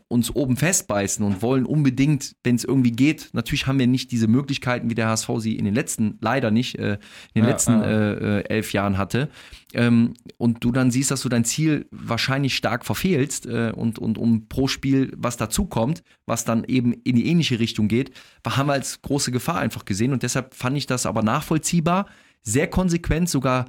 uns 0.08 0.34
oben 0.34 0.56
festbeißen 0.56 1.24
und 1.24 1.42
wollen 1.42 1.64
unbedingt, 1.64 2.34
wenn 2.42 2.56
es 2.56 2.64
irgendwie 2.64 2.90
geht, 2.90 3.30
natürlich 3.32 3.68
haben 3.68 3.78
wir 3.78 3.86
nicht 3.86 4.10
diese 4.10 4.26
Möglichkeiten, 4.26 4.90
wie 4.90 4.96
der 4.96 5.08
HSV 5.08 5.30
sie 5.38 5.56
in 5.56 5.64
den 5.64 5.74
letzten, 5.74 6.18
leider 6.20 6.50
nicht, 6.50 6.76
äh, 6.78 6.94
in 7.34 7.42
den 7.42 7.44
Ja, 7.44 7.50
letzten 7.50 7.72
ja. 7.72 7.84
Äh, 7.84 8.38
äh, 8.38 8.48
elf 8.48 8.72
Jahren 8.72 8.98
hatte. 8.98 9.28
Ähm, 9.74 10.14
und 10.38 10.64
du 10.64 10.72
dann 10.72 10.90
siehst, 10.90 11.12
dass 11.12 11.22
du 11.22 11.28
dein 11.28 11.44
Ziel 11.44 11.86
wahrscheinlich 11.92 12.56
stark 12.56 12.84
verfehlst 12.84 13.46
äh, 13.46 13.72
und, 13.74 14.00
und 14.00 14.18
um 14.18 14.48
pro 14.48 14.66
Spiel 14.66 15.12
was 15.16 15.36
dazukommt, 15.36 16.02
was 16.26 16.44
dann 16.44 16.64
eben 16.64 16.92
in 16.92 17.14
die 17.14 17.28
ähnliche 17.28 17.60
Richtung 17.60 17.86
geht, 17.86 18.10
haben 18.44 18.68
wir 18.68 18.72
als 18.72 19.02
große 19.02 19.30
Gefahr 19.30 19.58
einfach 19.58 19.84
gesehen. 19.84 20.12
Und 20.12 20.24
deshalb 20.24 20.54
fand 20.54 20.76
ich 20.76 20.86
das 20.86 21.06
aber 21.06 21.22
nachvollziehbar, 21.22 22.06
sehr 22.42 22.68
konsequent, 22.68 23.28
sogar 23.28 23.66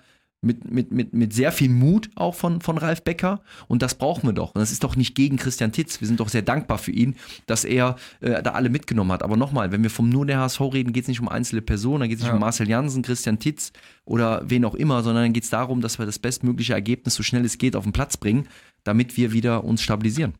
mit, 0.47 0.71
mit, 0.71 0.91
mit, 0.91 1.13
mit 1.13 1.33
sehr 1.33 1.51
viel 1.51 1.69
Mut 1.69 2.09
auch 2.15 2.33
von, 2.33 2.61
von 2.61 2.77
Ralf 2.79 3.03
Becker. 3.03 3.41
Und 3.67 3.83
das 3.83 3.95
brauchen 3.95 4.27
wir 4.27 4.33
doch. 4.33 4.55
Und 4.55 4.59
das 4.61 4.71
ist 4.71 4.83
doch 4.83 4.95
nicht 4.95 5.13
gegen 5.13 5.37
Christian 5.37 5.71
Titz. 5.71 6.01
Wir 6.01 6.07
sind 6.07 6.19
doch 6.19 6.29
sehr 6.29 6.41
dankbar 6.41 6.79
für 6.79 6.91
ihn, 6.91 7.15
dass 7.45 7.63
er 7.63 7.97
äh, 8.21 8.41
da 8.41 8.53
alle 8.53 8.69
mitgenommen 8.69 9.11
hat. 9.11 9.21
Aber 9.21 9.37
nochmal, 9.37 9.71
wenn 9.71 9.83
wir 9.83 9.91
vom 9.91 10.09
nur 10.09 10.25
der 10.25 10.39
HSV 10.39 10.61
reden, 10.73 10.93
geht 10.93 11.03
es 11.03 11.07
nicht 11.09 11.19
um 11.21 11.29
einzelne 11.29 11.61
Personen, 11.61 11.99
dann 11.99 12.09
geht 12.09 12.17
es 12.17 12.23
nicht 12.23 12.29
Ja. 12.29 12.33
um 12.35 12.39
Marcel 12.39 12.67
Jansen, 12.67 13.03
Christian 13.03 13.37
Titz 13.37 13.71
oder 14.05 14.41
wen 14.49 14.65
auch 14.65 14.75
immer, 14.75 15.03
sondern 15.03 15.25
dann 15.25 15.33
geht 15.33 15.43
es 15.43 15.49
darum, 15.51 15.81
dass 15.81 15.99
wir 15.99 16.05
das 16.07 16.17
bestmögliche 16.17 16.73
Ergebnis 16.73 17.13
so 17.15 17.21
schnell 17.23 17.45
es 17.45 17.57
geht 17.57 17.75
auf 17.75 17.83
den 17.83 17.93
Platz 17.93 18.17
bringen, 18.17 18.47
damit 18.83 19.17
wir 19.17 19.33
wieder 19.33 19.63
uns 19.63 19.81
stabilisieren. 19.81 20.33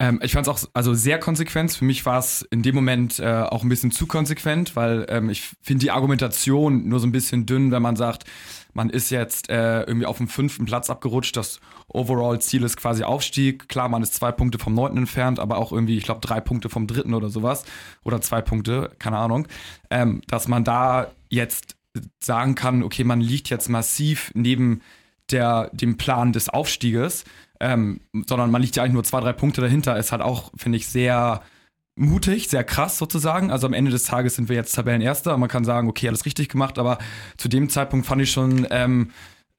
Ähm, 0.00 0.18
ich 0.24 0.32
fand 0.32 0.48
es 0.48 0.52
auch 0.52 0.68
also 0.72 0.92
sehr 0.92 1.20
konsequent. 1.20 1.70
Für 1.72 1.84
mich 1.84 2.04
war 2.04 2.18
es 2.18 2.42
in 2.50 2.62
dem 2.62 2.74
Moment 2.74 3.20
äh, 3.20 3.26
auch 3.42 3.62
ein 3.62 3.68
bisschen 3.68 3.92
zu 3.92 4.06
konsequent, 4.06 4.74
weil 4.74 5.06
ähm, 5.08 5.30
ich 5.30 5.52
finde 5.62 5.82
die 5.82 5.92
Argumentation 5.92 6.88
nur 6.88 6.98
so 6.98 7.06
ein 7.06 7.12
bisschen 7.12 7.46
dünn, 7.46 7.70
wenn 7.70 7.82
man 7.82 7.94
sagt, 7.94 8.24
man 8.74 8.90
ist 8.90 9.10
jetzt 9.10 9.48
äh, 9.48 9.82
irgendwie 9.82 10.06
auf 10.06 10.18
dem 10.18 10.28
fünften 10.28 10.66
Platz 10.66 10.90
abgerutscht. 10.90 11.36
Das 11.36 11.60
Overall-Ziel 11.88 12.62
ist 12.64 12.76
quasi 12.76 13.04
Aufstieg. 13.04 13.68
Klar, 13.68 13.88
man 13.88 14.02
ist 14.02 14.14
zwei 14.14 14.32
Punkte 14.32 14.58
vom 14.58 14.74
neunten 14.74 14.98
entfernt, 14.98 15.38
aber 15.38 15.58
auch 15.58 15.72
irgendwie, 15.72 15.96
ich 15.96 16.04
glaube, 16.04 16.20
drei 16.20 16.40
Punkte 16.40 16.68
vom 16.68 16.86
dritten 16.86 17.14
oder 17.14 17.30
sowas. 17.30 17.64
Oder 18.02 18.20
zwei 18.20 18.42
Punkte, 18.42 18.90
keine 18.98 19.16
Ahnung. 19.16 19.48
Ähm, 19.90 20.20
dass 20.26 20.48
man 20.48 20.64
da 20.64 21.12
jetzt 21.30 21.76
sagen 22.20 22.54
kann, 22.54 22.82
okay, 22.82 23.04
man 23.04 23.20
liegt 23.20 23.48
jetzt 23.50 23.68
massiv 23.68 24.32
neben 24.34 24.82
der, 25.30 25.70
dem 25.72 25.96
Plan 25.96 26.32
des 26.32 26.48
Aufstieges, 26.48 27.24
ähm, 27.60 28.00
sondern 28.26 28.50
man 28.50 28.60
liegt 28.60 28.76
ja 28.76 28.82
eigentlich 28.82 28.94
nur 28.94 29.04
zwei, 29.04 29.20
drei 29.20 29.32
Punkte 29.32 29.60
dahinter, 29.60 29.96
ist 29.96 30.12
halt 30.12 30.22
auch, 30.22 30.50
finde 30.56 30.76
ich, 30.76 30.88
sehr 30.88 31.42
mutig, 31.96 32.48
sehr 32.48 32.64
krass 32.64 32.98
sozusagen. 32.98 33.50
Also 33.50 33.66
am 33.66 33.72
Ende 33.72 33.90
des 33.90 34.04
Tages 34.04 34.34
sind 34.34 34.48
wir 34.48 34.56
jetzt 34.56 34.74
Tabellenerster. 34.74 35.36
Man 35.36 35.48
kann 35.48 35.64
sagen, 35.64 35.88
okay, 35.88 36.08
alles 36.08 36.26
richtig 36.26 36.48
gemacht, 36.48 36.78
aber 36.78 36.98
zu 37.36 37.48
dem 37.48 37.68
Zeitpunkt 37.68 38.06
fand 38.06 38.22
ich 38.22 38.30
schon 38.32 38.66
ähm, 38.70 39.10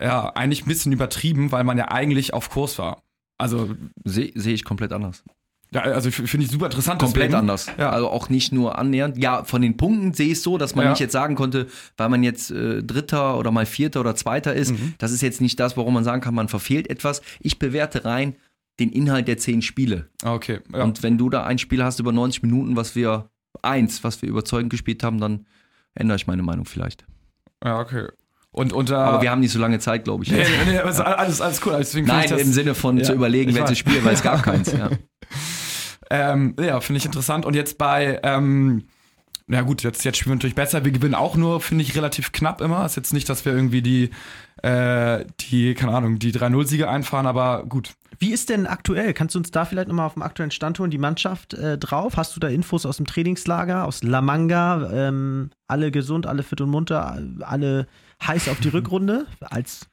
ja, 0.01 0.29
eigentlich 0.35 0.63
ein 0.65 0.67
bisschen 0.67 0.91
übertrieben, 0.91 1.51
weil 1.51 1.63
man 1.63 1.77
ja 1.77 1.89
eigentlich 1.89 2.33
auf 2.33 2.49
Kurs 2.49 2.77
war. 2.77 3.01
Also, 3.37 3.75
Sehe 4.03 4.31
seh 4.35 4.53
ich 4.53 4.63
komplett 4.65 4.91
anders. 4.93 5.23
ja, 5.71 5.81
also 5.81 6.09
finde 6.11 6.45
ich 6.45 6.51
super 6.51 6.65
interessant. 6.67 6.99
Komplett 6.99 7.23
deswegen. 7.31 7.39
anders. 7.39 7.67
Ja. 7.77 7.89
Also 7.89 8.09
auch 8.09 8.29
nicht 8.29 8.51
nur 8.53 8.77
annähernd. 8.77 9.17
Ja, 9.17 9.43
von 9.43 9.61
den 9.61 9.75
Punkten 9.77 10.13
sehe 10.13 10.27
ich 10.27 10.33
es 10.33 10.43
so, 10.43 10.57
dass 10.57 10.75
man 10.75 10.85
Ja. 10.85 10.91
nicht 10.91 10.99
jetzt 10.99 11.11
sagen 11.13 11.35
konnte, 11.35 11.67
weil 11.97 12.07
man 12.09 12.23
jetzt 12.23 12.51
äh, 12.51 12.81
Dritter 12.83 13.37
oder 13.37 13.51
mal 13.51 13.65
Vierter 13.65 13.99
oder 14.01 14.15
Zweiter 14.15 14.53
ist, 14.53 14.71
Mhm. 14.71 14.93
das 14.97 15.11
ist 15.11 15.21
jetzt 15.21 15.41
nicht 15.41 15.59
das, 15.59 15.75
warum 15.75 15.93
man 15.93 16.03
sagen 16.05 16.21
kann, 16.21 16.33
man 16.35 16.47
verfehlt 16.49 16.89
etwas. 16.89 17.21
Ich 17.39 17.59
bewerte 17.59 18.05
rein 18.05 18.35
den 18.79 18.91
Inhalt 18.91 19.27
der 19.27 19.37
zehn 19.37 19.61
Spiele. 19.61 20.09
Ah, 20.23 20.33
Okay, 20.33 20.59
ja. 20.73 20.83
Und 20.83 21.01
wenn 21.03 21.17
du 21.17 21.29
da 21.29 21.43
ein 21.45 21.57
Spiel 21.57 21.83
hast 21.83 21.99
über 21.99 22.11
90 22.11 22.43
Minuten, 22.43 22.75
was 22.75 22.95
wir 22.95 23.29
eins, 23.61 24.03
was 24.03 24.21
wir 24.21 24.29
überzeugend 24.29 24.69
gespielt 24.69 25.03
haben, 25.03 25.19
dann 25.19 25.45
ändere 25.93 26.17
ich 26.17 26.27
meine 26.27 26.43
Meinung 26.43 26.65
vielleicht. 26.65 27.05
ja, 27.63 27.79
okay. 27.79 28.07
Und 28.51 28.71
unter. 28.71 28.99
Aber 28.99 29.21
wir 29.21 29.31
haben 29.31 29.41
nicht 29.41 29.51
so 29.51 29.59
lange 29.59 29.79
Zeit, 29.79 30.05
glaube 30.05 30.23
ich. 30.23 30.31
Nee, 30.31 30.37
nee, 30.65 30.71
nee, 30.71 30.77
also 30.79 31.03
alles, 31.03 31.41
alles 31.41 31.59
cool. 31.65 31.75
Deswegen 31.77 32.05
finde 32.07 32.21
Nein, 32.21 32.29
das, 32.29 32.41
im 32.41 32.53
Sinne 32.53 32.73
von 32.73 32.97
Ja, 32.97 33.03
zu 33.03 33.11
überlegen, 33.13 33.53
welches. 33.53 33.77
Spiel, 33.77 34.01
weil 34.05 34.13
es 34.13 34.23
gab 34.23 34.43
keins. 34.43 34.71
Ja. 34.71 34.89
Ähm, 36.11 36.55
ja, 36.59 36.79
finde 36.81 36.97
ich 36.99 37.05
interessant. 37.05 37.45
Und 37.45 37.55
jetzt 37.55 37.77
bei, 37.79 38.19
ähm, 38.23 38.83
na 39.47 39.61
gut, 39.61 39.81
jetzt, 39.83 40.03
jetzt 40.05 40.17
spielen 40.17 40.33
wir 40.33 40.35
natürlich 40.35 40.55
besser. 40.55 40.85
Wir 40.85 40.91
gewinnen 40.91 41.15
auch 41.15 41.35
nur, 41.35 41.61
finde 41.61 41.83
ich, 41.83 41.95
relativ 41.95 42.31
knapp 42.31 42.61
immer. 42.61 42.85
Ist 42.85 42.95
jetzt 42.95 43.11
nicht, 43.11 43.27
dass 43.27 43.43
wir 43.43 43.53
irgendwie 43.53 43.81
die, 43.81 44.11
äh, 44.61 45.25
die, 45.41 45.73
keine 45.73 45.93
Ahnung, 45.93 46.19
die 46.19 46.31
3-0-Siege 46.31 46.87
einfahren, 46.87 47.25
aber 47.25 47.65
gut. 47.67 47.95
Wie 48.19 48.31
ist 48.31 48.49
denn 48.49 48.67
aktuell? 48.67 49.13
Kannst 49.13 49.35
du 49.35 49.39
uns 49.39 49.51
da 49.51 49.65
vielleicht 49.65 49.87
nochmal 49.87 50.07
auf 50.07 50.13
dem 50.13 50.23
aktuellen 50.23 50.51
Stand 50.51 50.79
holen, 50.79 50.91
die 50.91 50.97
Mannschaft 50.97 51.53
äh, 51.53 51.77
drauf? 51.77 52.17
Hast 52.17 52.35
du 52.35 52.39
da 52.39 52.47
Infos 52.47 52.85
aus 52.85 52.97
dem 52.97 53.05
Trainingslager, 53.05 53.85
aus 53.85 54.03
La 54.03 54.21
Manga? 54.21 54.89
Ähm, 54.91 55.49
alle 55.67 55.91
gesund, 55.91 56.27
alle 56.27 56.43
fit 56.43 56.61
und 56.61 56.69
munter, 56.69 57.21
alle 57.41 57.87
heiß 58.25 58.49
auf 58.49 58.59
die 58.59 58.69
Rückrunde? 58.73 59.25
Als 59.41 59.87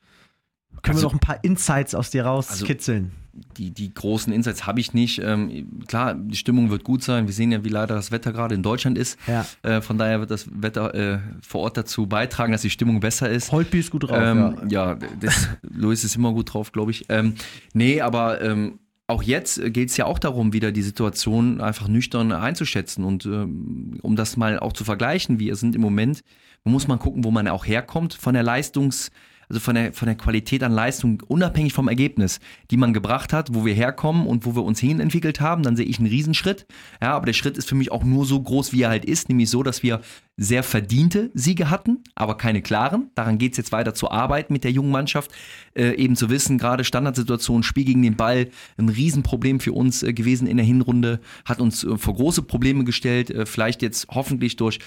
können 0.83 0.97
Also- 0.97 1.09
wir 1.09 1.13
noch 1.13 1.15
ein 1.15 1.21
paar 1.21 1.43
Insights 1.45 1.95
aus 1.95 2.11
dir 2.11 2.25
rauskitzeln? 2.25 3.13
die, 3.57 3.71
die 3.71 3.95
großen 3.95 4.31
Insights 4.31 4.67
habe 4.67 4.79
ich 4.81 4.93
nicht. 4.93 5.19
Ähm, 5.25 5.81
klar, 5.87 6.15
die 6.15 6.37
Stimmung 6.37 6.69
wird 6.69 6.85
gut 6.85 7.03
sein. 7.03 7.27
Wir 7.27 7.33
sehen 7.33 7.51
ja, 7.51 7.65
wie 7.65 7.71
leider 7.71 7.95
das 7.95 8.11
Wetter 8.11 8.31
gerade 8.31 8.55
in 8.55 8.63
Deutschland 8.63 8.99
ist. 8.99 9.19
ja. 9.27 9.47
Äh, 9.63 9.81
von 9.81 9.97
daher 9.97 10.21
wird 10.21 10.31
das 10.31 10.47
Wetter 10.53 10.95
äh, 10.95 11.19
vor 11.41 11.63
Ort 11.63 11.79
dazu 11.79 12.07
beitragen, 12.07 12.53
dass 12.53 12.61
die 12.61 12.69
Stimmung 12.69 13.01
besser 13.01 13.31
ist. 13.31 13.51
Holtby 13.51 13.79
ist 13.79 13.91
gut 13.91 14.03
drauf. 14.05 14.19
ähm, 14.21 14.57
ja. 14.69 14.91
ja, 14.93 14.99
das, 15.19 15.49
Luis 15.63 16.05
ist 16.05 16.15
immer 16.17 16.33
gut 16.33 16.53
drauf, 16.53 16.73
glaube 16.73 16.91
ich. 16.91 17.07
Ähm, 17.09 17.35
nee, 17.73 18.03
aber 18.03 18.43
ähm, 18.43 18.79
auch 19.07 19.23
jetzt 19.23 19.63
geht 19.73 19.89
es 19.89 19.97
ja 19.97 20.05
auch 20.05 20.19
darum, 20.19 20.53
wieder 20.53 20.71
die 20.71 20.83
Situation 20.83 21.63
einfach 21.63 21.89
nüchtern 21.89 22.33
einzuschätzen 22.33 23.03
und 23.03 23.25
ähm, 23.25 23.99
um 24.03 24.15
das 24.15 24.37
mal 24.37 24.59
auch 24.59 24.75
zu 24.75 24.85
vergleichen. 24.85 25.39
Wir 25.39 25.57
sind 25.57 25.75
im 25.75 25.81
Moment, 25.81 26.23
man 26.65 26.73
muss 26.73 26.87
mal 26.87 26.99
gucken, 26.99 27.25
wo 27.25 27.31
man 27.31 27.49
auch 27.49 27.65
herkommt 27.67 28.13
von 28.13 28.35
der 28.35 28.43
Leistungs- 28.45 29.11
also 29.53 29.61
von 29.61 29.75
der, 29.75 29.93
von 29.93 30.07
der 30.07 30.15
Qualität 30.15 30.63
an 30.63 30.73
Leistung, 30.73 31.23
unabhängig 31.29 31.75
vom 31.75 31.87
Ergebnis, 31.87 32.41
die 32.71 32.79
man 32.79 32.95
gebracht 32.95 33.35
hat, 33.35 33.55
wo 33.55 33.67
wir 33.67 33.75
herkommen 33.75 34.27
und 34.27 34.47
wo 34.47 34.57
wir 34.57 34.65
uns 34.65 34.81
hin 34.81 34.99
entwickelt 34.99 35.43
haben, 35.43 35.63
dann 35.63 35.77
sehe 35.77 35.85
ich 35.85 35.99
einen 35.99 36.09
Riesenschritt. 36.09 36.67
Ja, 37.03 37.13
aber 37.13 37.27
der 37.27 37.35
Schritt 37.35 37.59
ist 37.59 37.69
für 37.69 37.75
mich 37.75 37.93
auch 37.93 38.03
nur 38.03 38.25
so 38.25 38.41
groß, 38.41 38.73
wie 38.73 38.83
er 38.83 38.89
halt 38.89 39.05
ist, 39.05 39.29
nämlich 39.29 39.51
so, 39.51 39.63
dass 39.63 39.83
wir 39.83 40.01
sehr 40.39 40.63
verdiente 40.63 41.31
Siege 41.35 41.69
hatten, 41.69 42.03
aber 42.15 42.37
keine 42.39 42.63
klaren. 42.63 43.11
Daran 43.15 43.37
geht 43.37 43.53
es 43.53 43.59
jetzt 43.59 43.73
weiter 43.73 43.93
zu 43.93 44.11
arbeiten 44.11 44.53
mit 44.53 44.65
der 44.65 44.71
jungen 44.71 44.91
Mannschaft, 44.91 45.31
äh, 45.75 45.95
eben 45.97 46.17
zu 46.17 46.31
wissen, 46.31 46.57
gerade 46.57 46.85
Standardsituation, 46.85 47.63
Spiel 47.63 47.85
gegen 47.85 48.03
den 48.03 48.17
Ball, 48.17 48.49
ein 48.79 48.89
Riesenproblem 48.89 49.61
für 49.61 49.73
uns 49.73 50.03
äh, 50.03 50.15
gewesen 50.15 50.47
in 50.47 50.57
der 50.57 50.65
Hinrunde, 50.65 51.21
hat 51.45 51.61
uns 51.61 51.85
äh, 51.85 51.99
vor 51.99 52.15
große 52.15 52.43
Probleme 52.43 52.85
gestellt, 52.85 53.31
äh, 53.31 53.45
vielleicht 53.45 53.83
jetzt 53.83 54.09
hoffentlich 54.11 54.57
durch, 54.57 54.79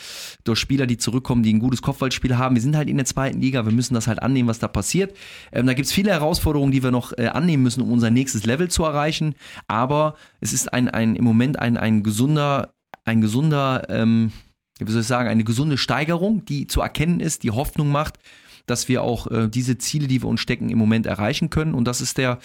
durch 0.44 0.60
Spieler, 0.60 0.88
die 0.88 0.98
zurückkommen, 0.98 1.44
die 1.44 1.54
ein 1.54 1.60
gutes 1.60 1.84
Kopfballspiel 1.84 2.38
haben. 2.38 2.56
Wir 2.56 2.62
sind 2.64 2.76
halt 2.76 2.90
in 2.90 2.98
der 2.98 3.06
zweiten 3.06 3.40
Liga, 3.40 3.66
wir 3.66 3.74
müssen 3.74 3.94
das 3.94 4.08
halt 4.08 4.24
annehmen, 4.24 4.50
was 4.50 4.60
da 4.60 4.68
passiert. 4.68 5.16
Ähm, 5.52 5.68
da 5.68 5.74
gibt 5.74 5.86
es 5.86 5.94
viele 5.94 6.10
Herausforderungen, 6.10 6.72
die 6.72 6.82
wir 6.82 6.92
noch 6.92 7.14
äh, 7.18 7.28
annehmen 7.28 7.62
müssen, 7.62 7.82
um 7.82 7.92
unser 7.92 8.10
nächstes 8.10 8.46
Level 8.46 8.70
zu 8.70 8.84
erreichen, 8.84 9.36
aber 9.68 10.16
es 10.42 10.54
ist 10.54 10.74
ein, 10.74 10.90
ein 10.90 11.16
im 11.16 11.24
Moment 11.24 11.60
ein, 11.60 11.78
ein 11.78 12.02
gesunder, 12.02 12.74
ein 13.04 13.22
gesunder, 13.22 13.84
ähm, 13.90 14.32
wie 14.80 14.92
soll 14.92 15.02
ich 15.02 15.08
sagen, 15.08 15.30
eine 15.30 15.44
gesunde 15.44 15.78
Steigerung, 15.78 16.46
die 16.46 16.68
zu 16.68 16.82
erkennen 16.82 17.20
ist, 17.20 17.44
die 17.44 17.52
Hoffnung 17.52 17.92
macht, 17.92 18.20
dass 18.66 18.88
wir 18.88 19.04
auch 19.04 19.28
äh, 19.28 19.48
diese 19.48 19.78
Ziele, 19.78 20.08
die 20.08 20.22
wir 20.22 20.28
uns 20.28 20.42
stecken, 20.42 20.70
im 20.70 20.78
Moment 20.78 21.06
erreichen 21.06 21.50
können. 21.50 21.74
Und 21.74 21.86
das 21.86 22.02
ist 22.02 22.18
der, 22.18 22.40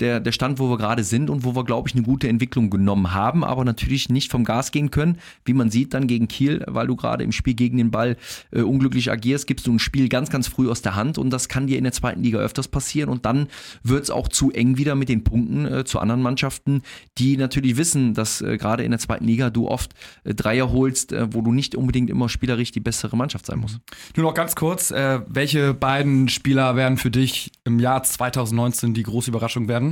der, 0.00 0.20
der 0.20 0.32
Stand, 0.32 0.58
wo 0.58 0.68
wir 0.68 0.78
gerade 0.78 1.04
sind 1.04 1.30
und 1.30 1.44
wo 1.44 1.54
wir, 1.54 1.64
glaube 1.64 1.88
ich, 1.88 1.94
eine 1.94 2.04
gute 2.04 2.28
Entwicklung 2.28 2.70
genommen 2.70 3.12
haben, 3.12 3.44
aber 3.44 3.64
natürlich 3.64 4.08
nicht 4.08 4.30
vom 4.30 4.44
Gas 4.44 4.72
gehen 4.72 4.90
können. 4.90 5.18
Wie 5.44 5.54
man 5.54 5.70
sieht, 5.70 5.94
dann 5.94 6.06
gegen 6.06 6.28
Kiel, 6.28 6.64
weil 6.66 6.86
du 6.86 6.96
gerade 6.96 7.24
im 7.24 7.32
Spiel 7.32 7.54
gegen 7.54 7.76
den 7.76 7.90
Ball 7.90 8.16
äh, 8.50 8.62
unglücklich 8.62 9.10
agierst, 9.10 9.46
gibst 9.46 9.66
du 9.66 9.72
ein 9.72 9.78
Spiel 9.78 10.08
ganz, 10.08 10.30
ganz 10.30 10.48
früh 10.48 10.70
aus 10.70 10.82
der 10.82 10.94
Hand 10.94 11.18
und 11.18 11.30
das 11.30 11.48
kann 11.48 11.66
dir 11.66 11.78
in 11.78 11.84
der 11.84 11.92
zweiten 11.92 12.22
Liga 12.22 12.38
öfters 12.38 12.68
passieren 12.68 13.08
und 13.08 13.26
dann 13.26 13.48
wird 13.82 14.04
es 14.04 14.10
auch 14.10 14.28
zu 14.28 14.50
eng 14.50 14.76
wieder 14.76 14.94
mit 14.94 15.08
den 15.08 15.24
Punkten 15.24 15.66
äh, 15.66 15.84
zu 15.84 15.98
anderen 16.00 16.22
Mannschaften, 16.22 16.82
die 17.18 17.36
natürlich 17.36 17.76
wissen, 17.76 18.14
dass 18.14 18.40
äh, 18.40 18.56
gerade 18.56 18.84
in 18.84 18.90
der 18.90 19.00
zweiten 19.00 19.24
Liga 19.24 19.50
du 19.50 19.68
oft 19.68 19.92
äh, 20.24 20.34
Dreier 20.34 20.72
holst, 20.72 21.12
äh, 21.12 21.32
wo 21.32 21.42
du 21.42 21.52
nicht 21.52 21.74
unbedingt 21.74 22.10
immer 22.10 22.28
spielerisch 22.28 22.72
die 22.72 22.80
bessere 22.80 23.16
Mannschaft 23.16 23.46
sein 23.46 23.58
musst. 23.58 23.80
Nur 24.16 24.26
noch 24.26 24.34
ganz 24.34 24.54
kurz, 24.54 24.90
äh, 24.90 25.20
welche 25.28 25.74
beiden 25.74 26.28
Spieler 26.28 26.76
werden 26.76 26.98
für 26.98 27.10
dich 27.10 27.52
im 27.64 27.78
Jahr 27.78 28.02
2019 28.02 28.94
die 28.94 29.02
große 29.02 29.30
Überraschung 29.30 29.68
werden? 29.68 29.91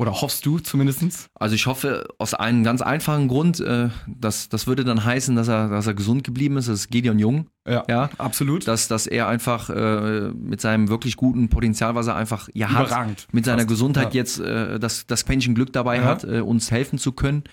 Oder 0.00 0.12
hoffst 0.22 0.46
du 0.46 0.58
zumindest? 0.58 1.28
Also 1.34 1.54
ich 1.54 1.66
hoffe 1.66 2.08
aus 2.16 2.32
einem 2.32 2.64
ganz 2.64 2.80
einfachen 2.80 3.28
Grund, 3.28 3.60
äh, 3.60 3.90
dass 4.06 4.48
das 4.48 4.66
würde 4.66 4.82
dann 4.82 5.04
heißen, 5.04 5.36
dass 5.36 5.46
er, 5.48 5.68
dass 5.68 5.86
er 5.86 5.92
gesund 5.92 6.24
geblieben 6.24 6.56
ist. 6.56 6.68
Das 6.68 6.78
ist 6.80 6.88
Gideon 6.90 7.18
Jung. 7.18 7.48
Ja, 7.68 7.84
Ja, 7.86 8.08
absolut. 8.16 8.66
dass, 8.66 8.88
dass 8.88 9.06
er 9.06 9.28
einfach 9.28 9.68
äh, 9.68 10.30
mit 10.30 10.62
seinem 10.62 10.88
wirklich 10.88 11.16
guten 11.16 11.50
Potenzial, 11.50 11.94
was 11.96 12.06
er 12.06 12.16
einfach 12.16 12.48
ja 12.54 12.70
hat, 12.72 13.26
mit 13.32 13.44
seiner. 13.44 13.66
Gesundheit 13.66 14.14
Ja. 14.14 14.20
jetzt 14.22 14.40
äh, 14.40 14.78
das, 14.80 15.06
das 15.06 15.26
Quäntchen 15.26 15.54
Glück 15.54 15.74
dabei 15.74 15.96
Ja. 15.98 16.04
hat, 16.04 16.24
äh, 16.24 16.40
uns 16.40 16.70
helfen 16.70 16.98
zu 16.98 17.12
können. 17.12 17.44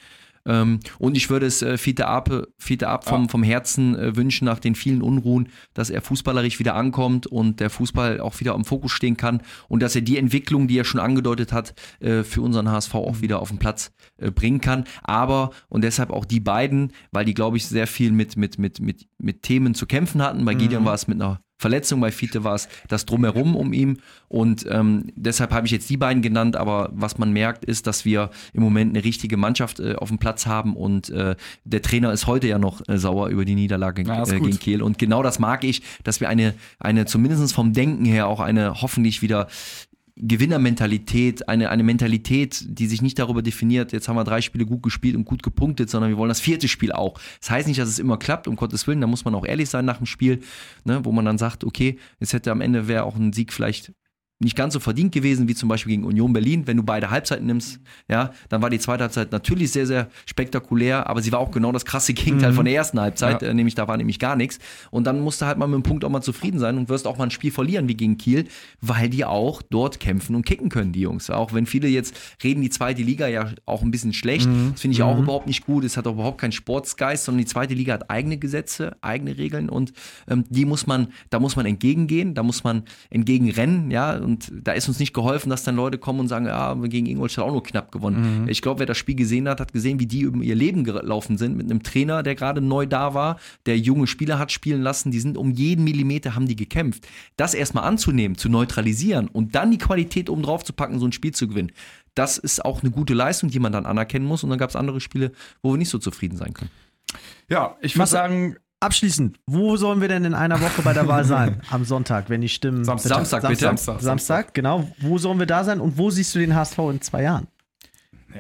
Ähm, 0.47 0.79
und 0.97 1.15
ich 1.15 1.29
würde 1.29 1.45
es 1.45 1.61
äh, 1.61 1.77
Fiete 1.77 2.07
Ab, 2.07 2.29
Fiete 2.57 2.87
Ab 2.87 3.07
vom, 3.07 3.29
vom 3.29 3.43
Herzen 3.43 3.95
äh, 3.95 4.15
wünschen, 4.15 4.45
nach 4.45 4.59
den 4.59 4.73
vielen 4.73 5.01
Unruhen, 5.01 5.49
dass 5.73 5.89
er 5.89 6.01
fußballerisch 6.01 6.57
wieder 6.59 6.75
ankommt 6.75 7.27
und 7.27 7.59
der 7.59 7.69
Fußball 7.69 8.19
auch 8.21 8.39
wieder 8.39 8.55
im 8.55 8.65
Fokus 8.65 8.91
stehen 8.91 9.17
kann 9.17 9.41
und 9.67 9.83
dass 9.83 9.95
er 9.95 10.01
die 10.01 10.17
Entwicklung, 10.17 10.67
die 10.67 10.79
er 10.79 10.85
schon 10.85 11.01
angedeutet 11.01 11.51
hat, 11.51 11.75
äh, 11.99 12.23
für 12.23 12.41
unseren 12.41 12.71
HSV 12.71 12.95
auch 12.95 13.21
wieder 13.21 13.41
auf 13.41 13.49
den 13.49 13.59
Platz 13.59 13.91
äh, 14.17 14.31
bringen 14.31 14.61
kann. 14.61 14.85
Aber, 15.03 15.51
und 15.69 15.83
deshalb 15.83 16.11
auch 16.11 16.25
die 16.25 16.39
beiden, 16.39 16.93
weil 17.11 17.25
die, 17.25 17.33
glaube 17.33 17.57
ich, 17.57 17.67
sehr 17.67 17.87
viel 17.87 18.11
mit, 18.11 18.37
mit, 18.37 18.57
mit, 18.57 18.79
mit, 18.79 19.07
mit 19.17 19.43
Themen 19.43 19.75
zu 19.75 19.85
kämpfen 19.85 20.21
hatten. 20.21 20.45
Bei 20.45 20.53
Gideon 20.53 20.85
war 20.85 20.93
es 20.93 21.07
mit 21.07 21.21
einer 21.21 21.41
Verletzung, 21.57 21.99
bei 21.99 22.11
Fiete 22.11 22.43
war 22.43 22.55
es 22.55 22.69
das 22.87 23.05
Drumherum 23.05 23.55
um 23.55 23.73
ihn. 23.73 23.99
Und 24.27 24.65
ähm, 24.69 25.11
deshalb 25.15 25.51
habe 25.51 25.65
ich 25.65 25.71
jetzt 25.71 25.89
die 25.89 25.97
beiden 25.97 26.21
genannt. 26.21 26.55
Aber 26.55 26.89
was 26.93 27.17
man 27.17 27.31
merkt, 27.31 27.65
ist, 27.65 27.87
dass 27.87 28.05
wir 28.05 28.29
im 28.53 28.61
Moment 28.61 28.95
eine 28.95 29.03
richtige 29.03 29.37
Mannschaft 29.37 29.79
äh, 29.79 29.95
auf 29.95 30.09
dem 30.09 30.19
Platz 30.19 30.45
haben. 30.45 30.75
Und 30.75 31.09
äh, 31.09 31.35
der 31.63 31.81
Trainer 31.81 32.11
ist 32.11 32.27
heute 32.27 32.47
ja 32.47 32.59
noch 32.59 32.87
äh, 32.87 32.97
sauer 32.97 33.29
über 33.29 33.45
die 33.45 33.55
Niederlage 33.55 34.03
Ja, 34.03 34.23
gegen 34.23 34.59
Kiel. 34.59 34.81
Und 34.81 34.99
genau 34.99 35.23
das 35.23 35.39
mag 35.39 35.63
ich, 35.63 35.81
dass 36.03 36.19
wir 36.19 36.29
eine, 36.29 36.53
eine 36.79 37.05
zumindest 37.05 37.53
vom 37.53 37.73
Denken 37.73 38.05
her 38.05 38.27
auch 38.27 38.39
eine 38.39 38.81
hoffentlich 38.81 39.21
wieder 39.21 39.47
Gewinnermentalität, 40.19 41.47
eine, 41.47 41.69
eine 41.69 41.83
Mentalität, 41.83 42.65
die 42.67 42.87
sich 42.87 43.01
nicht 43.01 43.19
darüber 43.19 43.41
definiert, 43.41 43.91
jetzt 43.93 44.07
haben 44.07 44.15
wir 44.15 44.23
drei 44.23 44.41
Spiele 44.41 44.65
gut 44.65 44.83
gespielt 44.83 45.15
und 45.15 45.25
gut 45.25 45.43
gepunktet, 45.43 45.89
sondern 45.89 46.09
wir 46.09 46.17
wollen 46.17 46.29
das 46.29 46.39
vierte 46.39 46.67
Spiel 46.67 46.91
auch. 46.91 47.19
Das 47.39 47.51
heißt 47.51 47.67
nicht, 47.67 47.79
dass 47.79 47.89
es 47.89 47.99
immer 47.99 48.17
klappt, 48.17 48.47
um 48.47 48.55
Gottes 48.55 48.87
Willen, 48.87 49.01
da 49.01 49.07
muss 49.07 49.25
man 49.25 49.35
auch 49.35 49.45
ehrlich 49.45 49.69
sein 49.69 49.85
nach 49.85 49.97
dem 49.97 50.05
Spiel, 50.05 50.39
ne, 50.85 51.03
wo 51.03 51.11
man 51.11 51.25
dann 51.25 51.37
sagt, 51.37 51.63
okay, 51.63 51.97
es 52.19 52.33
hätte 52.33 52.51
am 52.51 52.61
Ende 52.61 52.87
wäre 52.87 53.03
auch 53.03 53.15
ein 53.15 53.33
Sieg 53.33 53.53
vielleicht 53.53 53.93
nicht 54.39 54.55
ganz 54.55 54.73
so 54.73 54.79
verdient 54.79 55.11
gewesen 55.13 55.47
wie 55.47 55.55
zum 55.55 55.67
Beispiel 55.67 55.91
gegen 55.91 56.03
Union 56.03 56.31
Berlin. 56.31 56.67
Wenn 56.67 56.77
du 56.77 56.83
beide 56.83 57.09
Halbzeiten 57.09 57.47
nimmst, 57.47 57.79
ja, 58.07 58.31
dann 58.49 58.61
war 58.61 58.69
die 58.69 58.77
zweite 58.77 59.03
Halbzeit 59.03 59.31
natürlich 59.31 59.71
sehr, 59.71 59.87
sehr 59.87 60.09
spektakulär, 60.27 61.07
aber 61.07 61.21
sie 61.23 61.31
war 61.31 61.39
auch 61.39 61.49
genau 61.51 61.71
das 61.71 61.85
krasse 61.85 62.13
Gegenteil 62.13 62.53
von 62.53 62.65
der 62.65 62.75
ersten 62.75 62.99
Halbzeit, 62.99 63.41
Ja. 63.41 63.47
äh, 63.49 63.53
nämlich 63.53 63.73
da 63.73 63.87
war 63.87 63.97
nämlich 63.97 64.19
gar 64.19 64.35
nichts. 64.35 64.59
Und 64.91 65.05
dann 65.05 65.21
musst 65.21 65.41
du 65.41 65.45
halt 65.47 65.57
mal 65.57 65.65
mit 65.67 65.75
dem 65.75 65.83
Punkt 65.83 66.05
auch 66.05 66.09
mal 66.09 66.21
zufrieden 66.21 66.59
sein 66.59 66.77
und 66.77 66.87
wirst 66.89 67.07
auch 67.07 67.17
mal 67.17 67.23
ein 67.25 67.31
Spiel 67.31 67.51
verlieren 67.51 67.87
wie 67.87 67.95
gegen 67.95 68.17
Kiel, 68.17 68.45
weil 68.79 69.09
die 69.09 69.25
auch 69.25 69.61
dort 69.63 69.99
kämpfen 69.99 70.35
und 70.35 70.45
kicken 70.45 70.69
können, 70.69 70.91
die 70.91 71.01
Jungs. 71.01 71.29
Auch 71.31 71.53
wenn 71.53 71.65
viele 71.65 71.87
jetzt 71.87 72.15
reden, 72.43 72.61
die 72.61 72.69
zweite 72.69 73.01
Liga 73.01 73.27
ja 73.27 73.49
auch 73.65 73.81
ein 73.81 73.89
bisschen 73.91 74.13
schlecht. 74.13 74.47
Das 74.71 74.81
finde 74.81 74.93
ich 74.93 75.01
auch 75.03 75.17
überhaupt 75.17 75.47
nicht 75.47 75.65
gut. 75.65 75.83
Es 75.83 75.97
hat 75.97 76.05
auch 76.05 76.13
überhaupt 76.13 76.39
keinen 76.39 76.51
Sportsgeist, 76.51 77.25
sondern 77.25 77.39
die 77.39 77.45
zweite 77.47 77.73
Liga 77.73 77.93
hat 77.93 78.09
eigene 78.11 78.37
Gesetze, 78.37 78.95
eigene 79.01 79.37
Regeln 79.37 79.69
und 79.69 79.93
ähm, 80.29 80.43
die 80.49 80.65
muss 80.65 80.85
man, 80.85 81.07
da 81.31 81.39
muss 81.39 81.55
man 81.55 81.65
entgegengehen, 81.65 82.35
da 82.35 82.43
muss 82.43 82.63
man 82.63 82.83
entgegenrennen, 83.09 83.89
ja. 83.91 84.26
Und 84.27 84.51
da 84.53 84.73
ist 84.73 84.89
uns 84.89 84.99
nicht 84.99 85.13
geholfen, 85.13 85.49
dass 85.49 85.63
dann 85.63 85.77
Leute 85.77 85.97
kommen 85.97 86.19
und 86.19 86.27
sagen, 86.27 86.47
ja, 86.47 86.75
wir 86.75 86.81
haben 86.81 86.89
gegen 86.89 87.05
Ingolstadt 87.05 87.45
auch 87.45 87.51
nur 87.53 87.63
knapp 87.63 87.93
gewonnen. 87.93 88.45
Ich 88.49 88.61
glaube, 88.61 88.79
wer 88.79 88.85
das 88.85 88.97
Spiel 88.97 89.15
gesehen 89.15 89.47
hat, 89.47 89.61
hat 89.61 89.71
gesehen, 89.71 90.01
wie 90.01 90.05
die 90.05 90.19
über 90.19 90.43
ihr 90.43 90.53
Leben 90.53 90.83
gelaufen 90.83 91.37
sind 91.37 91.55
mit 91.55 91.71
einem 91.71 91.81
Trainer, 91.81 92.23
der 92.23 92.35
gerade 92.35 92.59
neu 92.59 92.85
da 92.85 93.13
war, 93.13 93.39
der 93.65 93.79
junge 93.79 94.05
Spieler 94.05 94.37
hat 94.37 94.51
spielen 94.51 94.81
lassen, 94.81 95.11
die 95.11 95.21
sind 95.21 95.37
um 95.37 95.51
jeden 95.51 95.85
Millimeter 95.85 96.35
haben 96.35 96.45
die 96.45 96.57
gekämpft. 96.57 97.07
Das 97.37 97.53
erstmal 97.53 97.85
anzunehmen, 97.85 98.37
zu 98.37 98.49
neutralisieren 98.49 99.29
und 99.29 99.55
dann 99.55 99.71
die 99.71 99.77
Qualität 99.77 100.29
oben 100.29 100.43
drauf 100.43 100.65
zu 100.65 100.73
packen, 100.73 100.99
so 100.99 101.05
ein 101.05 101.13
Spiel 101.13 101.33
zu 101.33 101.47
gewinnen. 101.47 101.71
Das 102.13 102.37
ist 102.37 102.65
auch 102.65 102.81
eine 102.81 102.91
gute 102.91 103.13
Leistung, 103.13 103.49
die 103.49 103.59
man 103.59 103.71
dann 103.71 103.85
anerkennen 103.85 104.25
muss. 104.25 104.43
Und 104.43 104.49
dann 104.49 104.59
gab 104.59 104.69
es 104.69 104.75
andere 104.75 104.99
Spiele, 104.99 105.31
wo 105.61 105.71
wir 105.71 105.77
nicht 105.77 105.89
so 105.89 105.99
zufrieden 105.99 106.35
sein 106.35 106.53
können. 106.53 106.71
Ja, 107.47 107.77
ich 107.79 107.95
würde 107.95 108.09
sagen, 108.09 108.57
Abschließend, 108.79 109.39
wo 109.47 109.75
sollen 109.75 110.01
wir 110.01 110.07
denn 110.07 110.23
in 110.23 110.35
einer 110.35 110.61
Woche 110.61 110.83
bei 110.83 110.93
der 110.93 111.07
Wahl 111.07 111.23
sein? 111.23 111.61
Am 111.71 111.83
Sonntag, 111.83 112.29
wenn 112.29 112.41
die 112.41 112.49
Stimmen. 112.49 112.85
Samstag. 112.85 113.09
Samstag, 113.09 113.47
bitte. 113.47 113.61
Samstag. 113.61 114.01
Samstag, 114.01 114.53
genau. 114.53 114.87
Wo 114.99 115.17
sollen 115.17 115.39
wir 115.39 115.47
da 115.47 115.63
sein 115.63 115.81
und 115.81 115.97
wo 115.97 116.11
siehst 116.11 116.35
du 116.35 116.39
den 116.39 116.53
HSV 116.53 116.77
in 116.91 117.01
zwei 117.01 117.23
Jahren? 117.23 117.47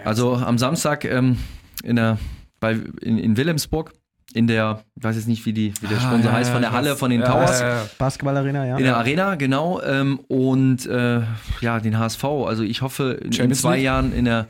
Also 0.05 0.35
am 0.35 0.59
Samstag 0.59 1.05
ähm, 1.05 1.37
in, 1.83 1.95
der, 1.95 2.19
bei, 2.59 2.73
in, 3.01 3.17
in 3.17 3.35
Wilhelmsburg, 3.35 3.93
in 4.33 4.45
der, 4.45 4.83
ich 4.95 5.03
weiß 5.03 5.15
jetzt 5.15 5.27
nicht, 5.27 5.45
wie, 5.45 5.53
die, 5.53 5.73
wie 5.81 5.87
der 5.87 5.97
Ah, 5.97 6.01
Sponsor 6.01 6.31
ja, 6.31 6.37
heißt, 6.37 6.51
von 6.51 6.61
der 6.61 6.71
Halle, 6.73 6.95
von 6.97 7.09
den 7.09 7.21
ja, 7.21 7.27
Towers. 7.31 7.61
ja, 7.61 7.69
ja. 7.69 7.89
Basketballarena, 7.97 8.65
ja. 8.65 8.77
In 8.77 8.83
der 8.83 8.97
Arena, 8.97 9.35
genau. 9.35 9.81
Ähm, 9.81 10.19
und 10.27 10.85
äh, 10.85 11.21
ja, 11.61 11.79
den 11.79 11.97
HSV. 11.97 12.23
Also 12.25 12.63
ich 12.63 12.81
hoffe, 12.81 13.19
in, 13.23 13.31
in 13.31 13.53
zwei 13.53 13.75
League? 13.75 13.85
Jahren 13.85 14.11
in 14.11 14.25
der, 14.25 14.47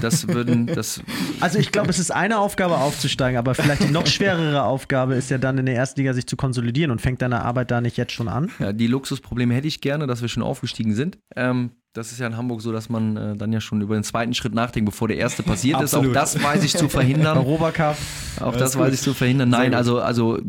das 0.00 0.26
würden, 0.28 0.66
das, 0.74 1.02
Also 1.40 1.58
ich 1.58 1.70
glaube, 1.72 1.90
es 1.90 1.98
ist 1.98 2.10
eine 2.10 2.38
Aufgabe 2.38 2.78
aufzusteigen, 2.78 3.38
aber 3.38 3.54
vielleicht 3.54 3.82
die 3.82 3.90
noch 3.92 4.06
schwerere 4.06 4.62
Aufgabe 4.62 5.14
ist 5.14 5.30
ja 5.30 5.38
dann 5.38 5.58
in 5.58 5.66
der 5.66 5.76
ersten 5.76 6.00
Liga 6.00 6.14
sich 6.14 6.26
zu 6.26 6.36
konsolidieren 6.36 6.90
und 6.90 7.00
fängt 7.00 7.20
deine 7.20 7.42
Arbeit 7.42 7.70
da 7.70 7.80
nicht 7.80 7.98
jetzt 7.98 8.12
schon 8.12 8.28
an? 8.28 8.50
ja, 8.58 8.72
die 8.72 8.86
Luxusprobleme 8.86 9.54
hätte 9.54 9.68
ich 9.68 9.80
gerne, 9.82 10.06
dass 10.06 10.22
wir 10.22 10.28
schon 10.28 10.42
aufgestiegen 10.42 10.94
sind. 10.94 11.18
Ähm, 11.36 11.72
das 11.92 12.10
ist 12.10 12.20
ja 12.20 12.26
in 12.26 12.38
Hamburg 12.38 12.62
so, 12.62 12.72
dass 12.72 12.88
man 12.88 13.16
äh, 13.16 13.36
dann 13.36 13.52
ja 13.52 13.60
schon 13.60 13.82
über 13.82 13.94
den 13.94 14.04
zweiten 14.04 14.32
Schritt 14.32 14.54
nachdenkt, 14.54 14.88
bevor 14.88 15.08
der 15.08 15.18
erste 15.18 15.42
passiert 15.42 15.80
ist. 15.82 15.94
Auch 15.94 16.06
das 16.06 16.42
weiß 16.42 16.64
ich 16.64 16.74
zu 16.74 16.88
verhindern. 16.88 17.36
Europacup. 17.46 17.96
Auch 18.40 18.56
das 18.56 18.70
ist 18.70 18.78
weiß 18.78 18.94
ich 18.94 19.00
zu 19.00 19.12
verhindern. 19.12 19.50
Nein, 19.50 19.74
also, 19.74 20.00
also 20.00 20.40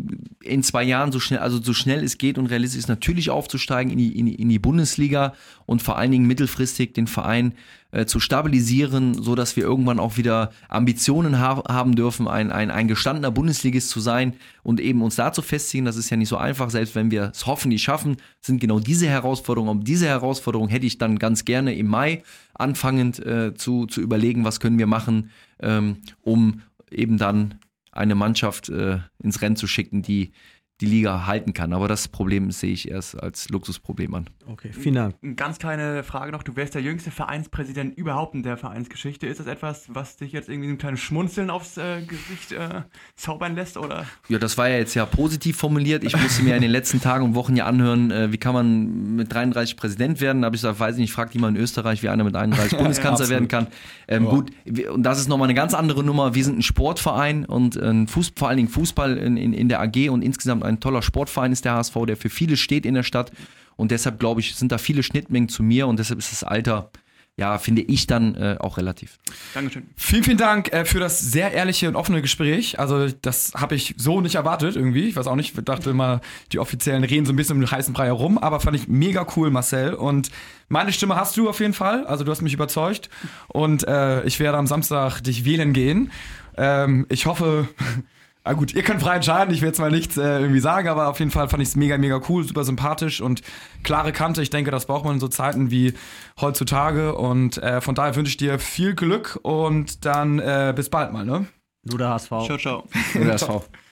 in 0.42 0.64
zwei 0.64 0.84
Jahren 0.84 1.12
so 1.12 1.20
schnell, 1.20 1.40
also 1.40 1.62
so 1.62 1.74
schnell 1.74 2.02
es 2.02 2.18
geht 2.18 2.38
und 2.38 2.46
realistisch 2.46 2.80
ist 2.80 2.88
natürlich 2.88 3.30
aufzusteigen 3.30 3.92
in 3.92 3.98
die, 3.98 4.18
in 4.18 4.26
die, 4.26 4.36
in 4.36 4.48
die 4.48 4.60
Bundesliga 4.60 5.34
und 5.66 5.82
vor 5.82 5.98
allen 5.98 6.12
Dingen 6.12 6.28
mittelfristig 6.28 6.94
den 6.94 7.08
Verein 7.08 7.54
äh, 7.94 8.08
zu 8.08 8.20
stabilisieren, 8.20 9.14
so 9.14 9.36
dass 9.36 9.56
wir 9.56 9.64
irgendwann 9.64 10.00
auch 10.00 10.18
wieder 10.18 10.52
Ambitionen 10.68 11.40
ha 11.40 11.64
haben 11.68 11.96
dürfen, 11.96 12.28
ein, 12.28 12.52
ein, 12.52 12.72
ein 12.72 12.88
gestandener 12.88 13.30
Bundesligist 13.30 13.90
zu 13.90 14.00
sein 14.00 14.34
und 14.64 14.80
eben 14.80 15.04
uns 15.04 15.16
da 15.16 15.32
zu 15.32 15.44
festigen. 15.44 15.86
Das 15.86 15.96
ist 15.96 16.10
ja 16.10 16.18
nicht 16.18 16.30
so 16.30 16.38
einfach, 16.38 16.72
selbst 16.72 16.96
wenn 16.96 17.12
wir 17.12 17.32
es 17.34 17.46
hoffentlich 17.46 17.84
schaffen, 17.84 18.18
sind 18.42 18.60
genau 18.60 18.80
diese 18.80 19.08
Herausforderungen. 19.08 19.70
Um 19.70 19.84
diese 19.84 20.08
Herausforderung 20.08 20.70
hätte 20.70 20.88
ich 20.88 20.98
dann 20.98 21.20
ganz 21.20 21.46
gerne 21.46 21.76
im 21.76 21.88
Mai 21.88 22.24
anfangend 22.56 23.24
äh, 23.24 23.54
zu, 23.54 23.86
zu 23.86 24.02
überlegen, 24.02 24.44
was 24.44 24.60
können 24.60 24.80
wir 24.80 24.88
machen, 24.88 25.30
ähm, 25.62 25.98
um 26.22 26.62
eben 26.90 27.20
dann 27.20 27.60
eine 27.92 28.16
Mannschaft 28.16 28.70
äh, 28.70 29.00
ins 29.20 29.42
Rennen 29.44 29.56
zu 29.56 29.68
schicken, 29.68 30.02
die 30.02 30.32
die 30.82 30.86
Liga 30.88 31.26
halten 31.28 31.54
kann. 31.54 31.72
Aber 31.74 31.88
das 31.88 32.08
Problem 32.08 32.52
sehe 32.52 32.74
ich 32.74 32.90
erst 32.90 33.22
als 33.22 33.50
Luxusproblem 33.50 34.14
an. 34.16 34.30
Okay, 34.48 34.72
vielen 34.74 34.96
Dank. 34.96 35.16
Eine 35.22 35.36
ganz 35.36 35.60
kleine 35.60 36.04
Frage 36.04 36.32
noch. 36.32 36.44
Du 36.44 36.56
wärst 36.56 36.76
der 36.76 36.82
jüngste 36.82 37.12
Vereinspräsident 37.12 37.96
überhaupt 37.98 38.34
in 38.34 38.44
der 38.44 38.58
Vereinsgeschichte. 38.58 39.28
Ist 39.28 39.40
das 39.40 39.48
etwas, 39.48 39.86
was 39.88 40.18
dich 40.18 40.32
jetzt 40.32 40.50
irgendwie 40.50 40.70
ein 40.70 40.78
kleines 40.78 41.00
Schmunzeln 41.00 41.50
aufs 41.50 41.78
äh, 41.78 42.02
Gesicht 42.02 42.52
äh, 42.52 42.82
zaubern 43.16 43.56
lässt? 43.56 43.78
Oder? 43.78 44.06
Ja, 44.28 44.40
das 44.40 44.58
war 44.58 44.68
ja 44.68 44.78
jetzt 44.78 44.96
ja 44.96 45.06
positiv 45.06 45.58
formuliert. 45.58 46.04
Ich 46.04 46.18
musste 46.20 46.44
mir 46.44 46.56
in 46.56 46.62
den 46.62 46.72
letzten 46.72 47.00
Tagen 47.00 47.24
und 47.24 47.36
Wochen 47.36 47.56
ja 47.56 47.66
anhören, 47.66 48.12
äh, 48.12 48.32
wie 48.32 48.38
kann 48.38 48.54
man 48.54 49.16
mit 49.16 49.32
33 49.32 49.78
Präsident 49.78 50.22
werden. 50.22 50.42
Da 50.42 50.48
habe 50.48 50.56
ich 50.56 50.62
gesagt, 50.62 50.80
weiß 50.80 50.96
ich 50.96 51.02
nicht, 51.02 51.14
fragt 51.14 51.34
jemand 51.34 51.56
in 51.56 51.64
Österreich, 51.64 52.04
wie 52.04 52.10
einer 52.10 52.24
mit 52.24 52.36
31 52.36 52.78
Bundeskanzler 52.78 53.26
absolut. 53.26 53.30
werden 53.30 53.48
kann. 53.48 53.68
Ähm, 54.08 54.24
Ja. 54.24 54.30
Gut, 54.30 54.52
und 54.92 55.04
das 55.04 55.20
ist 55.20 55.28
nochmal 55.30 55.48
eine 55.48 55.54
ganz 55.54 55.74
andere 55.74 56.04
Nummer. 56.04 56.34
Wir 56.34 56.44
sind 56.44 56.58
ein 56.60 56.62
Sportverein 56.64 57.46
und 57.46 57.78
ein 57.78 58.08
Fuß, 58.08 58.34
vor 58.36 58.48
allen 58.50 58.58
Dingen 58.58 58.70
Fußball 58.70 59.18
in, 59.18 59.38
in, 59.38 59.54
in 59.54 59.70
der 59.70 59.80
AG 59.82 60.10
und 60.10 60.22
insgesamt 60.24 60.64
ein 60.64 60.73
toller 60.80 61.02
Sportverein 61.02 61.52
ist 61.52 61.66
der 61.66 61.74
HSV, 61.74 61.96
der 62.08 62.18
für 62.18 62.30
viele 62.30 62.58
steht 62.58 62.86
in 62.86 62.94
der 62.94 63.04
Stadt. 63.04 63.32
Und 63.76 63.92
deshalb, 63.92 64.20
glaube 64.20 64.42
ich, 64.42 64.56
sind 64.56 64.72
da 64.72 64.78
viele 64.78 65.04
Schnittmengen 65.04 65.50
zu 65.50 65.64
mir 65.64 65.88
und 65.88 65.98
deshalb 65.98 66.20
ist 66.20 66.32
das 66.32 66.44
Alter, 66.44 66.92
ja, 67.36 67.58
finde 67.58 67.82
ich 67.82 68.06
dann 68.06 68.36
äh, 68.36 68.58
auch 68.60 68.78
relativ. 68.78 69.18
Dankeschön. 69.56 69.90
Vielen, 69.96 70.24
vielen 70.24 70.38
Dank 70.38 70.72
äh, 70.72 70.86
für 70.86 71.00
das 71.00 71.20
sehr 71.20 71.52
ehrliche 71.52 71.88
und 71.88 71.96
offene 71.96 72.22
Gespräch. 72.22 72.78
Also 72.78 73.08
das 73.10 73.54
habe 73.56 73.74
ich 73.74 73.96
so 73.98 74.22
nicht 74.22 74.36
erwartet 74.36 74.76
irgendwie. 74.76 75.08
Ich 75.08 75.16
weiß 75.16 75.26
auch 75.26 75.36
nicht, 75.36 75.58
ich 75.58 75.66
dachte 75.66 75.90
immer, 75.90 76.22
die 76.52 76.60
Offiziellen 76.60 77.04
reden 77.04 77.26
so 77.26 77.34
ein 77.34 77.36
bisschen 77.36 77.56
um 77.56 77.62
den 77.62 77.72
heißen 77.72 77.92
Brei 77.92 78.06
herum, 78.06 78.38
aber 78.38 78.60
fand 78.60 78.76
ich 78.76 78.88
mega 78.88 79.26
cool, 79.36 79.50
Marcel. 79.50 79.96
Und 79.96 80.30
meine 80.70 80.94
Stimme 80.94 81.16
hast 81.16 81.36
du 81.36 81.50
auf 81.50 81.60
jeden 81.60 81.74
Fall. 81.74 82.06
Also 82.06 82.24
du 82.24 82.32
hast 82.32 82.42
mich 82.42 82.54
überzeugt. 82.54 83.10
Und 83.48 83.88
äh, 83.88 84.24
ich 84.26 84.40
werde 84.40 84.60
am 84.60 84.68
Samstag 84.68 85.22
dich 85.22 85.44
wählen 85.44 85.74
gehen. 85.74 86.12
Ähm, 86.56 87.08
ich 87.10 87.26
hoffe... 87.26 87.68
Ah 88.46 88.54
gut, 88.54 88.74
ihr 88.74 88.84
könnt 88.84 89.02
frei 89.02 89.16
entscheiden, 89.16 89.54
ich 89.54 89.62
will 89.62 89.70
jetzt 89.70 89.80
mal 89.80 89.90
nichts 89.90 90.18
äh, 90.18 90.40
irgendwie 90.40 90.60
sagen, 90.60 90.90
aber 90.90 91.08
auf 91.08 91.20
jeden 91.20 91.32
Fall 91.32 91.48
fand 91.48 91.64
ich 91.64 91.70
es 91.70 91.76
mega, 91.78 91.98
mega 91.98 92.20
cool, 92.28 92.44
super 92.44 92.66
sympathisch 92.66 93.22
und 93.22 93.42
klare 93.84 94.12
Kante. 94.12 94.42
Ich 94.42 94.50
denke, 94.50 94.70
das 94.70 94.86
braucht 94.86 95.06
man 95.06 95.14
in 95.14 95.20
so 95.22 95.30
Zeiten 95.30 95.72
wie 95.72 95.94
heutzutage 96.42 97.16
und 97.16 97.58
äh, 97.60 97.80
von 97.80 97.96
daher 97.96 98.18
wünsche 98.18 98.32
ich 98.32 98.38
dir 98.38 98.60
viel 98.60 98.96
Glück 98.96 99.40
und 99.44 100.04
dann 100.04 100.40
äh, 100.40 100.74
bis 100.76 100.90
bald 100.90 101.14
mal, 101.14 101.26
ne? 101.26 101.48
Nur 101.84 101.98
der 101.98 102.10
HSV. 102.10 102.30
Ciao, 102.46 102.58
ciao. 102.58 102.84
Das 103.14 103.44
auch. 103.44 103.64